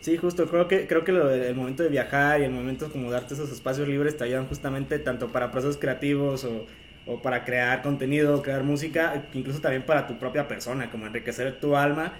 Sí, 0.00 0.16
justo, 0.16 0.46
creo 0.48 0.68
que, 0.68 0.86
creo 0.86 1.04
que 1.04 1.10
el 1.12 1.54
momento 1.56 1.82
de 1.82 1.88
viajar 1.88 2.40
y 2.40 2.44
el 2.44 2.52
momento 2.52 2.90
como 2.92 3.10
darte 3.10 3.34
esos 3.34 3.50
espacios 3.50 3.88
libres 3.88 4.16
te 4.16 4.24
ayudan 4.24 4.46
justamente 4.46 4.98
tanto 5.00 5.32
para 5.32 5.50
procesos 5.50 5.76
creativos 5.76 6.44
o, 6.44 6.66
o 7.06 7.20
para 7.20 7.44
crear 7.44 7.82
contenido, 7.82 8.40
crear 8.42 8.62
música, 8.62 9.28
incluso 9.34 9.60
también 9.60 9.84
para 9.84 10.06
tu 10.06 10.18
propia 10.18 10.46
persona, 10.46 10.90
como 10.90 11.06
enriquecer 11.06 11.58
tu 11.60 11.76
alma, 11.76 12.14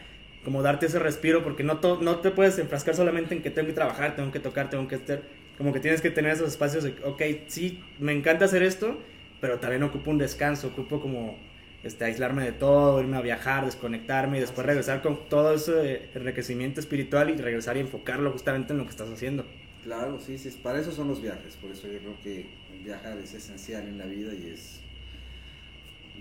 como 0.49 0.63
darte 0.63 0.87
ese 0.87 0.99
respiro, 0.99 1.43
porque 1.43 1.63
no, 1.65 1.81
to- 1.81 2.01
no 2.03 2.21
te 2.21 2.31
puedes 2.31 2.59
enfrascar 2.59 2.95
solamente 2.97 3.35
en 3.35 3.43
que 3.43 3.51
tengo 3.51 3.67
que 3.69 3.75
trabajar, 3.75 4.17
tengo 4.17 4.31
que 4.33 4.41
tocar, 4.41 4.71
tengo 4.71 4.89
que 4.89 4.95
estar, 4.97 5.29
como 5.57 5.73
que 5.73 5.81
tienes 5.81 6.01
que 6.01 6.11
tener 6.11 6.33
esos 6.33 6.49
espacios 6.49 6.85
de, 6.85 6.97
ok, 7.05 7.23
sí, 7.49 7.95
me 7.99 8.13
encanta 8.13 8.47
hacer 8.47 8.63
esto, 8.63 9.05
pero 9.41 9.61
también 9.61 9.83
ocupo 9.83 10.11
un 10.11 10.19
descanso, 10.19 10.69
ocupo 10.69 11.01
como 11.01 11.53
este, 11.83 12.05
aislarme 12.05 12.45
de 12.45 12.53
todo, 12.53 13.01
irme 13.01 13.17
a 13.19 13.21
viajar, 13.21 13.65
desconectarme 13.67 14.39
y 14.39 14.41
después 14.41 14.67
regresar 14.67 15.03
con 15.03 15.29
todo 15.29 15.55
ese 15.55 16.11
enriquecimiento 16.15 16.81
espiritual 16.81 17.31
y 17.31 17.37
regresar 17.37 17.77
y 17.77 17.81
enfocarlo 17.81 18.33
justamente 18.33 18.73
en 18.73 18.79
lo 18.79 18.85
que 18.85 18.91
estás 18.91 19.11
haciendo. 19.11 19.47
Claro, 19.81 20.19
sí, 20.21 20.39
sí, 20.39 20.51
para 20.63 20.81
eso 20.81 20.91
son 20.93 21.09
los 21.09 21.21
viajes, 21.21 21.57
por 21.57 21.71
eso 21.71 21.87
yo 21.89 22.01
creo 22.01 22.19
que 22.21 22.65
viajar 22.69 23.19
es 23.19 23.33
esencial 23.35 23.87
en 23.87 23.97
la 23.99 24.07
vida 24.07 24.35
y 24.35 24.49
es 24.49 24.88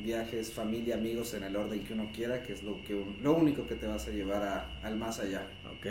viajes, 0.03 0.51
familia, 0.53 0.95
amigos 0.95 1.33
en 1.33 1.43
el 1.43 1.55
orden 1.55 1.79
que 1.83 1.93
uno 1.93 2.09
quiera, 2.15 2.43
que 2.43 2.53
es 2.53 2.63
lo 2.63 2.81
que 2.83 2.99
lo 3.21 3.33
único 3.33 3.65
que 3.65 3.75
te 3.75 3.87
vas 3.87 4.07
a 4.07 4.11
llevar 4.11 4.43
a- 4.43 4.65
al 4.83 4.95
más 4.97 5.19
allá. 5.19 5.43
Ok. 5.75 5.87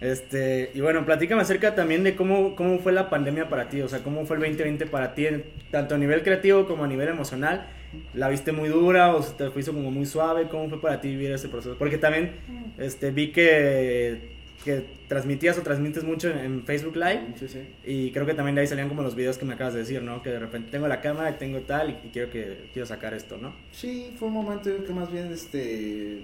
Este, 0.00 0.70
y 0.74 0.80
bueno, 0.80 1.04
platícame 1.04 1.42
acerca 1.42 1.74
también 1.74 2.04
de 2.04 2.14
cómo, 2.14 2.54
cómo 2.54 2.78
fue 2.78 2.92
la 2.92 3.10
pandemia 3.10 3.48
para 3.48 3.68
ti, 3.68 3.80
o 3.80 3.88
sea, 3.88 3.98
cómo 4.04 4.24
fue 4.26 4.36
el 4.36 4.42
2020 4.42 4.86
para 4.86 5.12
ti, 5.14 5.26
tanto 5.72 5.96
a 5.96 5.98
nivel 5.98 6.22
creativo 6.22 6.66
como 6.66 6.84
a 6.84 6.86
nivel 6.86 7.08
emocional. 7.08 7.66
¿La 8.14 8.28
viste 8.28 8.52
muy 8.52 8.68
dura 8.68 9.14
o 9.14 9.22
se 9.22 9.32
te 9.34 9.50
hizo 9.58 9.72
como 9.72 9.90
muy 9.90 10.06
suave? 10.06 10.46
¿Cómo 10.48 10.68
fue 10.68 10.80
para 10.80 11.00
ti 11.00 11.08
vivir 11.08 11.32
ese 11.32 11.48
proceso? 11.48 11.76
Porque 11.78 11.98
también 11.98 12.30
este, 12.78 13.10
vi 13.10 13.32
que, 13.32 14.37
que 14.64 14.84
transmitías 15.08 15.56
o 15.58 15.62
transmites 15.62 16.04
mucho 16.04 16.30
en, 16.30 16.64
Facebook 16.64 16.96
Live 16.96 17.34
Sí, 17.38 17.48
sí. 17.48 17.60
y 17.84 18.10
creo 18.10 18.26
que 18.26 18.34
también 18.34 18.54
de 18.54 18.62
ahí 18.62 18.66
salían 18.66 18.88
como 18.88 19.02
los 19.02 19.14
videos 19.14 19.38
que 19.38 19.44
me 19.44 19.54
acabas 19.54 19.74
de 19.74 19.80
decir, 19.80 20.02
¿no? 20.02 20.22
Que 20.22 20.30
de 20.30 20.38
repente 20.38 20.70
tengo 20.70 20.88
la 20.88 21.00
cámara 21.00 21.30
y 21.30 21.34
tengo 21.34 21.60
tal 21.60 21.90
y, 21.90 22.08
y 22.08 22.10
quiero, 22.10 22.30
que, 22.30 22.70
quiero 22.72 22.86
sacar 22.86 23.14
esto, 23.14 23.38
¿no? 23.38 23.54
Sí, 23.72 24.12
fue 24.18 24.28
un 24.28 24.34
momento 24.34 24.70
que 24.84 24.92
más 24.92 25.10
bien, 25.10 25.32
este, 25.32 26.22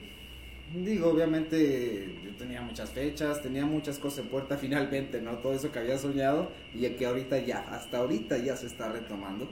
digo, 0.72 1.10
obviamente 1.10 2.18
yo 2.24 2.34
tenía 2.36 2.60
muchas 2.60 2.90
fechas, 2.90 3.42
tenía 3.42 3.64
muchas 3.66 3.98
cosas 3.98 4.20
en 4.20 4.26
puerta 4.26 4.56
finalmente, 4.60 5.20
¿no? 5.20 5.32
Todo 5.38 5.54
eso 5.54 5.70
que 5.70 5.78
había 5.78 5.98
soñado 5.98 6.50
y 6.74 6.86
que 6.88 7.06
ahorita 7.06 7.38
ya, 7.38 7.60
hasta 7.60 7.98
ahorita 7.98 8.38
ya 8.38 8.56
se 8.56 8.66
está 8.66 8.90
retomando. 8.90 9.48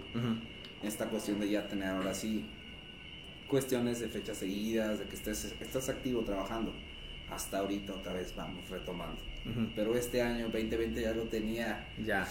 esta 0.82 1.06
cuestión 1.06 1.38
de 1.38 1.48
ya 1.48 1.68
tener 1.68 1.88
ahora 1.88 2.14
sí 2.14 2.44
cuestiones 3.48 4.00
de 4.00 4.08
fechas 4.08 4.38
seguidas, 4.38 4.98
de 4.98 5.04
que 5.04 5.14
estés, 5.14 5.54
estás 5.60 5.88
activo 5.88 6.22
trabajando. 6.22 6.72
Hasta 7.34 7.58
ahorita 7.58 7.92
otra 7.94 8.12
vez 8.12 8.34
vamos 8.36 8.68
retomando. 8.70 9.20
Ujú. 9.50 9.68
Pero 9.74 9.96
este 9.96 10.22
año 10.22 10.44
2020 10.50 11.00
ya 11.02 11.12
lo 11.12 11.22
tenía 11.24 11.86
Ya. 12.04 12.26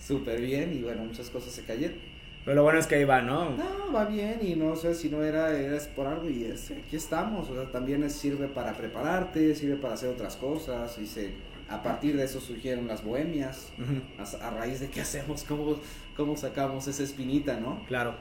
súper 0.00 0.40
bien 0.40 0.72
y 0.76 0.82
bueno, 0.82 1.04
muchas 1.04 1.30
cosas 1.30 1.52
se 1.52 1.64
cayeron. 1.64 1.96
Pero 2.44 2.56
lo 2.56 2.62
bueno 2.64 2.80
es 2.80 2.86
que 2.88 2.96
ahí 2.96 3.04
va, 3.04 3.22
¿no? 3.22 3.50
No, 3.50 3.92
va 3.94 4.04
bien 4.06 4.40
y 4.42 4.56
no 4.56 4.74
sé 4.74 4.94
si 4.96 5.08
no 5.08 5.22
era, 5.22 5.56
era 5.56 5.78
por 5.94 6.06
algo 6.08 6.28
y 6.28 6.44
es, 6.44 6.72
aquí 6.72 6.96
estamos. 6.96 7.48
O 7.48 7.54
sea, 7.54 7.70
también 7.70 8.02
es- 8.02 8.14
sirve 8.14 8.48
para 8.48 8.72
prepararte, 8.72 9.54
sirve 9.54 9.76
para 9.76 9.94
hacer 9.94 10.08
otras 10.08 10.34
cosas 10.36 10.98
y 10.98 11.06
se, 11.06 11.30
a 11.68 11.82
partir 11.84 12.16
de 12.16 12.24
eso 12.24 12.40
surgieron 12.40 12.88
las 12.88 13.04
bohemias. 13.04 13.72
Ujú. 13.78 14.02
A, 14.42 14.48
a 14.48 14.50
raíz 14.50 14.80
de 14.80 14.88
qué 14.90 15.00
hacemos, 15.02 15.44
cómo, 15.44 15.76
cómo 16.16 16.36
sacamos 16.36 16.88
esa 16.88 17.04
espinita, 17.04 17.60
¿no? 17.60 17.84
Claro. 17.86 18.14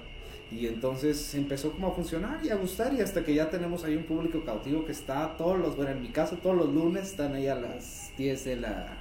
Y 0.51 0.67
entonces 0.67 1.33
empezó 1.35 1.71
como 1.71 1.87
a 1.87 1.91
funcionar 1.91 2.45
y 2.45 2.49
a 2.49 2.55
gustar 2.55 2.93
y 2.93 2.99
hasta 3.01 3.23
que 3.23 3.33
ya 3.33 3.49
tenemos 3.49 3.83
ahí 3.85 3.95
un 3.95 4.03
público 4.03 4.43
cautivo 4.43 4.85
que 4.85 4.91
está 4.91 5.37
todos 5.37 5.57
los, 5.57 5.75
bueno, 5.77 5.91
en 5.91 6.01
mi 6.01 6.09
caso 6.09 6.35
todos 6.37 6.57
los 6.57 6.69
lunes 6.73 7.07
están 7.11 7.33
ahí 7.35 7.47
a 7.47 7.55
las 7.55 8.11
10 8.17 8.43
de 8.45 8.55
la 8.57 8.97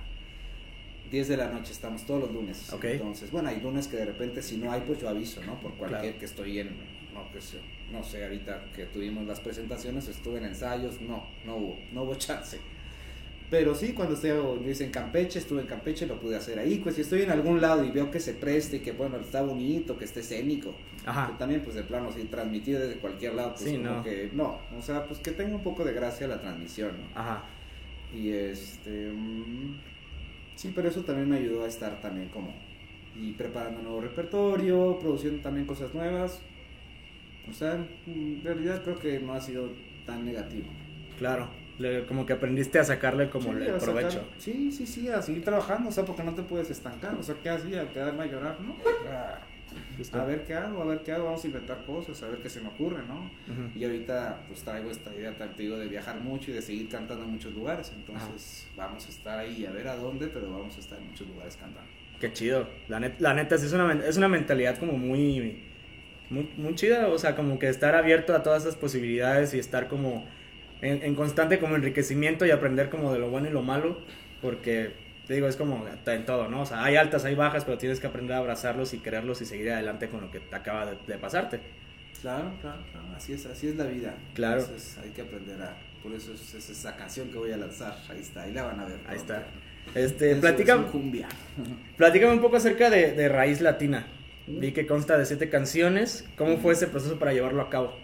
10 1.11 1.27
de 1.27 1.37
la 1.37 1.49
noche, 1.49 1.73
estamos 1.73 2.07
todos 2.07 2.21
los 2.21 2.33
lunes. 2.33 2.73
Ok. 2.73 2.85
Entonces, 2.85 3.33
bueno, 3.33 3.49
hay 3.49 3.61
lunes 3.61 3.89
que 3.89 3.97
de 3.97 4.05
repente 4.05 4.43
si 4.43 4.59
no 4.59 4.71
hay 4.71 4.83
pues 4.87 5.01
yo 5.01 5.09
aviso, 5.09 5.43
¿no? 5.45 5.61
Por 5.61 5.73
cualquier 5.75 6.03
Claro. 6.03 6.19
que 6.21 6.25
estoy 6.25 6.61
en, 6.61 6.69
no, 7.13 7.25
pues, 7.33 7.57
no 7.91 8.05
sé, 8.05 8.23
ahorita 8.23 8.67
que 8.77 8.85
tuvimos 8.87 9.27
las 9.27 9.41
presentaciones, 9.41 10.07
estuve 10.07 10.39
en 10.39 10.45
ensayos, 10.45 11.01
no, 11.01 11.27
no 11.45 11.57
hubo, 11.57 11.79
no 11.93 12.03
hubo 12.05 12.15
chance. 12.15 12.59
Pero 13.51 13.75
sí, 13.75 13.93
cuando 13.95 14.15
estoy 14.15 14.31
yo 14.31 14.61
hice 14.65 14.85
en 14.85 14.93
Campeche, 14.93 15.41
estuve 15.41 15.61
en 15.63 15.67
Campeche, 15.67 16.07
lo 16.07 16.21
pude 16.21 16.37
hacer 16.37 16.59
ahí. 16.61 16.79
Pues 16.79 16.95
si 16.95 17.01
estoy 17.01 17.23
en 17.23 17.31
algún 17.33 17.61
lado 17.61 17.85
y 17.85 17.91
veo 17.91 18.09
que 18.09 18.21
se 18.21 18.33
preste, 18.35 18.77
y 18.77 18.81
que 18.81 18.93
bueno, 18.93 19.17
está 19.17 19.43
bonito, 19.43 19.99
que 19.99 20.05
esté 20.05 20.21
escénico, 20.21 20.73
que 21.03 21.11
Ajá. 21.11 21.35
también 21.37 21.61
pues 21.63 21.75
de 21.75 21.83
plano 21.83 22.13
sí 22.13 22.23
transmitir 22.31 22.79
desde 22.79 22.95
cualquier 23.01 23.35
lado 23.35 23.55
pues 23.55 23.69
Sí, 23.69 23.77
como 23.77 23.91
no. 23.97 24.05
que 24.05 24.31
no 24.35 24.59
o 24.79 24.83
sea 24.83 25.05
pues 25.07 25.19
que 25.19 25.33
tenga 25.33 25.57
un 25.57 25.63
poco 25.63 25.83
de 25.85 25.93
gracia 25.95 26.29
la 26.29 26.41
transmisión 26.41 26.91
¿no? 26.93 27.19
Ajá. 27.21 27.43
y 28.15 28.29
este 28.31 29.11
mm, 29.11 29.81
sí 30.57 30.71
pero 30.75 30.89
eso 30.91 31.01
también 31.03 31.29
me 31.31 31.39
ayudó 31.39 31.65
a 31.65 31.69
estar 31.69 32.01
también 32.03 32.29
como 32.29 32.55
y 33.17 33.33
preparando 33.33 33.81
nuevo 33.83 34.03
repertorio 34.03 34.99
produciendo 35.01 35.41
también 35.43 35.67
cosas 35.67 35.95
nuevas 35.95 36.41
o 37.49 37.53
sea 37.55 37.83
en 38.07 38.41
realidad 38.45 38.83
creo 38.85 38.99
que 38.99 39.19
no 39.21 39.33
ha 39.33 39.41
sido 39.41 39.71
tan 40.07 40.25
negativo 40.27 40.67
Claro. 41.19 41.49
Le- 41.81 42.05
como 42.07 42.27
que 42.27 42.35
aprendiste 42.35 42.79
a 42.79 42.85
sacarle 42.85 43.31
como 43.31 43.53
Sí, 43.53 43.59
el 43.59 43.67
sacar- 43.67 43.81
provecho. 43.81 44.29
sí 44.39 44.71
sí 44.71 44.87
sí 44.87 45.09
a 45.09 45.23
seguir 45.23 45.43
trabajando 45.45 45.89
o 45.89 45.93
sea 45.93 46.05
porque 46.05 46.23
no 46.23 46.35
te 46.35 46.43
puedes 46.43 46.71
estancar 46.71 47.15
o 47.15 47.23
sea 47.23 47.35
qué 47.43 47.49
hacía 47.49 47.89
quedarme 47.93 48.25
a 48.25 48.27
llorar 48.27 48.57
no 48.61 48.77
a 50.13 50.25
ver 50.25 50.45
qué 50.45 50.55
hago 50.55 50.83
a 50.83 50.85
ver 50.87 51.01
qué 51.03 51.13
hago 51.13 51.25
vamos 51.27 51.45
a 51.45 51.47
inventar 51.47 51.85
cosas 51.85 52.23
a 52.23 52.29
ver 52.29 52.39
qué 52.41 52.49
se 52.51 52.61
me 52.61 52.69
ocurre 52.69 52.99
no. 53.07 53.31
Y 53.75 53.85
ahorita 53.85 54.41
pues 54.49 54.63
traigo 54.63 54.91
esta 54.91 55.15
idea, 55.15 55.33
te 55.35 55.63
digo, 55.63 55.79
de 55.79 55.87
viajar 55.89 56.21
mucho 56.21 56.51
y 56.51 56.55
de 56.55 56.63
seguir 56.63 56.89
cantando 56.89 57.25
en 57.25 57.31
muchos 57.33 57.55
lugares. 57.55 57.93
Entonces 57.95 58.67
vamos 58.77 59.07
a 59.07 59.09
estar 59.11 59.39
ahí 59.39 59.65
a 59.67 59.71
ver 59.71 59.89
a 59.89 59.97
dónde, 59.97 60.27
pero 60.29 60.51
vamos 60.51 60.77
a 60.77 60.81
estar 60.81 60.99
en 60.99 61.09
muchos 61.09 61.27
lugares 61.29 61.57
cantando. 61.57 61.89
Qué 62.21 62.33
chido. 62.33 62.67
La, 62.89 62.99
net- 63.01 63.19
la 63.21 63.35
neta, 63.35 63.55
es 63.55 63.73
una, 63.73 63.93
es 64.07 64.17
una 64.17 64.29
mentalidad 64.29 64.79
como 64.79 64.93
muy, 64.93 65.63
muy, 66.31 66.51
muy 66.57 66.75
chida. 66.75 67.09
O 67.09 67.19
sea, 67.19 67.35
como 67.37 67.59
que 67.59 67.69
estar 67.69 67.95
abierto 67.95 68.35
a 68.35 68.43
todas 68.43 68.63
esas 68.65 68.77
posibilidades 68.77 69.55
y 69.55 69.59
estar 69.59 69.89
como 69.89 70.27
en, 70.83 71.03
en 71.03 71.15
constante 71.15 71.59
como 71.59 71.77
enriquecimiento 71.77 72.47
y 72.47 72.51
aprender 72.51 72.91
como 72.91 73.13
de 73.13 73.19
lo 73.19 73.31
bueno 73.31 73.49
y 73.49 73.53
lo 73.53 73.63
malo. 73.63 73.99
Porque, 74.43 74.95
te 75.27 75.35
digo, 75.35 75.49
es 75.49 75.57
como 75.57 75.85
en 76.07 76.27
todo, 76.27 76.49
¿no? 76.49 76.63
O 76.63 76.67
sea, 76.67 76.85
hay 76.85 76.97
altas, 76.97 77.25
hay 77.25 77.35
bajas, 77.35 77.65
pero 77.65 77.79
tienes 77.79 78.01
que 78.01 78.07
aprender 78.07 78.37
a 78.37 78.39
abrazarlos 78.39 78.95
y 78.95 78.99
quererlos 78.99 79.43
y 79.43 79.47
seguir 79.47 79.71
adelante 79.71 80.09
con 80.09 80.21
lo 80.21 80.31
que 80.31 80.41
te 80.41 80.57
acaba 80.57 80.87
de, 80.87 80.97
de 81.07 81.19
pasarte. 81.19 81.61
Claro, 82.21 82.53
claro, 82.61 82.83
claro. 82.93 83.07
Así 83.17 83.33
es, 83.33 83.47
así 83.47 83.69
es 83.69 83.77
la 83.77 83.85
vida. 83.85 84.15
Claro. 84.35 84.61
Entonces 84.61 84.99
hay 84.99 85.11
que 85.11 85.23
aprender 85.23 85.61
a. 85.63 85.77
Por 86.03 86.13
eso 86.13 86.33
es, 86.33 86.55
es 86.55 86.71
esa 86.71 86.97
canción 86.97 87.29
que 87.31 87.39
voy 87.39 87.53
a 87.53 87.57
lanzar. 87.57 87.97
Ahí 88.09 88.21
está, 88.21 88.43
ahí 88.43 88.53
la 88.53 88.63
van 88.63 88.81
a 88.81 88.85
ver. 88.87 88.99
Ahí 89.07 89.17
está. 89.17 89.45
Este, 89.95 90.39
cumbia. 90.93 91.29
platícame 91.97 92.33
un 92.33 92.41
poco 92.41 92.57
acerca 92.57 92.91
de, 92.91 93.13
de 93.13 93.29
Raíz 93.29 93.61
Latina. 93.61 94.07
Vi 94.47 94.73
que 94.73 94.87
consta 94.87 95.17
de 95.17 95.27
siete 95.27 95.49
canciones. 95.49 96.29
¿Cómo 96.37 96.59
fue 96.59 96.73
ese 96.73 96.87
proceso 96.87 97.19
para 97.19 97.33
llevarlo 97.33 97.63
a 97.63 97.71
cabo? 97.71 97.97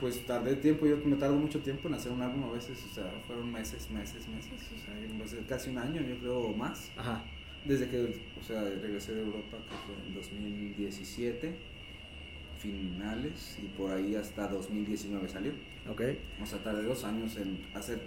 Pues 0.00 0.24
tardé 0.26 0.56
tiempo, 0.56 0.86
yo 0.86 0.96
me 1.04 1.16
tardo 1.16 1.36
mucho 1.36 1.60
tiempo 1.60 1.88
en 1.88 1.94
hacer 1.94 2.12
un 2.12 2.20
álbum 2.20 2.44
a 2.44 2.52
veces, 2.52 2.78
o 2.90 2.94
sea, 2.94 3.10
fueron 3.26 3.50
meses, 3.50 3.90
meses, 3.90 4.26
meses, 4.28 4.52
o 4.52 4.78
sea, 4.84 5.26
sé, 5.26 5.46
casi 5.46 5.70
un 5.70 5.78
año, 5.78 6.02
yo 6.02 6.18
creo, 6.18 6.38
o 6.40 6.54
más. 6.54 6.90
Ajá. 6.96 7.24
Desde 7.64 7.88
que, 7.88 8.22
o 8.38 8.42
sea, 8.42 8.62
regresé 8.62 9.14
de 9.14 9.22
Europa, 9.22 9.56
que 9.56 9.74
fue 9.86 10.06
en 10.06 10.14
2017, 10.14 11.56
finales, 12.58 13.58
y 13.62 13.66
por 13.76 13.92
ahí 13.92 14.14
hasta 14.16 14.48
2019 14.48 15.28
salió. 15.28 15.52
Ok. 15.88 16.02
O 16.42 16.46
sea, 16.46 16.62
tardé 16.62 16.82
dos 16.82 17.04
años 17.04 17.36
en 17.36 17.64
hacer 17.74 18.00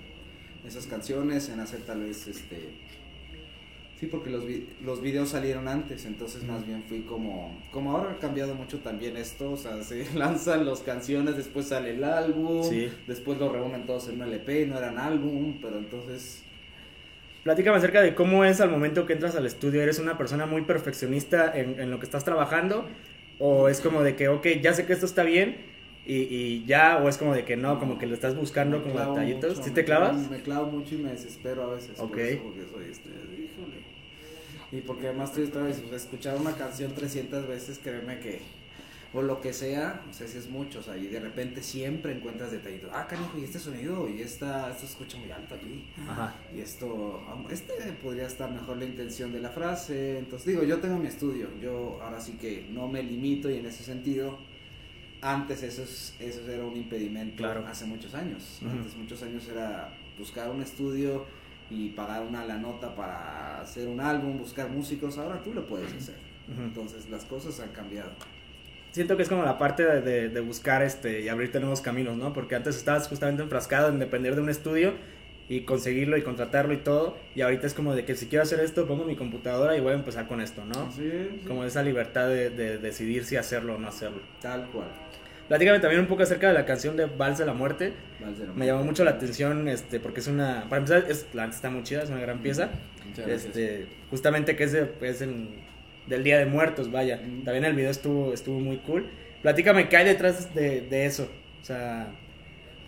esas 0.66 0.86
canciones, 0.88 1.50
en 1.50 1.60
hacer 1.60 1.82
tal 1.82 2.02
vez, 2.02 2.28
este... 2.28 2.87
Sí, 4.00 4.06
porque 4.06 4.30
los, 4.30 4.46
vi- 4.46 4.68
los 4.86 5.02
videos 5.02 5.30
salieron 5.30 5.68
antes, 5.68 6.06
entonces 6.06 6.44
más 6.44 6.66
bien 6.68 6.84
fui 6.88 7.02
como... 7.02 7.58
Como 7.72 7.92
ahora 7.98 8.12
ha 8.12 8.18
cambiado 8.20 8.54
mucho 8.54 8.78
también 8.80 9.18
esto, 9.18 9.52
o 9.54 9.58
sea, 9.58 9.82
se 9.82 10.06
lanzan 10.16 10.66
las 10.68 10.82
canciones, 10.82 11.36
después 11.36 11.68
sale 11.68 11.92
el 11.92 12.04
álbum, 12.04 12.64
Sí. 12.64 12.90
después 13.08 13.40
lo 13.40 13.52
reúnen 13.52 13.88
todos 13.88 14.08
en 14.10 14.22
un 14.22 14.28
LP, 14.28 14.68
no 14.68 14.78
eran 14.78 15.00
álbum, 15.00 15.56
pero 15.62 15.78
entonces... 15.80 16.44
Platícame 17.44 17.78
acerca 17.78 18.02
de 18.02 18.14
cómo 18.14 18.44
es 18.46 18.60
al 18.62 18.70
momento 18.70 19.06
que 19.06 19.14
entras 19.14 19.36
al 19.36 19.46
estudio. 19.46 19.82
¿Eres 19.82 20.00
una 20.00 20.18
persona 20.18 20.46
muy 20.46 20.64
perfeccionista 20.64 21.58
en, 21.58 21.80
en 21.80 21.90
lo 21.90 21.98
que 22.00 22.06
estás 22.06 22.26
trabajando? 22.26 22.86
¿O 23.40 23.70
es 23.70 23.80
como 23.80 24.04
de 24.04 24.16
que, 24.16 24.28
ok, 24.28 24.46
ya 24.62 24.74
sé 24.74 24.86
que 24.86 24.92
esto 24.94 25.06
está 25.06 25.24
bien 25.24 25.56
y, 26.06 26.16
y 26.24 26.66
ya? 26.66 26.98
¿O 27.02 27.08
es 27.08 27.18
como 27.18 27.34
de 27.34 27.46
que 27.46 27.56
no, 27.56 27.80
como 27.80 27.98
que 28.00 28.06
le 28.06 28.16
estás 28.16 28.36
buscando 28.36 28.80
Me 28.80 28.84
como 28.84 29.00
detallitos? 29.00 29.52
mucho, 29.58 29.64
¿Sí 29.64 29.72
te 29.74 29.86
clavas? 29.86 30.12
clavo- 30.18 30.30
Me 30.30 30.42
clavo 30.42 30.72
mucho 30.72 30.96
y 30.96 30.98
me 30.98 31.12
desespero 31.12 31.64
a 31.64 31.74
veces. 31.76 31.92
por 31.98 32.08
Ok. 32.08 32.18
eso, 32.18 32.44
porque 32.44 32.62
soy 32.70 32.92
este, 32.92 33.10
híjole. 33.10 33.47
Y 34.72 34.82
porque 34.82 35.08
además 35.08 35.34
tú 35.34 35.42
estás 35.42 35.78
escuchar 35.80 36.38
una 36.38 36.54
canción 36.54 36.94
300 36.94 37.48
veces, 37.48 37.80
créeme 37.82 38.20
que 38.20 38.42
o 39.14 39.22
lo 39.22 39.40
que 39.40 39.54
sea, 39.54 40.02
no 40.06 40.14
sé 40.14 40.28
si 40.28 40.38
es 40.38 40.50
mucho, 40.50 40.80
o 40.80 40.84
sea, 40.84 40.98
y 40.98 41.08
de 41.08 41.20
repente 41.20 41.64
siempre 41.64 42.12
encuentras 42.14 42.52
detallitos. 42.52 42.90
Ah, 42.94 43.08
canijo, 43.08 43.38
y 43.40 43.46
este 43.46 43.58
sonido, 43.58 44.08
y 44.10 44.22
esta, 44.22 44.70
esto 44.70 44.82
se 44.82 44.92
escucha 44.92 45.18
muy 45.18 45.32
alto 45.32 45.56
aquí. 45.56 45.88
Ajá. 46.08 46.36
Y 46.56 46.60
esto, 46.60 47.22
este 47.50 47.74
podría 48.04 48.28
estar 48.28 48.52
mejor 48.52 48.78
la 48.78 48.84
intención 48.86 49.32
de 49.32 49.40
la 49.40 49.50
frase. 49.50 50.20
Entonces, 50.20 50.48
digo, 50.48 50.64
yo 50.64 50.80
tengo 50.80 50.98
mi 50.98 51.08
estudio, 51.08 51.48
yo 51.62 52.00
ahora 52.04 52.20
sí 52.20 52.34
que 52.34 52.68
no 52.70 52.88
me 52.90 53.02
limito 53.02 53.50
y 53.50 53.56
en 53.58 53.66
ese 53.66 53.84
sentido, 53.84 54.38
antes 55.22 55.64
eso, 55.64 55.84
es, 55.84 56.14
eso 56.20 56.42
era 56.52 56.66
un 56.66 56.76
impedimento 56.76 57.38
Claro. 57.38 57.66
hace 57.66 57.86
muchos 57.86 58.14
años. 58.14 58.60
Antes 58.62 58.96
muchos 58.98 59.24
años 59.24 59.48
era 59.48 59.98
buscar 60.20 60.50
un 60.52 60.62
estudio 60.62 61.26
y 61.70 61.90
pagar 61.90 62.22
una 62.24 62.46
la 62.46 62.58
nota 62.58 62.96
para 62.96 63.62
hacer 63.62 63.88
un 63.88 64.00
álbum, 64.00 64.38
buscar 64.38 64.70
músicos, 64.70 65.18
ahora 65.18 65.42
tú 65.44 65.54
lo 65.54 65.66
puedes 65.68 65.94
hacer. 65.94 66.16
Entonces 66.58 67.10
las 67.10 67.26
cosas 67.26 67.60
han 67.60 67.70
cambiado. 67.70 68.10
Siento 68.92 69.18
que 69.18 69.24
es 69.24 69.30
como 69.30 69.44
la 69.44 69.58
parte 69.58 69.84
de, 69.86 70.02
de- 70.02 70.30
de 70.30 70.40
buscar 70.40 70.82
este 70.82 71.22
y 71.22 71.28
abrirte 71.30 71.60
nuevos 71.60 71.82
caminos, 71.82 72.16
¿no? 72.18 72.34
Porque 72.34 72.56
antes 72.56 72.76
estabas 72.78 73.08
justamente 73.08 73.44
enfrascado 73.44 73.90
en 73.90 74.00
depender 74.00 74.34
de 74.36 74.42
un 74.42 74.50
estudio 74.50 74.94
y 75.50 75.62
conseguirlo 75.62 76.18
y 76.18 76.24
contratarlo 76.24 76.74
y 76.74 76.78
todo. 76.78 77.16
Y 77.36 77.42
ahorita 77.42 77.68
es 77.68 77.74
como 77.74 77.94
de 77.96 78.06
que 78.06 78.16
si 78.16 78.28
quiero 78.28 78.44
hacer 78.44 78.60
esto, 78.62 78.88
pongo 78.88 79.04
mi 79.04 79.16
computadora 79.16 79.78
y 79.78 79.82
voy 79.82 79.92
a 79.92 79.96
empezar 79.96 80.28
con 80.28 80.42
esto, 80.42 80.64
¿no? 80.66 80.90
Sí, 80.92 81.10
sí. 81.42 81.48
Como 81.48 81.64
esa 81.66 81.84
libertad 81.84 82.28
de, 82.30 82.50
de 82.50 82.78
decidir 82.80 83.24
si 83.26 83.36
hacerlo 83.36 83.76
o 83.76 83.78
no 83.78 83.90
hacerlo. 83.90 84.22
Tal 84.42 84.66
cual. 84.70 84.88
Platícame 85.48 85.80
también 85.80 86.02
un 86.02 86.08
poco 86.08 86.24
acerca 86.24 86.48
de 86.50 86.54
la 86.54 86.66
canción 86.66 86.98
de 86.98 87.06
Vals 87.06 87.38
de 87.38 87.46
la 87.46 87.54
Muerte. 87.54 87.94
Vals 88.20 88.38
de 88.40 88.48
la 88.48 88.54
Me 88.54 88.66
llamó 88.66 88.84
mucho 88.84 89.04
la 89.04 89.12
atención 89.12 89.68
este 89.68 90.00
porque 90.00 90.20
es 90.20 90.28
una... 90.28 90.66
Para 90.70 90.82
empezar, 90.82 91.06
es, 91.10 91.28
la 91.34 91.46
está 91.46 91.70
muy 91.70 91.84
chida, 91.84 92.04
es 92.04 92.10
una 92.10 92.20
gran 92.20 92.40
pieza. 92.40 92.70
Muchas 93.08 93.26
gracias. 93.26 93.46
Este, 93.58 93.86
justamente 94.10 94.56
que 94.56 94.64
es, 94.66 94.72
de- 94.74 94.90
es 95.02 95.22
en- 95.22 95.56
del 96.08 96.24
Día 96.24 96.38
de 96.38 96.46
Muertos, 96.46 96.92
vaya. 96.92 97.18
También 97.46 97.66
el 97.66 97.74
video 97.76 97.92
estuvo, 97.92 98.34
estuvo 98.34 98.60
muy 98.60 98.78
cool. 98.78 99.10
Platícame, 99.42 99.88
¿qué 99.90 99.98
hay 99.98 100.06
detrás 100.06 100.54
de, 100.54 100.82
de 100.82 101.06
eso? 101.06 101.30
O 101.62 101.66
sea, 101.66 102.08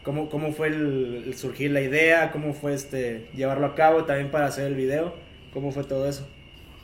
¿cómo, 0.03 0.29
cómo 0.29 0.51
fue 0.53 0.67
el, 0.67 1.23
el 1.27 1.33
surgir 1.35 1.71
la 1.71 1.81
idea? 1.81 2.31
¿Cómo 2.31 2.53
fue 2.53 2.73
este 2.73 3.27
llevarlo 3.35 3.67
a 3.67 3.75
cabo 3.75 4.05
también 4.05 4.31
para 4.31 4.47
hacer 4.47 4.65
el 4.67 4.75
video? 4.75 5.15
¿Cómo 5.53 5.71
fue 5.71 5.83
todo 5.83 6.07
eso? 6.09 6.27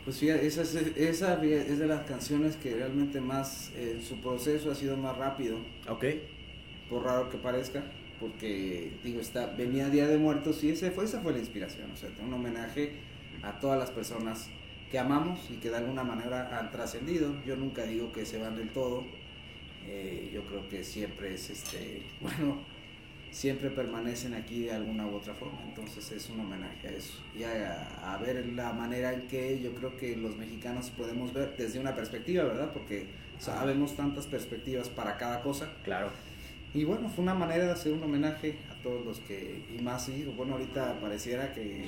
Pues 0.05 0.19
fíjate, 0.19 0.45
esa, 0.45 0.61
es- 0.61 0.75
esa 0.97 1.43
es 1.43 1.79
de 1.79 1.87
las 1.87 2.05
canciones 2.05 2.55
que 2.57 2.75
realmente 2.75 3.19
más, 3.19 3.71
eh, 3.75 3.99
su 4.07 4.17
proceso 4.21 4.71
ha 4.71 4.75
sido 4.75 4.95
más 4.97 5.17
rápido, 5.17 5.57
Ok. 5.89 6.05
por 6.89 7.03
raro 7.03 7.29
que 7.31 7.37
parezca, 7.37 7.83
porque 8.19 8.91
digo, 9.03 9.19
está, 9.19 9.47
venía 9.47 9.89
Día 9.89 10.07
de 10.07 10.17
Muertos 10.19 10.63
y 10.63 10.69
ese 10.69 10.91
fue, 10.91 11.05
esa 11.05 11.21
fue 11.21 11.33
la 11.33 11.39
inspiración, 11.39 11.89
o 11.91 11.97
sea, 11.97 12.09
un 12.23 12.31
homenaje 12.33 12.91
a 13.41 13.59
todas 13.59 13.79
las 13.79 13.89
personas 13.89 14.47
que 14.91 14.99
amamos 14.99 15.39
y 15.49 15.55
que 15.55 15.69
de 15.71 15.77
alguna 15.77 16.03
manera 16.03 16.59
han 16.59 16.71
trascendido. 16.71 17.33
Yo 17.45 17.55
nunca 17.55 17.83
digo 17.83 18.11
que 18.13 18.25
se 18.25 18.37
van 18.37 18.55
del 18.55 18.69
todo, 18.69 19.03
eh, 19.87 20.29
yo 20.31 20.43
creo 20.45 20.69
que 20.69 20.83
siempre 20.83 21.33
es, 21.33 21.49
este, 21.49 22.03
bueno, 22.21 22.59
siempre 23.35 23.69
permanecen 23.69 24.33
aquí 24.33 24.61
de 24.61 24.71
alguna 24.71 25.05
u 25.05 25.15
otra 25.15 25.33
forma, 25.33 25.61
entonces 25.67 26.09
es 26.13 26.29
un 26.29 26.39
homenaje 26.39 26.87
a 26.87 26.91
eso 26.91 27.19
y 27.37 27.43
a, 27.43 28.13
a 28.13 28.17
ver 28.17 28.45
la 28.53 28.71
manera 28.71 29.13
en 29.13 29.27
que 29.27 29.59
yo 29.61 29.73
creo 29.75 29.97
que 29.97 30.15
los 30.15 30.37
mexicanos 30.37 30.89
podemos 30.91 31.33
ver 31.33 31.53
desde 31.57 31.77
una 31.81 31.93
perspectiva, 31.93 32.45
¿verdad? 32.45 32.71
Porque 32.71 33.07
sabemos 33.37 33.97
tantas 33.97 34.25
perspectivas 34.25 34.87
para 34.87 35.17
cada 35.17 35.41
cosa. 35.41 35.69
Claro. 35.83 36.11
Y 36.73 36.85
bueno, 36.85 37.09
fue 37.09 37.23
una 37.23 37.33
manera 37.33 37.65
de 37.65 37.71
hacer 37.71 37.91
un 37.91 38.03
homenaje 38.03 38.57
a 38.71 38.81
todos 38.81 39.05
los 39.05 39.19
que, 39.19 39.65
y 39.77 39.81
más, 39.81 40.05
sí, 40.05 40.25
bueno, 40.37 40.53
ahorita 40.53 41.01
pareciera 41.01 41.53
que 41.53 41.83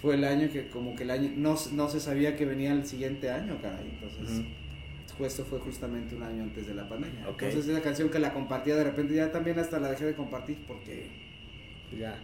fue 0.00 0.14
el 0.14 0.22
año 0.22 0.48
que 0.52 0.68
como 0.68 0.94
que 0.94 1.02
el 1.02 1.10
año, 1.10 1.32
no, 1.34 1.56
no 1.72 1.88
se 1.88 1.98
sabía 1.98 2.36
que 2.36 2.44
venía 2.44 2.72
el 2.72 2.86
siguiente 2.86 3.30
año, 3.30 3.58
caray, 3.60 3.90
entonces, 4.00 4.44
esto 5.24 5.44
fue 5.44 5.58
justamente 5.60 6.14
un 6.14 6.22
año 6.22 6.42
antes 6.42 6.66
de 6.66 6.74
la 6.74 6.88
pandemia. 6.88 7.26
Entonces 7.28 7.66
esa 7.68 7.80
canción 7.80 8.10
que 8.10 8.18
la 8.18 8.32
compartía 8.34 8.76
de 8.76 8.84
repente, 8.84 9.14
ya 9.14 9.32
también 9.32 9.58
hasta 9.58 9.78
la 9.80 9.90
dejé 9.90 10.04
de 10.06 10.14
compartir 10.14 10.58
porque 10.66 11.06
Ya. 11.98 12.18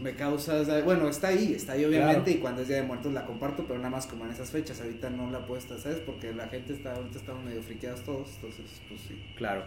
me 0.00 0.12
causa, 0.14 0.62
bueno, 0.84 1.08
está 1.08 1.28
ahí, 1.28 1.54
está 1.54 1.72
ahí 1.72 1.84
obviamente, 1.84 2.22
Claro. 2.24 2.30
y 2.30 2.40
cuando 2.40 2.62
es 2.62 2.68
Día 2.68 2.76
de 2.78 2.82
Muertos 2.82 3.12
la 3.12 3.24
comparto, 3.26 3.64
pero 3.66 3.78
nada 3.78 3.90
más 3.90 4.06
como 4.06 4.24
en 4.26 4.30
esas 4.30 4.50
fechas, 4.50 4.80
ahorita 4.80 5.10
no 5.10 5.30
la 5.30 5.46
puedo 5.46 5.58
estar, 5.58 5.78
¿sabes? 5.78 5.98
Porque 6.04 6.32
la 6.34 6.48
gente 6.48 6.72
está, 6.74 6.94
ahorita 6.94 7.18
estamos 7.18 7.44
medio 7.44 7.62
friqueados 7.62 8.02
todos, 8.04 8.28
entonces, 8.36 8.64
pues 8.88 9.00
sí. 9.08 9.20
Claro. 9.36 9.64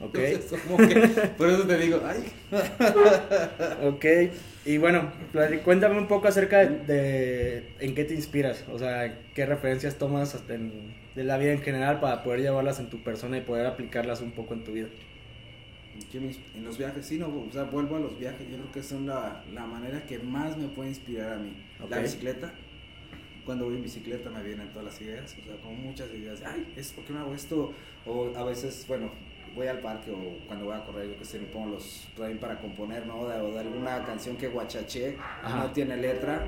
Ok. 0.00 0.18
Entonces, 0.18 0.60
como 0.68 0.76
que, 0.86 0.94
por 1.38 1.48
eso 1.48 1.62
te 1.66 1.78
digo, 1.78 2.02
ay, 2.04 2.22
Ok, 3.88 4.04
y 4.66 4.76
bueno, 4.76 5.10
cuéntame 5.64 5.96
un 5.98 6.06
poco 6.06 6.28
acerca 6.28 6.58
de, 6.58 6.78
de 6.84 7.68
en 7.80 7.94
qué 7.94 8.04
te 8.04 8.12
inspiras, 8.14 8.64
o 8.70 8.78
sea, 8.78 9.18
qué 9.34 9.46
referencias 9.46 9.96
tomas 9.96 10.34
hasta 10.34 10.54
en- 10.54 10.94
de 11.14 11.24
la 11.24 11.36
vida 11.38 11.52
en 11.52 11.60
general 11.62 12.00
para 12.00 12.22
poder 12.22 12.40
llevarlas 12.40 12.80
en 12.80 12.88
tu 12.88 13.02
persona 13.02 13.36
y 13.38 13.42
poder 13.42 13.66
aplicarlas 13.66 14.20
un 14.20 14.32
poco 14.32 14.54
en 14.54 14.64
tu 14.64 14.72
vida. 14.72 14.88
en 16.54 16.64
los 16.64 16.78
viajes, 16.78 17.04
sí, 17.06 17.18
no, 17.18 17.26
o 17.26 17.52
sea, 17.52 17.64
vuelvo 17.64 17.96
a 17.96 18.00
los 18.00 18.18
viajes, 18.18 18.48
yo 18.50 18.56
creo 18.56 18.72
que 18.72 18.82
son 18.82 19.06
la, 19.06 19.42
la 19.52 19.66
manera 19.66 20.04
que 20.06 20.18
más 20.18 20.56
me 20.56 20.68
puede 20.68 20.88
inspirar 20.90 21.34
a 21.34 21.36
mí. 21.38 21.52
La 21.90 21.98
bicicleta, 22.02 22.52
cuando 23.44 23.66
voy 23.66 23.76
en 23.76 23.82
bicicleta 23.82 24.30
me 24.30 24.42
vienen 24.42 24.68
todas 24.70 24.84
las 24.86 25.00
ideas, 25.02 25.36
o 25.40 25.44
sea, 25.44 25.56
como 25.62 25.74
muchas 25.74 26.08
ideas, 26.14 26.40
ay, 26.46 26.72
es 26.76 26.92
porque 26.92 27.12
no 27.12 27.20
hago 27.20 27.34
esto, 27.34 27.72
o 28.06 28.32
a 28.36 28.44
veces, 28.44 28.84
bueno, 28.88 29.10
voy 29.54 29.66
al 29.66 29.80
parque 29.80 30.10
o 30.10 30.38
cuando 30.46 30.64
voy 30.64 30.74
a 30.76 30.84
correr, 30.84 31.10
yo 31.10 31.18
que 31.18 31.24
sé, 31.26 31.38
me 31.38 31.46
pongo 31.46 31.70
los 31.74 32.08
también 32.16 32.38
para 32.38 32.58
componer, 32.58 33.04
¿no? 33.06 33.28
De- 33.28 33.38
o 33.40 33.52
de 33.52 33.60
alguna 33.60 34.02
canción 34.04 34.36
que 34.36 34.48
guachaché, 34.48 35.16
no 35.56 35.70
tiene 35.72 35.96
letra, 35.98 36.46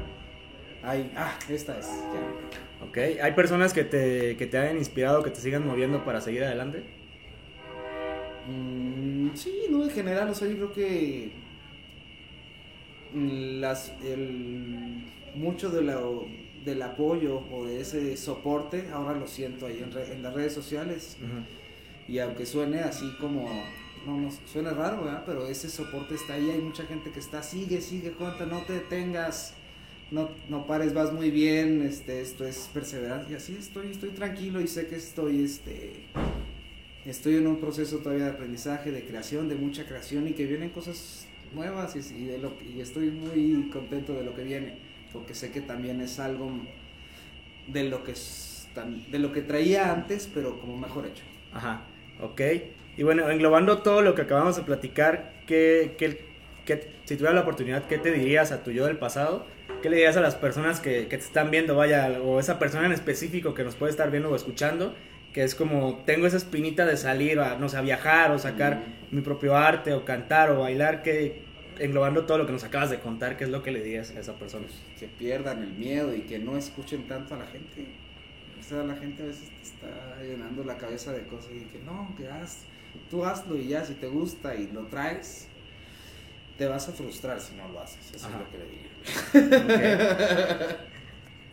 ay, 0.84 1.10
ah, 1.16 1.36
esta 1.48 1.78
es, 1.78 1.86
ya. 1.86 2.86
Ok, 2.86 2.98
¿hay 3.22 3.32
personas 3.32 3.72
que 3.72 3.84
te, 3.84 4.36
que 4.36 4.46
te 4.46 4.58
hayan 4.58 4.76
inspirado, 4.76 5.22
que 5.22 5.30
te 5.30 5.40
sigan 5.40 5.66
moviendo 5.66 6.04
para 6.04 6.20
seguir 6.20 6.44
adelante? 6.44 6.82
Mm, 8.48 9.34
sí, 9.34 9.66
no, 9.70 9.84
en 9.84 9.90
general, 9.90 10.28
o 10.28 10.34
sea, 10.34 10.48
yo 10.48 10.54
creo 10.56 10.72
que 10.72 11.32
las, 13.14 13.92
el, 14.04 15.04
mucho 15.34 15.70
de 15.70 15.82
la, 15.82 16.00
del 16.64 16.82
apoyo 16.82 17.42
o 17.52 17.64
de 17.66 17.80
ese 17.80 18.16
soporte, 18.16 18.88
ahora 18.92 19.18
lo 19.18 19.26
siento 19.26 19.66
ahí 19.66 19.80
en, 19.82 19.92
re- 19.92 20.12
en 20.12 20.22
las 20.22 20.34
redes 20.34 20.52
sociales. 20.52 21.16
Y 22.06 22.18
aunque 22.18 22.44
suene 22.44 22.80
así 22.80 23.10
como, 23.18 23.48
no, 24.04 24.18
no, 24.18 24.28
suena 24.46 24.70
raro, 24.72 25.04
¿verdad? 25.04 25.22
Pero 25.24 25.46
ese 25.46 25.70
soporte 25.70 26.14
está 26.16 26.34
ahí, 26.34 26.50
hay 26.50 26.60
mucha 26.60 26.84
gente 26.84 27.10
que 27.10 27.20
está, 27.20 27.42
sigue, 27.42 27.80
sigue, 27.80 28.10
cuenta, 28.12 28.44
no 28.44 28.58
te 28.62 28.74
detengas, 28.74 29.54
no, 30.14 30.30
no 30.48 30.66
pares, 30.66 30.94
vas 30.94 31.12
muy 31.12 31.30
bien, 31.30 31.82
este, 31.82 32.20
esto 32.20 32.46
es 32.46 32.70
perseverancia. 32.72 33.32
Y 33.32 33.34
así 33.34 33.56
estoy, 33.58 33.90
estoy 33.90 34.10
tranquilo 34.10 34.60
y 34.60 34.68
sé 34.68 34.86
que 34.86 34.94
estoy, 34.94 35.42
este, 35.42 35.92
estoy 37.04 37.36
en 37.36 37.48
un 37.48 37.58
proceso 37.58 37.98
todavía 37.98 38.26
de 38.26 38.30
aprendizaje, 38.30 38.92
de 38.92 39.04
creación, 39.04 39.48
de 39.48 39.56
mucha 39.56 39.84
creación 39.86 40.28
y 40.28 40.32
que 40.32 40.46
vienen 40.46 40.70
cosas 40.70 41.26
nuevas 41.52 41.96
y, 41.96 42.24
de 42.26 42.38
lo, 42.38 42.52
estoy 42.78 43.10
muy 43.10 43.68
contento 43.70 44.14
de 44.14 44.24
lo 44.24 44.34
que 44.34 44.44
viene, 44.44 44.78
porque 45.12 45.34
sé 45.34 45.50
que 45.50 45.60
también 45.60 46.00
es 46.00 46.20
algo 46.20 46.48
de 47.66 47.84
lo 47.84 48.04
que, 48.04 48.14
de 49.10 49.18
lo 49.18 49.32
que 49.32 49.42
traía 49.42 49.92
antes, 49.92 50.30
pero 50.32 50.60
como 50.60 50.76
mejor 50.76 51.06
hecho. 51.06 51.24
Ajá, 51.52 51.82
ok. 52.20 52.40
Y 52.96 53.02
bueno, 53.02 53.28
englobando 53.28 53.78
todo 53.82 54.00
lo 54.02 54.14
que 54.14 54.22
acabamos 54.22 54.54
de 54.54 54.62
platicar, 54.62 55.42
¿qué, 55.48 55.96
qué, 55.98 56.33
qué- 56.64 56.92
si 57.04 57.14
tuvieras 57.16 57.34
la 57.34 57.40
oportunidad, 57.42 57.86
¿qué 57.86 57.98
te 57.98 58.12
dirías 58.12 58.52
a 58.52 58.62
tu 58.62 58.70
yo 58.70 58.86
del 58.86 58.98
pasado? 58.98 59.46
¿Qué 59.82 59.90
le 59.90 59.96
dirías 59.96 60.16
a 60.16 60.20
las 60.20 60.34
personas 60.34 60.80
que, 60.80 61.08
que 61.08 61.18
te 61.18 61.24
están 61.24 61.50
viendo, 61.50 61.76
vaya, 61.76 62.20
o 62.22 62.40
esa 62.40 62.58
persona 62.58 62.86
en 62.86 62.92
específico 62.92 63.54
que 63.54 63.64
nos 63.64 63.74
puede 63.74 63.90
estar 63.90 64.10
viendo 64.10 64.30
o 64.30 64.36
escuchando? 64.36 64.94
Que 65.32 65.42
es 65.42 65.54
como, 65.54 66.02
tengo 66.06 66.26
esa 66.26 66.36
espinita 66.36 66.86
de 66.86 66.96
salir, 66.96 67.38
a, 67.40 67.56
no 67.58 67.68
sé, 67.68 67.76
a 67.76 67.80
viajar 67.82 68.30
o 68.30 68.38
sacar 68.38 68.82
mi 69.10 69.20
propio 69.20 69.56
arte 69.56 69.92
o 69.92 70.04
cantar 70.04 70.50
o 70.50 70.60
bailar, 70.60 71.02
que 71.02 71.42
englobando 71.80 72.24
todo 72.24 72.38
lo 72.38 72.46
que 72.46 72.52
nos 72.52 72.62
acabas 72.64 72.88
de 72.90 73.00
contar, 73.00 73.36
¿qué 73.36 73.44
es 73.44 73.50
lo 73.50 73.62
que 73.62 73.72
le 73.72 73.82
dirías 73.82 74.10
a 74.12 74.20
esa 74.20 74.34
persona? 74.34 74.64
que 74.98 75.06
pierdan 75.08 75.60
el 75.62 75.72
miedo 75.72 76.14
y 76.14 76.20
que 76.20 76.38
no 76.38 76.56
escuchen 76.56 77.06
tanto 77.08 77.34
a 77.34 77.38
la 77.38 77.46
gente. 77.46 77.84
O 78.58 78.62
sea, 78.62 78.84
la 78.84 78.94
gente 78.94 79.22
a 79.24 79.26
veces 79.26 79.48
te 79.50 79.62
está 79.62 80.22
llenando 80.22 80.62
la 80.64 80.78
cabeza 80.78 81.12
de 81.12 81.22
cosas 81.26 81.50
y 81.52 81.64
que 81.64 81.80
no, 81.84 82.14
que 82.16 82.28
haz, 82.28 82.60
tú 83.10 83.24
hazlo 83.24 83.56
y 83.56 83.66
ya, 83.68 83.84
si 83.84 83.94
te 83.94 84.06
gusta 84.06 84.54
y 84.54 84.68
lo 84.72 84.86
traes, 84.86 85.48
te 86.58 86.66
vas 86.66 86.88
a 86.88 86.92
frustrar 86.92 87.40
si 87.40 87.54
no 87.54 87.68
lo 87.68 87.80
haces. 87.80 88.12
Eso 88.14 88.26
Ajá. 88.26 88.36
es 88.36 88.42
lo 88.44 88.50
que 88.50 88.58
le 88.58 88.64
digo. 88.70 88.82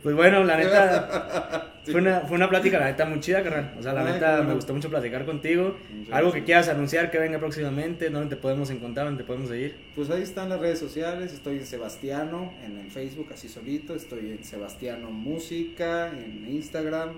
Pues 0.04 0.16
bueno, 0.16 0.44
la 0.44 0.58
neta, 0.58 1.76
fue 1.86 2.02
una, 2.02 2.22
fue 2.22 2.36
una 2.36 2.50
plática, 2.50 2.80
la 2.80 2.86
neta, 2.86 3.06
muy 3.06 3.20
chida, 3.20 3.44
carnal. 3.44 3.76
O 3.78 3.84
sea, 3.84 3.94
la 3.94 4.04
Ay, 4.04 4.14
neta, 4.14 4.42
me 4.42 4.56
gustó 4.56 4.74
mucho 4.74 4.90
platicar 4.90 5.26
contigo. 5.26 5.78
Muchas 5.94 6.16
Algo 6.16 6.32
que 6.32 6.44
quieras 6.44 6.70
anunciar 6.70 7.12
que 7.12 7.20
venga 7.20 7.38
próximamente, 7.38 8.10
¿dónde 8.10 8.36
te 8.36 8.42
podemos 8.42 8.72
encontrar, 8.72 9.06
dónde 9.06 9.22
te 9.22 9.28
podemos 9.28 9.50
seguir? 9.50 9.76
Pues 9.96 10.10
ahí 10.10 10.24
están 10.24 10.50
las 10.50 10.60
redes 10.60 10.80
sociales, 10.80 11.32
estoy 11.34 11.58
en 11.58 11.68
Sebastiano, 11.68 12.52
en 12.66 12.80
el 12.80 12.90
Facebook 12.90 13.28
así 13.32 13.48
solito, 13.48 13.94
estoy 13.94 14.32
en 14.32 14.44
Sebastiano 14.44 15.12
Música, 15.12 16.10
en 16.10 16.48
Instagram, 16.50 17.12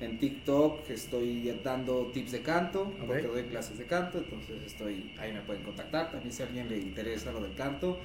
en 0.00 0.18
TikTok, 0.18 0.88
estoy 0.90 1.52
dando 1.64 2.10
tips 2.14 2.32
de 2.32 2.40
canto, 2.42 2.92
porque 3.06 3.26
doy 3.26 3.42
clases 3.44 3.78
de 3.78 3.84
canto, 3.84 4.18
entonces 4.18 4.56
estoy, 4.64 5.10
ahí 5.18 5.32
me 5.32 5.40
pueden 5.40 5.62
contactar, 5.62 6.10
también 6.10 6.32
si 6.32 6.42
a 6.42 6.46
alguien 6.46 6.68
le 6.68 6.78
interesa 6.78 7.32
lo 7.32 7.40
del 7.40 7.54
canto, 7.54 7.98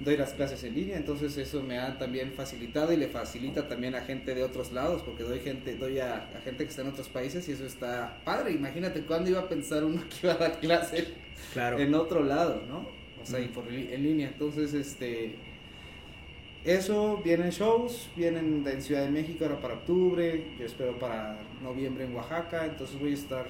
doy 0.00 0.16
las 0.16 0.32
clases 0.32 0.64
en 0.64 0.74
línea, 0.74 0.96
entonces 0.96 1.36
eso 1.36 1.62
me 1.62 1.78
ha 1.78 1.96
también 1.98 2.32
facilitado 2.32 2.92
y 2.92 2.96
le 2.96 3.08
facilita 3.08 3.68
también 3.68 3.94
a 3.94 4.00
gente 4.00 4.34
de 4.34 4.42
otros 4.42 4.72
lados, 4.72 5.02
porque 5.02 5.22
doy 5.22 5.38
gente, 5.40 5.76
doy 5.76 5.98
a, 6.00 6.16
a 6.36 6.40
gente 6.42 6.64
que 6.64 6.70
está 6.70 6.82
en 6.82 6.88
otros 6.88 7.08
países 7.08 7.48
y 7.48 7.52
eso 7.52 7.64
está 7.64 8.18
padre. 8.24 8.52
Imagínate 8.52 9.02
cuándo 9.02 9.30
iba 9.30 9.40
a 9.40 9.48
pensar 9.48 9.84
uno 9.84 10.02
que 10.08 10.26
iba 10.26 10.32
a 10.34 10.38
dar 10.38 10.58
clase 10.60 11.08
Claro. 11.52 11.78
en 11.78 11.94
otro 11.94 12.24
lado, 12.24 12.62
¿no? 12.68 12.88
O 13.22 13.26
sea, 13.26 13.38
y 13.40 13.48
por 13.48 13.68
en 13.68 14.02
línea. 14.02 14.28
Entonces, 14.28 14.74
este, 14.74 15.36
eso, 16.64 17.20
vienen 17.24 17.50
shows, 17.50 18.08
vienen 18.16 18.64
de- 18.64 18.72
en 18.72 18.82
Ciudad 18.82 19.02
de 19.04 19.10
México 19.10 19.44
ahora 19.44 19.60
para 19.60 19.74
octubre, 19.74 20.44
yo 20.58 20.64
espero 20.66 20.98
para 20.98 21.36
noviembre 21.62 22.04
en 22.04 22.14
Oaxaca, 22.14 22.64
entonces 22.64 22.98
voy 22.98 23.10
a 23.10 23.14
estar, 23.14 23.46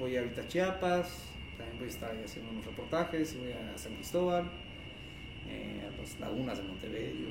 voy 0.00 0.16
ahorita 0.16 0.42
a 0.42 0.48
Chiapas, 0.48 1.08
también 1.56 1.78
voy 1.78 1.86
a 1.86 1.90
estar 1.90 2.10
ahí 2.10 2.22
haciendo 2.24 2.50
unos 2.50 2.64
reportajes, 2.66 3.36
voy 3.38 3.52
a 3.52 3.78
San 3.78 3.94
Cristóbal, 3.94 4.44
eh, 5.48 5.80
a 5.88 6.00
las 6.02 6.20
lagunas 6.20 6.58
de 6.58 6.64
Montevideo. 6.64 7.28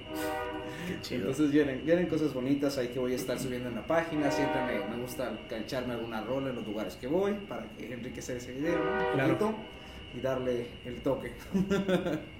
Qué 0.88 1.02
chido. 1.02 1.22
Entonces 1.22 1.52
vienen, 1.52 1.82
vienen 1.86 2.08
cosas 2.08 2.34
bonitas 2.34 2.78
ahí 2.78 2.88
que 2.88 3.00
voy 3.00 3.12
a 3.14 3.16
estar 3.16 3.38
subiendo 3.38 3.70
en 3.70 3.76
la 3.76 3.86
página. 3.86 4.32
Siempre 4.32 4.60
me, 4.66 4.96
me 4.96 5.02
gusta 5.02 5.32
echarme 5.52 5.94
alguna 5.94 6.22
rola 6.22 6.50
en 6.50 6.56
los 6.56 6.66
lugares 6.66 6.96
que 6.96 7.06
voy 7.08 7.34
para 7.48 7.66
que 7.78 7.94
enriquecer 7.94 8.38
ese 8.38 8.54
video, 8.54 8.78
¿no? 8.78 9.08
Un 9.10 9.14
Claro. 9.14 9.56
Y 10.18 10.22
darle 10.22 10.68
el 10.86 11.02
toque. 11.02 11.32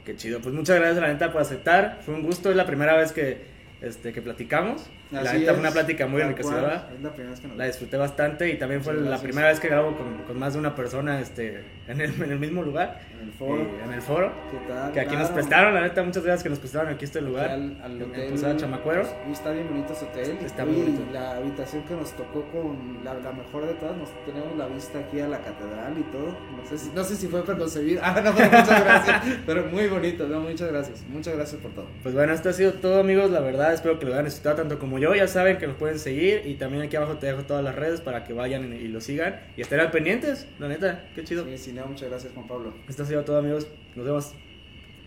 Qué 0.06 0.16
chido. 0.16 0.40
Pues 0.42 0.54
muchas 0.54 0.78
gracias, 0.78 1.02
la 1.02 1.08
neta, 1.08 1.32
por 1.32 1.42
aceptar. 1.42 2.00
Fue 2.02 2.14
un 2.14 2.24
gusto. 2.24 2.50
Es 2.50 2.56
la 2.56 2.66
primera 2.66 2.96
vez 2.96 3.12
que, 3.12 3.46
este, 3.82 4.14
que 4.14 4.22
platicamos. 4.22 4.90
La 5.12 5.34
neta 5.34 5.52
fue 5.52 5.60
una 5.62 5.72
plática 5.72 6.08
muy 6.08 6.22
enriquecedora. 6.22 6.90
Es 6.96 7.02
la 7.02 7.10
primera 7.12 7.32
vez 7.32 7.40
que 7.40 7.48
nos 7.48 7.58
La 7.58 7.66
disfruté 7.66 7.98
bastante 7.98 8.50
y 8.50 8.58
también 8.58 8.84
fue 8.84 8.94
Muchas 8.94 9.04
la 9.06 9.10
gracias. 9.12 9.24
primera 9.30 9.48
vez 9.50 9.60
que 9.60 9.68
grabo 9.70 9.96
con, 9.98 10.18
con 10.26 10.40
más 10.40 10.54
de 10.54 10.60
una 10.60 10.76
persona 10.76 11.20
este, 11.22 11.64
en, 11.88 12.02
el, 12.02 12.14
en 12.22 12.32
el 12.32 12.40
mismo 12.40 12.62
lugar. 12.64 13.00
en 13.14 13.28
el 13.28 13.34
foro. 13.34 13.62
eh, 13.62 13.70
en 13.86 13.94
el 13.94 14.02
foro. 14.02 14.32
¿Qué 14.52 14.58
tal? 14.74 14.92
Que 14.92 15.00
aquí 15.00 15.16
nos 15.16 15.30
prestaron, 15.30 15.74
la 15.74 15.82
neta, 15.82 16.04
muchas 16.04 16.24
gracias 16.24 16.44
que 16.44 16.50
nos 16.50 16.60
prestaron 16.60 16.94
aquí 16.94 17.06
este 17.06 17.22
lugar. 17.22 17.50
Al, 17.52 17.78
al 17.84 17.92
en 17.96 18.02
hotel. 18.04 18.32
Posada 18.32 18.58
Chamacuero. 18.58 19.04
Y 19.28 19.32
está 19.32 19.52
bien 19.52 19.68
bonito 19.70 19.94
ese 19.94 20.06
hotel. 20.06 20.38
Está 20.46 20.66
muy 20.66 20.76
y 20.76 20.82
bonito. 20.82 21.02
La 21.14 21.32
habitación 21.38 21.84
que 21.84 21.94
nos 21.96 22.12
tocó 22.14 22.44
con 22.52 23.00
la, 23.04 23.14
la 23.14 23.32
mejor 23.32 23.66
de 23.66 23.74
todas, 23.76 23.96
nos 23.98 24.10
tenemos 24.26 24.58
la 24.58 24.68
vista 24.68 25.00
aquí 25.00 25.20
a 25.20 25.28
la 25.28 25.40
catedral 25.40 25.98
y 25.98 26.04
todo. 26.12 26.28
No 26.56 26.66
sé 26.70 26.78
si, 26.78 26.90
no 26.94 27.04
sé 27.04 27.16
si 27.16 27.28
fue 27.28 27.44
preconcebido. 27.44 28.02
Ah, 28.08 28.22
no, 28.24 28.34
pero 28.36 28.50
muchas 28.50 28.84
gracias. 28.84 29.22
pero 29.46 29.66
muy 29.66 29.88
bonito, 29.88 30.28
no, 30.28 30.40
muchas 30.42 30.70
gracias. 30.70 31.04
Muchas 31.10 31.36
gracias 31.36 31.62
por 31.62 31.72
todo. 31.72 31.86
Pues 32.04 32.16
bueno, 32.16 32.34
esto 32.34 32.50
ha 32.50 32.54
sido 32.54 32.74
todo, 32.74 33.00
amigos. 33.02 33.32
La 33.32 33.40
verdad, 33.42 33.74
espero 33.74 34.00
que 34.00 34.06
lo 34.06 34.14
hayan 34.14 34.26
disfrutado 34.26 34.56
tanto 34.58 34.80
como 34.98 35.14
yo. 35.14 35.16
Ya 35.16 35.28
saben 35.28 35.58
que 35.58 35.68
nos 35.68 35.78
pueden 35.78 36.00
seguir 36.00 36.42
y 36.46 36.56
también 36.56 36.84
aquí 36.84 36.96
abajo 36.96 37.18
te 37.18 37.28
dejo 37.28 37.44
todas 37.44 37.64
las 37.64 37.76
redes 37.76 38.02
para 38.02 38.24
que 38.24 38.34
vayan 38.34 38.74
y 38.74 38.88
lo 38.88 39.02
sigan 39.02 39.40
y 39.56 39.62
estén 39.62 39.80
al 39.80 39.92
pendientes. 39.92 40.48
La 40.60 40.68
neta, 40.68 41.08
qué 41.16 41.24
chido. 41.24 41.46
Sí, 41.46 41.58
sí, 41.58 41.74
no, 41.74 41.86
muchas 41.86 42.10
gracias, 42.10 42.34
Juan 42.34 42.48
Pablo. 42.48 42.74
Esto 42.88 43.04
ha 43.04 43.06
sido 43.06 43.24
todo, 43.24 43.38
amigos. 43.38 43.68
Nos 43.96 44.06
vemos. 44.06 44.34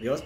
Adiós. 0.00 0.24